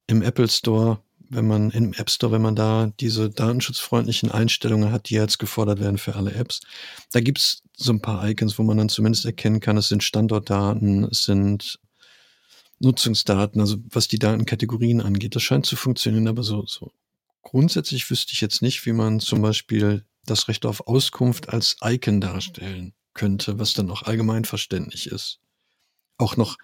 im 0.07 0.23
Apple 0.23 0.49
Store, 0.49 1.03
wenn 1.31 1.49
man 1.49 1.73
im 1.73 1.93
App 1.95 2.11
Store, 2.11 2.31
wenn 2.33 2.43
man 2.43 2.55
da 2.55 2.93
diese 3.01 3.29
datenschutzfreundlichen 3.29 4.31
Einstellungen 4.31 4.93
hat, 4.93 5.09
die 5.09 5.15
jetzt 5.15 5.39
gefordert 5.39 5.81
werden 5.81 5.99
für 5.99 6.15
alle 6.15 6.33
Apps. 6.35 6.61
Da 7.11 7.21
gibt's 7.21 7.65
so 7.77 7.93
ein 7.93 8.03
paar 8.03 8.29
Icons, 8.29 8.57
wo 8.57 8.63
man 8.63 8.77
dann 8.77 8.89
zumindest 8.89 9.25
erkennen 9.25 9.59
kann, 9.59 9.77
es 9.77 9.89
sind 9.89 10.05
Standortdaten, 10.05 11.05
es 11.05 11.25
sind 11.25 11.81
Nutzungsdaten, 12.79 13.61
also 13.61 13.79
was 13.91 14.07
die 14.07 14.21
Datenkategorien 14.21 15.01
angeht. 15.01 15.35
Das 15.35 15.43
scheint 15.43 15.67
zu 15.67 15.75
funktionieren, 15.75 16.29
aber 16.29 16.45
so, 16.45 16.65
so 16.67 16.93
Grundsätzlich 17.43 18.11
wüsste 18.11 18.33
ich 18.33 18.41
jetzt 18.41 18.63
nicht, 18.63 18.85
wie 18.87 18.93
man 18.93 19.21
zum 19.21 19.43
Beispiel 19.43 20.05
das 20.25 20.49
Recht 20.49 20.67
auf 20.67 20.87
Auskunft 20.87 21.49
als 21.49 21.77
Icon 21.83 22.21
darstellen 22.21 22.93
könnte, 23.15 23.59
was 23.59 23.73
dann 23.73 23.91
auch 23.91 24.03
allgemein 24.03 24.45
verständlich 24.45 25.07
ist. 25.07 25.41
Auch 26.19 26.37
noch 26.37 26.59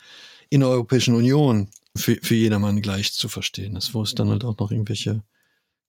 in 0.51 0.61
der 0.61 0.69
Europäischen 0.69 1.15
Union 1.15 1.71
für, 1.97 2.19
für 2.23 2.35
jedermann 2.35 2.83
gleich 2.83 3.13
zu 3.15 3.29
verstehen 3.29 3.77
ist, 3.77 3.95
wo 3.95 4.03
es 4.03 4.15
dann 4.15 4.29
halt 4.29 4.45
auch 4.45 4.59
noch 4.59 4.71
irgendwelche 4.71 5.23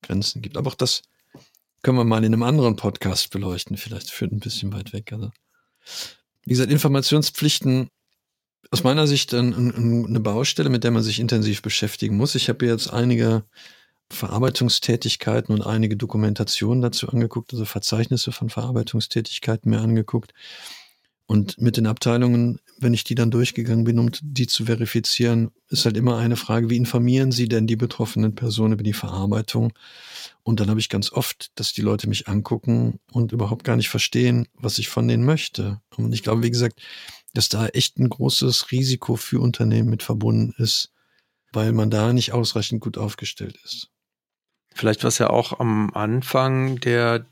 Grenzen 0.02 0.42
gibt. 0.42 0.58
Aber 0.58 0.72
auch 0.72 0.76
das 0.76 1.04
können 1.84 1.98
wir 1.98 2.06
mal 2.06 2.24
in 2.24 2.34
einem 2.34 2.44
anderen 2.44 2.76
Podcast 2.76 3.30
beleuchten, 3.30 3.78
vielleicht 3.78 4.10
führt 4.10 4.32
ein 4.32 4.40
bisschen 4.40 4.74
weit 4.74 4.94
weg. 4.94 5.12
Also, 5.14 5.32
wie 6.44 6.50
gesagt, 6.50 6.72
Informationspflichten 6.72 7.90
aus 8.72 8.84
meiner 8.84 9.08
Sicht 9.08 9.34
eine 9.34 10.20
Baustelle, 10.20 10.70
mit 10.70 10.84
der 10.84 10.92
man 10.92 11.04
sich 11.04 11.20
intensiv 11.20 11.62
beschäftigen 11.62 12.18
muss. 12.18 12.36
Ich 12.36 12.50
habe 12.50 12.66
jetzt 12.66 12.92
einige 12.92 13.44
Verarbeitungstätigkeiten 14.12 15.54
und 15.54 15.66
einige 15.66 15.98
Dokumentationen 15.98 16.82
dazu 16.82 17.10
angeguckt, 17.10 17.54
also 17.54 17.66
Verzeichnisse 17.66 18.32
von 18.32 18.50
Verarbeitungstätigkeiten 18.50 19.70
mir 19.70 19.80
angeguckt. 19.80 20.34
Und 21.30 21.60
mit 21.60 21.76
den 21.76 21.88
Abteilungen, 21.88 22.62
wenn 22.80 22.94
ich 22.94 23.04
die 23.04 23.16
dann 23.16 23.32
durchgegangen 23.32 23.84
bin, 23.84 24.00
um 24.00 24.10
die 24.22 24.48
zu 24.48 24.64
verifizieren, 24.66 25.52
ist 25.68 25.84
halt 25.84 25.98
immer 25.98 26.18
eine 26.18 26.38
Frage, 26.38 26.70
wie 26.70 26.78
informieren 26.78 27.34
Sie 27.34 27.50
denn 27.50 27.68
die 27.68 27.76
betroffenen 27.76 28.34
Personen 28.34 28.74
über 28.74 28.84
die 28.84 28.94
Verarbeitung? 28.94 29.74
Und 30.44 30.62
dann 30.62 30.70
habe 30.70 30.80
ich 30.80 30.88
ganz 30.88 31.12
oft, 31.12 31.52
dass 31.56 31.74
die 31.74 31.82
Leute 31.82 32.08
mich 32.08 32.30
angucken 32.30 33.02
und 33.12 33.34
überhaupt 33.34 33.66
gar 33.66 33.76
nicht 33.76 33.90
verstehen, 33.90 34.48
was 34.54 34.80
ich 34.80 34.88
von 34.88 35.06
denen 35.10 35.26
möchte. 35.26 35.82
Und 35.98 36.14
ich 36.14 36.24
glaube, 36.24 36.44
wie 36.44 36.52
gesagt, 36.52 36.82
dass 37.34 37.50
da 37.50 37.68
echt 37.68 38.00
ein 38.00 38.08
großes 38.08 38.72
Risiko 38.72 39.18
für 39.18 39.42
Unternehmen 39.42 39.90
mit 39.90 40.04
verbunden 40.04 40.54
ist, 40.58 40.94
weil 41.52 41.74
man 41.74 41.90
da 41.90 42.14
nicht 42.14 42.32
ausreichend 42.32 42.80
gut 42.80 42.98
aufgestellt 42.98 43.60
ist. 43.66 43.90
Vielleicht 44.78 45.04
was 45.04 45.18
ja 45.18 45.30
auch 45.30 45.60
am 45.60 45.92
Anfang 45.94 46.80
der 46.80 47.26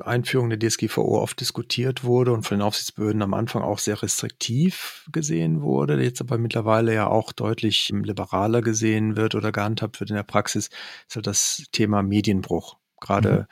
Einführung 0.00 0.50
der 0.50 0.58
DSGVO 0.58 1.20
oft 1.20 1.40
diskutiert 1.40 2.04
wurde 2.04 2.32
und 2.32 2.42
von 2.42 2.58
den 2.58 2.62
Aufsichtsbehörden 2.62 3.22
am 3.22 3.32
Anfang 3.32 3.62
auch 3.62 3.78
sehr 3.78 4.02
restriktiv 4.02 5.06
gesehen 5.12 5.62
wurde, 5.62 6.02
jetzt 6.02 6.20
aber 6.20 6.36
mittlerweile 6.36 6.92
ja 6.92 7.06
auch 7.06 7.32
deutlich 7.32 7.88
liberaler 7.88 8.60
gesehen 8.60 9.16
wird 9.16 9.34
oder 9.34 9.50
gehandhabt 9.50 9.98
wird 10.00 10.10
in 10.10 10.16
der 10.16 10.24
Praxis, 10.24 10.68
ist 11.08 11.16
halt 11.16 11.26
das 11.26 11.64
Thema 11.72 12.02
Medienbruch. 12.02 12.76
Gerade 13.00 13.32
mhm. 13.32 13.46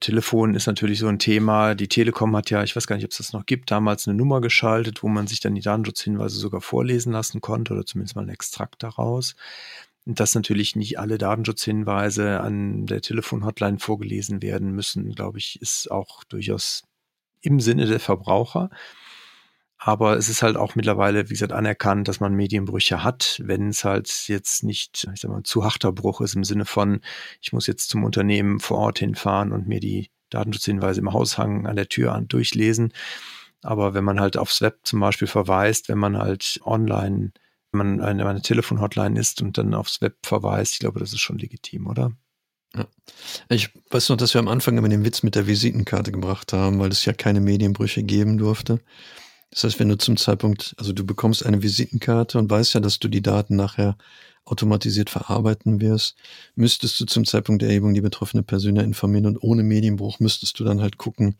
Telefon 0.00 0.54
ist 0.54 0.66
natürlich 0.66 0.98
so 0.98 1.06
ein 1.06 1.18
Thema. 1.18 1.74
Die 1.74 1.88
Telekom 1.88 2.36
hat 2.36 2.50
ja, 2.50 2.62
ich 2.62 2.76
weiß 2.76 2.86
gar 2.86 2.96
nicht, 2.96 3.04
ob 3.06 3.12
es 3.12 3.18
das 3.18 3.32
noch 3.32 3.46
gibt, 3.46 3.70
damals 3.70 4.06
eine 4.06 4.16
Nummer 4.16 4.40
geschaltet, 4.40 5.02
wo 5.02 5.08
man 5.08 5.26
sich 5.26 5.40
dann 5.40 5.54
die 5.54 5.62
Datenschutzhinweise 5.62 6.36
sogar 6.36 6.60
vorlesen 6.60 7.12
lassen 7.12 7.40
konnte 7.40 7.72
oder 7.72 7.86
zumindest 7.86 8.16
mal 8.16 8.22
einen 8.22 8.30
Extrakt 8.30 8.82
daraus 8.82 9.36
dass 10.06 10.34
natürlich 10.34 10.76
nicht 10.76 10.98
alle 10.98 11.18
Datenschutzhinweise 11.18 12.40
an 12.40 12.86
der 12.86 13.00
Telefonhotline 13.00 13.80
vorgelesen 13.80 14.40
werden 14.40 14.70
müssen, 14.70 15.14
glaube 15.14 15.38
ich, 15.38 15.60
ist 15.60 15.90
auch 15.90 16.22
durchaus 16.24 16.84
im 17.40 17.60
Sinne 17.60 17.86
der 17.86 18.00
Verbraucher. 18.00 18.70
Aber 19.78 20.16
es 20.16 20.28
ist 20.28 20.42
halt 20.42 20.56
auch 20.56 20.74
mittlerweile, 20.74 21.28
wie 21.28 21.34
gesagt, 21.34 21.52
anerkannt, 21.52 22.08
dass 22.08 22.20
man 22.20 22.34
Medienbrüche 22.34 23.04
hat, 23.04 23.40
wenn 23.44 23.68
es 23.68 23.84
halt 23.84 24.08
jetzt 24.28 24.64
nicht, 24.64 25.06
ich 25.12 25.20
sag 25.20 25.30
mal, 25.30 25.42
zu 25.42 25.64
harter 25.64 25.92
Bruch 25.92 26.20
ist 26.20 26.34
im 26.34 26.44
Sinne 26.44 26.64
von, 26.64 27.00
ich 27.42 27.52
muss 27.52 27.66
jetzt 27.66 27.90
zum 27.90 28.04
Unternehmen 28.04 28.58
vor 28.58 28.78
Ort 28.78 29.00
hinfahren 29.00 29.52
und 29.52 29.68
mir 29.68 29.80
die 29.80 30.08
Datenschutzhinweise 30.30 31.00
im 31.00 31.12
Haushang 31.12 31.66
an 31.66 31.76
der 31.76 31.88
Tür 31.88 32.14
an 32.14 32.26
durchlesen. 32.28 32.92
Aber 33.62 33.94
wenn 33.94 34.04
man 34.04 34.20
halt 34.20 34.36
aufs 34.36 34.62
Web 34.62 34.80
zum 34.84 35.00
Beispiel 35.00 35.28
verweist, 35.28 35.88
wenn 35.88 35.98
man 35.98 36.16
halt 36.16 36.60
online 36.64 37.32
man 37.76 38.00
eine, 38.00 38.26
eine 38.26 38.42
Telefonhotline 38.42 39.18
ist 39.18 39.42
und 39.42 39.58
dann 39.58 39.74
aufs 39.74 40.00
Web 40.00 40.18
verweist, 40.24 40.74
ich 40.74 40.78
glaube, 40.80 41.00
das 41.00 41.12
ist 41.12 41.20
schon 41.20 41.38
legitim, 41.38 41.86
oder? 41.86 42.12
Ja. 42.74 42.86
Ich 43.48 43.70
weiß 43.90 44.08
noch, 44.10 44.16
dass 44.16 44.34
wir 44.34 44.38
am 44.38 44.48
Anfang 44.48 44.76
immer 44.76 44.88
den 44.88 45.04
Witz 45.04 45.22
mit 45.22 45.34
der 45.34 45.46
Visitenkarte 45.46 46.12
gebracht 46.12 46.52
haben, 46.52 46.78
weil 46.78 46.90
es 46.90 47.04
ja 47.04 47.12
keine 47.12 47.40
Medienbrüche 47.40 48.02
geben 48.02 48.38
durfte. 48.38 48.80
Das 49.50 49.64
heißt, 49.64 49.80
wenn 49.80 49.88
du 49.88 49.96
zum 49.96 50.16
Zeitpunkt, 50.16 50.74
also 50.76 50.92
du 50.92 51.06
bekommst 51.06 51.46
eine 51.46 51.62
Visitenkarte 51.62 52.38
und 52.38 52.50
weißt 52.50 52.74
ja, 52.74 52.80
dass 52.80 52.98
du 52.98 53.08
die 53.08 53.22
Daten 53.22 53.56
nachher 53.56 53.96
automatisiert 54.44 55.10
verarbeiten 55.10 55.80
wirst, 55.80 56.16
müsstest 56.54 57.00
du 57.00 57.06
zum 57.06 57.24
Zeitpunkt 57.24 57.62
der 57.62 57.68
Erhebung 57.68 57.94
die 57.94 58.00
betroffene 58.00 58.42
Person 58.42 58.76
informieren 58.76 59.26
und 59.26 59.42
ohne 59.42 59.62
Medienbruch 59.62 60.20
müsstest 60.20 60.58
du 60.60 60.64
dann 60.64 60.80
halt 60.80 60.98
gucken. 60.98 61.36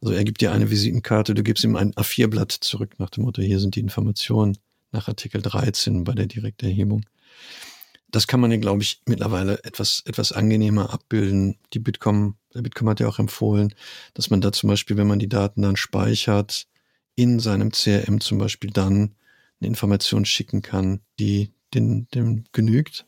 Also 0.00 0.14
er 0.14 0.24
gibt 0.24 0.40
dir 0.40 0.52
eine 0.52 0.70
Visitenkarte, 0.70 1.34
du 1.34 1.42
gibst 1.42 1.64
ihm 1.64 1.76
ein 1.76 1.92
A4-Blatt 1.94 2.52
zurück 2.52 2.94
nach 2.98 3.10
dem 3.10 3.24
Motto, 3.24 3.42
hier 3.42 3.58
sind 3.58 3.74
die 3.74 3.80
Informationen 3.80 4.56
nach 4.92 5.08
Artikel 5.08 5.42
13 5.42 6.04
bei 6.04 6.12
der 6.12 6.26
Direkterhebung. 6.26 7.04
Das 8.10 8.26
kann 8.26 8.40
man 8.40 8.50
ja, 8.50 8.56
glaube 8.56 8.82
ich, 8.82 9.02
mittlerweile 9.06 9.62
etwas, 9.64 10.02
etwas 10.06 10.32
angenehmer 10.32 10.92
abbilden. 10.92 11.58
Die 11.74 11.78
Bitkom, 11.78 12.36
der 12.54 12.62
Bitkom 12.62 12.88
hat 12.88 13.00
ja 13.00 13.08
auch 13.08 13.18
empfohlen, 13.18 13.74
dass 14.14 14.30
man 14.30 14.40
da 14.40 14.50
zum 14.50 14.68
Beispiel, 14.68 14.96
wenn 14.96 15.06
man 15.06 15.18
die 15.18 15.28
Daten 15.28 15.62
dann 15.62 15.76
speichert, 15.76 16.66
in 17.16 17.38
seinem 17.38 17.72
CRM 17.72 18.20
zum 18.20 18.38
Beispiel 18.38 18.70
dann 18.70 19.14
eine 19.60 19.68
Information 19.68 20.24
schicken 20.24 20.62
kann, 20.62 21.00
die 21.18 21.52
den, 21.74 22.08
dem 22.14 22.44
genügt. 22.52 23.04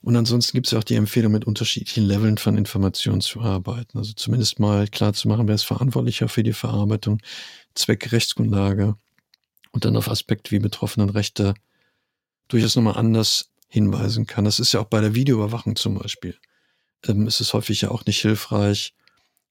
Und 0.00 0.16
ansonsten 0.16 0.56
gibt 0.56 0.66
es 0.66 0.72
ja 0.72 0.78
auch 0.78 0.84
die 0.84 0.96
Empfehlung, 0.96 1.32
mit 1.32 1.44
unterschiedlichen 1.44 2.04
Leveln 2.04 2.38
von 2.38 2.56
Informationen 2.56 3.20
zu 3.20 3.40
arbeiten. 3.40 3.98
Also 3.98 4.14
zumindest 4.14 4.58
mal 4.58 4.88
klar 4.88 5.12
zu 5.12 5.28
machen, 5.28 5.46
wer 5.46 5.54
ist 5.54 5.64
verantwortlicher 5.64 6.28
für 6.28 6.42
die 6.42 6.52
Verarbeitung, 6.52 7.20
Zweck, 7.74 8.10
Rechtsgrundlage 8.12 8.96
und 9.72 9.84
dann 9.84 9.96
auf 9.96 10.08
Aspekte 10.08 10.52
wie 10.52 10.58
betroffenen 10.58 11.10
Rechte 11.10 11.54
durchaus 12.48 12.76
nochmal 12.76 12.96
anders 12.96 13.50
hinweisen 13.68 14.26
kann. 14.26 14.44
Das 14.44 14.60
ist 14.60 14.72
ja 14.72 14.80
auch 14.80 14.86
bei 14.86 15.00
der 15.00 15.14
Videoüberwachung 15.14 15.76
zum 15.76 15.94
Beispiel. 15.98 16.36
Ähm, 17.06 17.26
es 17.26 17.40
ist 17.40 17.54
häufig 17.54 17.80
ja 17.80 17.90
auch 17.90 18.04
nicht 18.04 18.20
hilfreich, 18.20 18.94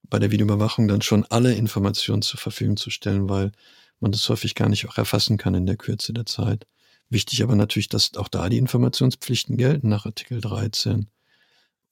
bei 0.04 0.20
der 0.20 0.32
Videoüberwachung 0.32 0.88
dann 0.88 1.02
schon 1.02 1.26
alle 1.26 1.54
Informationen 1.54 2.22
zur 2.22 2.40
Verfügung 2.40 2.78
zu 2.78 2.90
stellen, 2.90 3.30
weil 3.30 3.52
man 4.00 4.12
das 4.12 4.28
häufig 4.30 4.56
gar 4.56 4.70
nicht 4.70 4.88
auch 4.88 4.98
erfassen 4.98 5.38
kann 5.38 5.56
in 5.56 5.66
der 5.66 5.78
Kürze 5.78 6.14
der 6.14 6.26
Zeit. 6.26 6.68
Wichtig 7.10 7.44
aber 7.44 7.56
natürlich, 7.56 7.90
dass 7.90 8.16
auch 8.16 8.28
da 8.28 8.50
die 8.50 8.58
Informationspflichten 8.58 9.58
gelten 9.58 9.90
nach 9.90 10.06
Artikel 10.06 10.40
13 10.42 11.08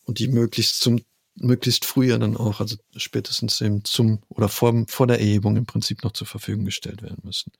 und 0.06 0.20
die 0.20 0.28
möglichst 0.28 0.80
zum 0.82 1.02
möglichst 1.42 1.86
früher 1.86 2.20
dann 2.20 2.36
auch, 2.36 2.60
also 2.60 2.76
spätestens 2.96 3.62
eben 3.62 3.84
zum 3.86 4.22
oder 4.28 4.50
vor, 4.50 4.86
vor 4.88 5.08
der 5.08 5.20
Erhebung 5.20 5.56
im 5.56 5.66
Prinzip 5.66 6.04
noch 6.04 6.12
zur 6.12 6.28
Verfügung 6.28 6.66
gestellt 6.66 7.02
werden 7.02 7.20
müssen. 7.24 7.52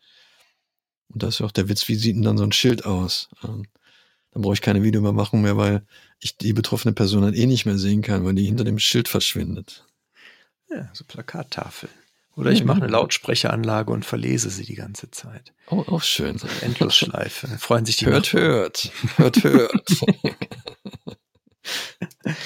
Und 1.10 1.24
da 1.24 1.28
ist 1.28 1.40
ja 1.40 1.46
auch 1.46 1.52
der 1.52 1.70
Witz, 1.70 1.88
wie 1.88 1.96
sieht 1.96 2.16
denn 2.16 2.24
dann 2.24 2.38
so 2.38 2.44
ein 2.44 2.52
Schild 2.52 2.86
aus? 2.86 3.30
Ähm, 3.44 3.66
dann 4.32 4.42
brauche 4.44 4.54
ich 4.54 4.62
keine 4.62 4.84
Videoüberwachung 4.84 5.42
mehr, 5.42 5.58
weil 5.58 5.86
ich 6.20 6.38
die 6.38 6.54
betroffene 6.54 6.94
Person 6.94 7.24
dann 7.24 7.34
eh 7.34 7.46
nicht 7.46 7.66
mehr 7.66 7.78
sehen 7.78 8.02
kann, 8.02 8.26
weil 8.26 8.36
die 8.36 8.46
hinter 8.46 8.64
dem 8.64 8.80
Schild 8.80 9.08
verschwindet. 9.08 9.86
Ja, 10.70 10.90
so 10.94 11.04
Plakattafeln. 11.04 11.92
Oder 12.36 12.52
ich 12.52 12.64
mache 12.64 12.84
eine. 12.84 12.92
Lautsprecheranlage 12.92 13.92
und 13.92 14.06
verlese 14.06 14.50
sie 14.50 14.64
die 14.64 14.76
ganze 14.76 15.12
Zeit. 15.12 15.54
Oh, 15.70 15.84
auch 15.88 16.04
schön. 16.04 16.38
So 16.38 16.48
eine 16.48 16.62
Endlosschleife. 16.62 17.48
Freuen 17.58 17.86
sich 17.86 17.98
die 17.98 18.06
Hört, 18.06 18.32
hört. 18.32 18.92
Hört, 19.18 19.44
hört. 19.44 19.90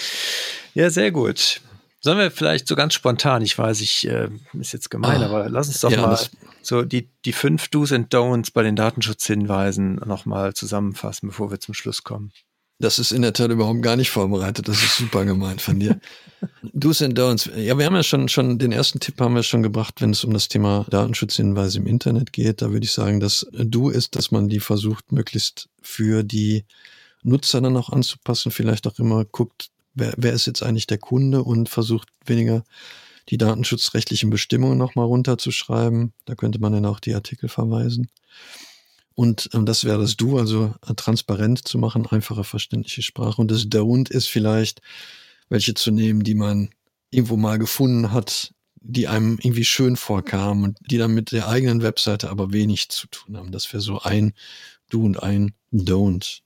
ja, 0.73 0.89
sehr 0.89 1.11
gut. 1.11 1.61
Sollen 2.05 2.17
wir 2.17 2.31
vielleicht 2.31 2.67
so 2.67 2.75
ganz 2.75 2.93
spontan, 2.93 3.41
ich 3.43 3.57
weiß, 3.57 3.79
ich 3.79 4.05
äh, 4.09 4.27
ist 4.59 4.73
jetzt 4.73 4.89
gemein, 4.91 5.21
ah, 5.21 5.25
aber 5.25 5.49
lass 5.49 5.69
uns 5.69 5.79
doch 5.79 5.89
ja, 5.89 6.01
mal 6.01 6.19
so 6.61 6.81
die, 6.81 7.09
die 7.23 7.31
fünf 7.31 7.69
Do's 7.69 7.93
and 7.93 8.13
Don'ts 8.13 8.51
bei 8.53 8.61
den 8.61 8.75
Datenschutzhinweisen 8.75 9.95
nochmal 10.05 10.53
zusammenfassen, 10.53 11.29
bevor 11.29 11.49
wir 11.49 11.61
zum 11.61 11.73
Schluss 11.73 12.03
kommen. 12.03 12.33
Das 12.79 12.99
ist 12.99 13.13
in 13.13 13.21
der 13.21 13.31
Tat 13.31 13.51
überhaupt 13.51 13.81
gar 13.81 13.95
nicht 13.95 14.09
vorbereitet. 14.09 14.67
Das 14.67 14.83
ist 14.83 14.97
super 14.97 15.23
gemeint 15.23 15.61
von 15.61 15.79
dir. 15.79 16.01
Do's 16.73 17.01
and 17.01 17.17
Don'ts. 17.17 17.49
Ja, 17.55 17.77
wir 17.77 17.85
haben 17.85 17.95
ja 17.95 18.03
schon, 18.03 18.27
schon, 18.27 18.59
den 18.59 18.73
ersten 18.73 18.99
Tipp 18.99 19.21
haben 19.21 19.35
wir 19.35 19.43
schon 19.43 19.63
gebracht, 19.63 20.01
wenn 20.01 20.09
es 20.09 20.25
um 20.25 20.33
das 20.33 20.49
Thema 20.49 20.85
Datenschutzhinweise 20.89 21.79
im 21.79 21.87
Internet 21.87 22.33
geht. 22.33 22.61
Da 22.61 22.71
würde 22.71 22.83
ich 22.83 22.91
sagen, 22.91 23.21
das 23.21 23.47
Do 23.53 23.89
ist, 23.89 24.17
dass 24.17 24.31
man 24.31 24.49
die 24.49 24.59
versucht, 24.59 25.13
möglichst 25.13 25.69
für 25.81 26.23
die 26.23 26.65
Nutzer 27.21 27.61
dann 27.61 27.77
auch 27.77 27.89
anzupassen. 27.89 28.51
Vielleicht 28.51 28.87
auch 28.87 28.99
immer 28.99 29.23
guckt, 29.23 29.69
wer, 29.93 30.13
wer 30.17 30.33
ist 30.33 30.47
jetzt 30.47 30.63
eigentlich 30.63 30.87
der 30.87 30.97
Kunde 30.97 31.43
und 31.43 31.69
versucht 31.69 32.09
weniger 32.25 32.63
die 33.29 33.37
datenschutzrechtlichen 33.37 34.29
Bestimmungen 34.29 34.77
nochmal 34.77 35.05
runterzuschreiben. 35.05 36.13
Da 36.25 36.35
könnte 36.35 36.59
man 36.59 36.73
dann 36.73 36.85
auch 36.85 36.99
die 36.99 37.15
Artikel 37.15 37.49
verweisen. 37.49 38.09
Und 39.15 39.49
ähm, 39.53 39.65
das 39.65 39.85
wäre 39.85 39.99
das 39.99 40.17
Du, 40.17 40.37
also 40.37 40.73
äh, 40.87 40.93
transparent 40.95 41.67
zu 41.67 41.77
machen, 41.77 42.05
einfache, 42.07 42.43
verständliche 42.43 43.03
Sprache. 43.03 43.41
Und 43.41 43.51
das 43.51 43.67
Don't 43.67 44.09
ist 44.09 44.27
vielleicht, 44.27 44.81
welche 45.49 45.73
zu 45.73 45.91
nehmen, 45.91 46.23
die 46.23 46.35
man 46.35 46.69
irgendwo 47.11 47.37
mal 47.37 47.59
gefunden 47.59 48.11
hat, 48.11 48.53
die 48.75 49.07
einem 49.07 49.37
irgendwie 49.41 49.63
schön 49.63 49.95
vorkamen 49.95 50.63
und 50.65 50.77
die 50.89 50.97
dann 50.97 51.13
mit 51.13 51.31
der 51.31 51.47
eigenen 51.47 51.83
Webseite 51.83 52.29
aber 52.29 52.51
wenig 52.51 52.89
zu 52.89 53.07
tun 53.07 53.37
haben. 53.37 53.51
Das 53.51 53.71
wäre 53.71 53.81
so 53.81 54.01
ein 54.01 54.33
Do 54.89 55.03
und 55.03 55.21
ein 55.21 55.53
Don't. 55.71 56.41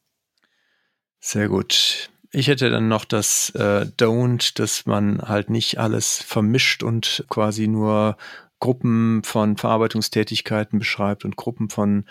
Sehr 1.20 1.50
gut. 1.50 2.10
Ich 2.32 2.48
hätte 2.48 2.70
dann 2.70 2.88
noch 2.88 3.06
das 3.06 3.52
äh, 3.52 3.86
Don't, 3.98 4.58
dass 4.60 4.86
man 4.86 5.22
halt 5.22 5.50
nicht 5.50 5.80
alles 5.80 6.22
vermischt 6.22 6.84
und 6.84 7.26
quasi 7.30 7.68
nur 7.68 8.18
Gruppen 8.60 9.24
von 9.24 9.56
Verarbeitungstätigkeiten 9.56 10.80
beschreibt 10.80 11.26
und 11.26 11.36
Gruppen 11.36 11.70
von 11.70 12.06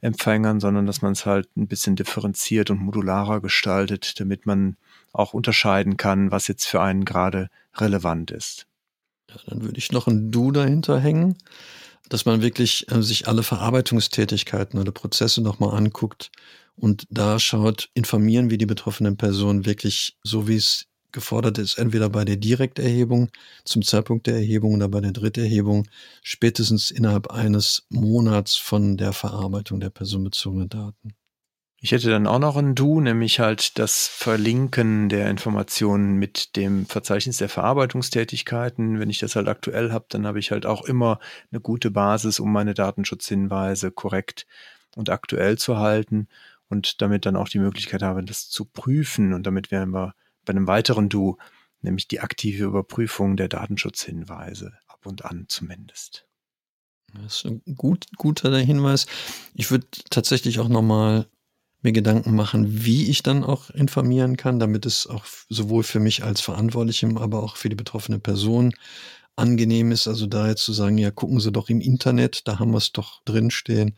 Empfängern, 0.00 0.58
sondern 0.58 0.86
dass 0.86 1.02
man 1.02 1.12
es 1.12 1.26
halt 1.26 1.54
ein 1.56 1.68
bisschen 1.68 1.94
differenziert 1.94 2.70
und 2.70 2.80
modularer 2.80 3.40
gestaltet, 3.40 4.18
damit 4.18 4.46
man 4.46 4.76
auch 5.12 5.34
unterscheiden 5.34 5.96
kann, 5.96 6.30
was 6.30 6.48
jetzt 6.48 6.66
für 6.66 6.80
einen 6.80 7.04
gerade 7.04 7.50
relevant 7.76 8.30
ist. 8.30 8.66
Ja, 9.28 9.36
dann 9.46 9.62
würde 9.62 9.78
ich 9.78 9.92
noch 9.92 10.06
ein 10.06 10.30
Du 10.30 10.52
dahinter 10.52 10.98
hängen, 10.98 11.36
dass 12.08 12.24
man 12.24 12.40
wirklich 12.42 12.90
äh, 12.90 13.02
sich 13.02 13.28
alle 13.28 13.42
Verarbeitungstätigkeiten 13.42 14.80
oder 14.80 14.92
Prozesse 14.92 15.42
nochmal 15.42 15.76
anguckt 15.76 16.30
und 16.80 17.06
da 17.10 17.38
schaut, 17.38 17.90
informieren 17.92 18.48
wir 18.48 18.56
die 18.56 18.66
betroffenen 18.66 19.16
Personen 19.18 19.66
wirklich 19.66 20.16
so, 20.22 20.48
wie 20.48 20.56
es 20.56 20.86
gefordert 21.12 21.58
ist, 21.58 21.76
entweder 21.76 22.08
bei 22.08 22.24
der 22.24 22.36
Direkterhebung 22.36 23.30
zum 23.64 23.82
Zeitpunkt 23.82 24.26
der 24.26 24.36
Erhebung 24.36 24.74
oder 24.74 24.88
bei 24.88 25.00
der 25.00 25.12
Dritterhebung 25.12 25.86
spätestens 26.22 26.90
innerhalb 26.90 27.30
eines 27.30 27.86
Monats 27.90 28.56
von 28.56 28.96
der 28.96 29.12
Verarbeitung 29.12 29.80
der 29.80 29.90
personenbezogenen 29.90 30.68
Daten. 30.68 31.14
Ich 31.82 31.92
hätte 31.92 32.10
dann 32.10 32.26
auch 32.26 32.38
noch 32.38 32.56
ein 32.56 32.74
Du, 32.74 33.00
nämlich 33.00 33.40
halt 33.40 33.78
das 33.78 34.06
Verlinken 34.06 35.08
der 35.08 35.30
Informationen 35.30 36.16
mit 36.16 36.56
dem 36.56 36.86
Verzeichnis 36.86 37.38
der 37.38 37.48
Verarbeitungstätigkeiten. 37.48 39.00
Wenn 39.00 39.08
ich 39.08 39.18
das 39.18 39.34
halt 39.34 39.48
aktuell 39.48 39.90
habe, 39.90 40.04
dann 40.10 40.26
habe 40.26 40.38
ich 40.38 40.50
halt 40.50 40.66
auch 40.66 40.84
immer 40.84 41.18
eine 41.50 41.60
gute 41.60 41.90
Basis, 41.90 42.38
um 42.38 42.52
meine 42.52 42.74
Datenschutzhinweise 42.74 43.90
korrekt 43.90 44.46
und 44.94 45.08
aktuell 45.08 45.56
zu 45.56 45.78
halten 45.78 46.28
und 46.70 47.02
damit 47.02 47.26
dann 47.26 47.36
auch 47.36 47.48
die 47.48 47.58
Möglichkeit 47.58 48.02
habe, 48.02 48.24
das 48.24 48.48
zu 48.48 48.64
prüfen. 48.64 49.34
Und 49.34 49.46
damit 49.46 49.70
wären 49.70 49.90
wir 49.90 50.14
bei 50.46 50.52
einem 50.52 50.66
weiteren 50.66 51.08
Du, 51.08 51.36
nämlich 51.82 52.08
die 52.08 52.20
aktive 52.20 52.64
Überprüfung 52.64 53.36
der 53.36 53.48
Datenschutzhinweise, 53.48 54.72
ab 54.86 55.04
und 55.04 55.24
an 55.24 55.46
zumindest. 55.48 56.26
Das 57.12 57.36
ist 57.38 57.46
ein 57.46 57.62
gut, 57.76 58.06
guter 58.16 58.56
Hinweis. 58.56 59.06
Ich 59.52 59.70
würde 59.70 59.86
tatsächlich 60.10 60.60
auch 60.60 60.68
nochmal 60.68 61.26
mir 61.82 61.92
Gedanken 61.92 62.36
machen, 62.36 62.84
wie 62.84 63.10
ich 63.10 63.22
dann 63.22 63.42
auch 63.42 63.70
informieren 63.70 64.36
kann, 64.36 64.60
damit 64.60 64.86
es 64.86 65.06
auch 65.06 65.24
sowohl 65.48 65.82
für 65.82 65.98
mich 65.98 66.22
als 66.22 66.40
Verantwortlichem, 66.40 67.18
aber 67.18 67.42
auch 67.42 67.56
für 67.56 67.68
die 67.68 67.76
betroffene 67.76 68.20
Person 68.20 68.74
angenehm 69.34 69.90
ist. 69.90 70.06
Also 70.06 70.26
da 70.26 70.46
jetzt 70.46 70.62
zu 70.62 70.72
sagen, 70.72 70.98
ja, 70.98 71.10
gucken 71.10 71.40
Sie 71.40 71.50
doch 71.50 71.68
im 71.68 71.80
Internet, 71.80 72.46
da 72.46 72.58
haben 72.58 72.70
wir 72.70 72.78
es 72.78 72.92
doch 72.92 73.22
drinstehen 73.24 73.96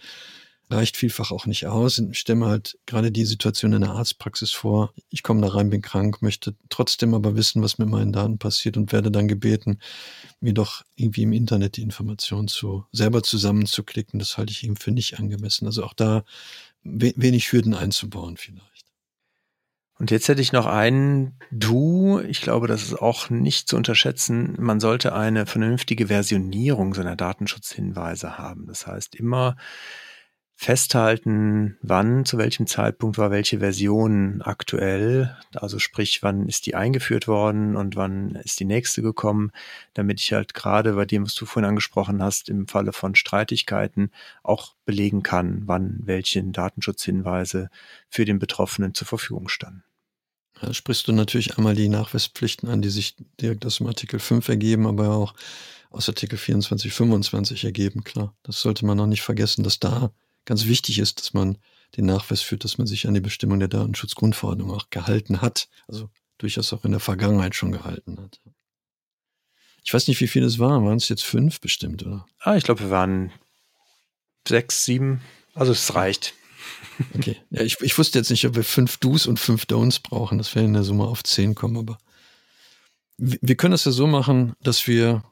reicht 0.73 0.97
vielfach 0.97 1.31
auch 1.31 1.47
nicht 1.47 1.67
aus. 1.67 1.99
Ich 1.99 2.19
stelle 2.19 2.41
mir 2.41 2.47
halt 2.47 2.79
gerade 2.87 3.13
die 3.13 3.25
Situation 3.25 3.73
in 3.73 3.83
der 3.83 3.93
Arztpraxis 3.93 4.53
vor. 4.53 4.93
Ich 5.11 5.23
komme 5.23 5.41
da 5.41 5.49
rein, 5.49 5.71
bin 5.71 5.83
krank, 5.83 6.23
möchte 6.23 6.55
trotzdem 6.69 7.15
aber 7.15 7.37
wissen, 7.37 7.63
was 7.63 7.79
mit 7.79 7.89
meinen 7.89 8.13
Daten 8.13 8.39
passiert 8.39 8.77
und 8.77 8.93
werde 8.93 9.11
dann 9.11 9.29
gebeten, 9.29 9.79
mir 10.41 10.55
doch 10.55 10.83
irgendwie 10.97 11.23
im 11.23 11.33
Internet 11.33 11.77
die 11.77 11.83
Informationen 11.83 12.49
zu 12.49 12.87
selber 12.93 13.23
zusammenzuklicken. 13.23 14.19
Das 14.19 14.39
halte 14.39 14.53
ich 14.53 14.65
eben 14.65 14.77
für 14.77 14.91
nicht 14.91 15.19
angemessen. 15.19 15.67
Also 15.67 15.85
auch 15.85 15.95
da 15.95 16.25
wenig 16.83 17.53
Hürden 17.53 17.75
einzubauen 17.75 18.37
vielleicht. 18.37 18.87
Und 19.99 20.11
jetzt 20.11 20.27
hätte 20.27 20.43
ich 20.43 20.53
noch 20.53 20.67
einen 20.67 21.39
Du. 21.53 22.19
Ich 22.19 22.41
glaube, 22.41 22.67
das 22.67 22.83
ist 22.83 23.01
auch 23.01 23.31
nicht 23.31 23.69
zu 23.69 23.77
unterschätzen. 23.77 24.57
Man 24.59 24.81
sollte 24.81 25.15
eine 25.15 25.47
vernünftige 25.47 26.09
Versionierung 26.09 26.93
seiner 26.93 27.15
Datenschutzhinweise 27.15 28.37
haben. 28.37 28.67
Das 28.67 28.87
heißt, 28.89 29.15
immer 29.15 29.57
festhalten, 30.63 31.77
wann, 31.83 32.25
zu 32.25 32.39
welchem 32.39 32.69
Zeitpunkt 32.69 33.19
war 33.19 33.33
welche 33.33 33.59
Version 33.59 34.43
aktuell. 34.43 35.37
Also 35.55 35.81
sprich, 35.81 36.23
wann 36.23 36.49
ist 36.49 36.67
die 36.67 36.77
eingeführt 36.77 37.27
worden 37.27 37.75
und 37.75 37.97
wann 37.97 38.37
ist 38.37 38.61
die 38.61 38.65
nächste 38.65 39.03
gekommen, 39.03 39.51
damit 39.95 40.21
ich 40.21 40.33
halt 40.33 40.55
gerade 40.55 40.93
bei 40.93 41.05
dem, 41.05 41.25
was 41.25 41.35
du 41.35 41.47
vorhin 41.47 41.69
angesprochen 41.69 42.23
hast, 42.23 42.49
im 42.49 42.69
Falle 42.69 42.93
von 42.93 43.17
Streitigkeiten 43.17 44.13
auch 44.45 44.75
belegen 44.85 45.25
kann, 45.25 45.63
wann 45.67 45.99
welche 46.05 46.41
Datenschutzhinweise 46.45 47.69
für 48.09 48.25
den 48.25 48.39
Betroffenen 48.39 48.95
zur 48.95 49.09
Verfügung 49.09 49.49
standen. 49.49 49.83
Da 50.61 50.73
sprichst 50.73 51.09
du 51.09 51.13
natürlich 51.13 51.59
einmal 51.59 51.75
die 51.75 51.89
Nachweispflichten 51.89 52.69
an, 52.69 52.83
die 52.83 52.91
sich 52.91 53.17
direkt 53.41 53.67
aus 53.67 53.79
dem 53.79 53.89
Artikel 53.89 54.21
5 54.21 54.49
ergeben, 54.49 54.87
aber 54.87 55.11
auch 55.11 55.35
aus 55.91 56.09
Artikel 56.09 56.39
24, 56.39 56.93
25 56.93 57.65
ergeben, 57.65 58.05
klar. 58.05 58.33
Das 58.45 58.61
sollte 58.61 58.87
man 58.87 58.97
noch 58.97 59.09
nicht 59.09 59.23
vergessen, 59.23 59.65
dass 59.65 59.81
da 59.81 60.13
ganz 60.45 60.67
wichtig 60.67 60.99
ist, 60.99 61.21
dass 61.21 61.35
man 61.35 61.59
den 61.97 62.07
Nachweis 62.07 62.41
führt, 62.41 62.65
dass 62.65 62.79
man 62.79 62.87
sich 62.87 63.07
an 63.07 63.15
die 63.15 63.21
Bestimmung 63.21 63.59
der 63.59 63.69
Datenschutzgrundverordnung 63.69 64.71
auch 64.71 64.91
gehalten 64.91 65.43
hat. 65.43 65.69
Also 65.89 66.11
durchaus 66.39 66.73
auch 66.73 66.85
in 66.85 66.93
der 66.93 67.01
Vergangenheit 67.01 67.55
schon 67.55 67.73
gehalten 67.73 68.19
hat. 68.19 68.41
Ich 69.85 69.93
weiß 69.93 70.09
nicht, 70.09 70.21
wie 70.21 70.29
viele 70.29 70.47
es 70.47 70.59
waren. 70.59 70.85
Waren 70.85 70.97
es 70.97 71.09
jetzt 71.09 71.25
fünf 71.25 71.61
bestimmt, 71.61 72.05
oder? 72.07 72.27
Ah, 72.39 72.57
ich 72.57 72.65
glaube, 72.65 72.81
wir 72.81 72.91
waren 72.91 73.33
sechs, 74.47 74.85
sieben. 74.85 75.21
Also 75.55 75.73
es 75.73 75.95
reicht. 75.95 76.35
Okay. 77.15 77.37
Ja, 77.51 77.63
ich, 77.63 77.81
ich 77.81 77.99
wusste 77.99 78.19
jetzt 78.19 78.31
nicht, 78.31 78.47
ob 78.47 78.55
wir 78.55 78.65
fünf 78.65 78.97
Do's 78.99 79.27
und 79.27 79.39
fünf 79.39 79.65
Don'ts 79.65 80.01
brauchen. 80.03 80.39
Das 80.39 80.55
wäre 80.55 80.65
in 80.65 80.73
der 80.73 80.85
Summe 80.85 81.05
auf 81.05 81.25
zehn 81.25 81.55
kommen, 81.55 81.77
aber 81.77 81.99
wir 83.19 83.57
können 83.57 83.75
es 83.75 83.85
ja 83.85 83.93
so 83.93 84.07
machen, 84.07 84.55
dass 84.61 84.87
wir 84.87 85.23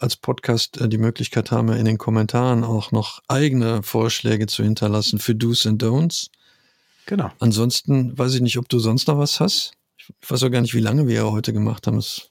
als 0.00 0.16
Podcast 0.16 0.80
äh, 0.80 0.88
die 0.88 0.98
Möglichkeit 0.98 1.50
haben, 1.50 1.70
in 1.72 1.84
den 1.84 1.98
Kommentaren 1.98 2.64
auch 2.64 2.92
noch 2.92 3.22
eigene 3.28 3.82
Vorschläge 3.82 4.46
zu 4.46 4.62
hinterlassen 4.62 5.18
für 5.18 5.34
Do's 5.34 5.66
und 5.66 5.82
Don'ts. 5.82 6.30
Genau. 7.06 7.30
Ansonsten 7.38 8.16
weiß 8.16 8.34
ich 8.34 8.40
nicht, 8.40 8.58
ob 8.58 8.68
du 8.68 8.78
sonst 8.78 9.08
noch 9.08 9.18
was 9.18 9.40
hast. 9.40 9.72
Ich 9.96 10.30
weiß 10.30 10.42
auch 10.42 10.50
gar 10.50 10.60
nicht, 10.60 10.74
wie 10.74 10.80
lange 10.80 11.06
wir 11.08 11.30
heute 11.30 11.52
gemacht 11.52 11.86
haben. 11.86 11.96
Das 11.96 12.28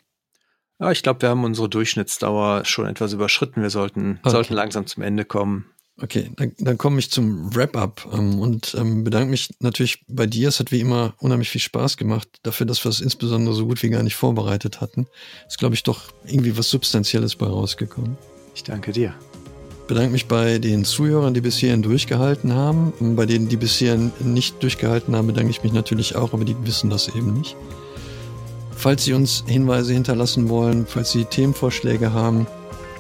ja, 0.80 0.92
ich 0.92 1.04
glaube, 1.04 1.22
wir 1.22 1.30
haben 1.30 1.44
unsere 1.44 1.68
Durchschnittsdauer 1.68 2.64
schon 2.64 2.88
etwas 2.88 3.12
überschritten. 3.12 3.62
Wir 3.62 3.70
sollten, 3.70 4.20
okay. 4.22 4.30
sollten 4.30 4.54
langsam 4.54 4.88
zum 4.88 5.04
Ende 5.04 5.26
kommen. 5.26 5.66
Okay, 6.02 6.32
dann, 6.38 6.54
dann 6.60 6.78
komme 6.78 7.00
ich 7.00 7.12
zum 7.12 7.54
Wrap-up 7.54 8.08
ähm, 8.14 8.40
und 8.40 8.76
ähm, 8.80 9.04
bedanke 9.04 9.30
mich 9.32 9.50
natürlich 9.60 10.06
bei 10.08 10.28
dir. 10.28 10.48
Es 10.48 10.60
hat 10.60 10.72
wie 10.72 10.80
immer 10.80 11.14
unheimlich 11.20 11.50
viel 11.50 11.62
Spaß 11.62 11.98
gemacht, 11.98 12.28
dafür, 12.44 12.66
dass 12.66 12.84
wir 12.86 12.90
es 12.90 13.02
insbesondere 13.02 13.54
so 13.54 13.66
gut 13.66 13.84
wie 13.84 13.90
gar 13.90 14.04
nicht 14.04 14.16
vorbereitet 14.16 14.80
hatten. 14.80 15.08
Ist, 15.48 15.60
glaube 15.60 15.76
ich, 15.76 15.84
doch 15.84 16.04
irgendwie 16.26 16.58
was 16.58 16.70
Substanzielles 16.70 17.36
bei 17.36 17.48
rausgekommen. 17.48 18.18
Ich 18.56 18.64
danke 18.64 18.92
dir. 18.92 19.14
Bedanke 19.88 20.12
mich 20.12 20.28
bei 20.28 20.60
den 20.60 20.86
Zuhörern, 20.86 21.34
die 21.34 21.42
bis 21.42 21.58
hierhin 21.58 21.82
durchgehalten 21.82 22.54
haben. 22.54 22.94
Und 23.00 23.16
bei 23.16 23.26
denen, 23.26 23.50
die 23.50 23.58
bis 23.58 23.76
hierhin 23.76 24.12
nicht 24.20 24.62
durchgehalten 24.64 25.16
haben, 25.16 25.28
bedanke 25.28 25.50
ich 25.50 25.64
mich 25.64 25.74
natürlich 25.74 26.16
auch, 26.16 26.34
aber 26.34 26.46
die 26.46 26.56
wissen 26.64 26.90
das 26.90 27.08
eben 27.10 27.34
nicht. 27.34 27.56
Falls 28.72 29.04
Sie 29.04 29.14
uns 29.14 29.44
Hinweise 29.48 29.94
hinterlassen 29.94 30.48
wollen, 30.48 30.86
falls 30.88 31.12
Sie 31.12 31.26
Themenvorschläge 31.26 32.14
haben, 32.14 32.48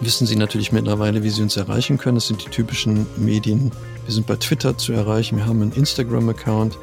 wissen 0.01 0.27
Sie 0.27 0.35
natürlich 0.35 0.71
mittlerweile, 0.71 1.23
wie 1.23 1.29
Sie 1.29 1.41
uns 1.41 1.57
erreichen 1.57 1.97
können. 1.97 2.15
Das 2.15 2.27
sind 2.27 2.45
die 2.45 2.49
typischen 2.49 3.05
Medien. 3.17 3.71
Wir 4.05 4.13
sind 4.13 4.27
bei 4.27 4.35
Twitter 4.35 4.77
zu 4.77 4.93
erreichen, 4.93 5.37
wir 5.37 5.45
haben 5.45 5.61
einen 5.61 5.73
Instagram-Account. 5.73 6.77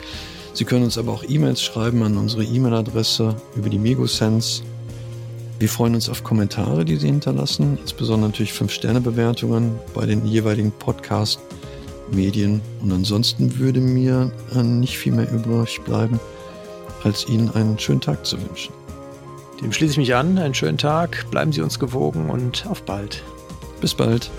Sie 0.52 0.64
können 0.64 0.84
uns 0.84 0.96
aber 0.96 1.12
auch 1.12 1.24
E-Mails 1.26 1.62
schreiben 1.62 2.02
an 2.02 2.16
unsere 2.16 2.44
E-Mail-Adresse 2.44 3.36
über 3.56 3.68
die 3.68 3.78
Megosense. 3.78 4.62
Wir 5.58 5.68
freuen 5.68 5.94
uns 5.94 6.08
auf 6.08 6.22
Kommentare, 6.22 6.84
die 6.84 6.96
Sie 6.96 7.06
hinterlassen, 7.06 7.78
insbesondere 7.80 8.30
natürlich 8.30 8.52
5-Sterne-Bewertungen 8.52 9.78
bei 9.94 10.04
den 10.04 10.26
jeweiligen 10.26 10.70
Podcast-Medien. 10.70 12.60
Und 12.82 12.92
ansonsten 12.92 13.58
würde 13.58 13.80
mir 13.80 14.30
äh, 14.54 14.62
nicht 14.62 14.98
viel 14.98 15.12
mehr 15.12 15.30
übrig 15.32 15.80
bleiben, 15.84 16.20
als 17.04 17.26
Ihnen 17.26 17.50
einen 17.50 17.78
schönen 17.78 18.02
Tag 18.02 18.26
zu 18.26 18.36
wünschen. 18.40 18.75
Dem 19.60 19.72
schließe 19.72 19.92
ich 19.92 19.98
mich 19.98 20.14
an. 20.14 20.38
Einen 20.38 20.54
schönen 20.54 20.78
Tag, 20.78 21.26
bleiben 21.30 21.52
Sie 21.52 21.62
uns 21.62 21.78
gewogen 21.78 22.30
und 22.30 22.66
auf 22.66 22.82
bald. 22.82 23.22
Bis 23.80 23.94
bald. 23.94 24.30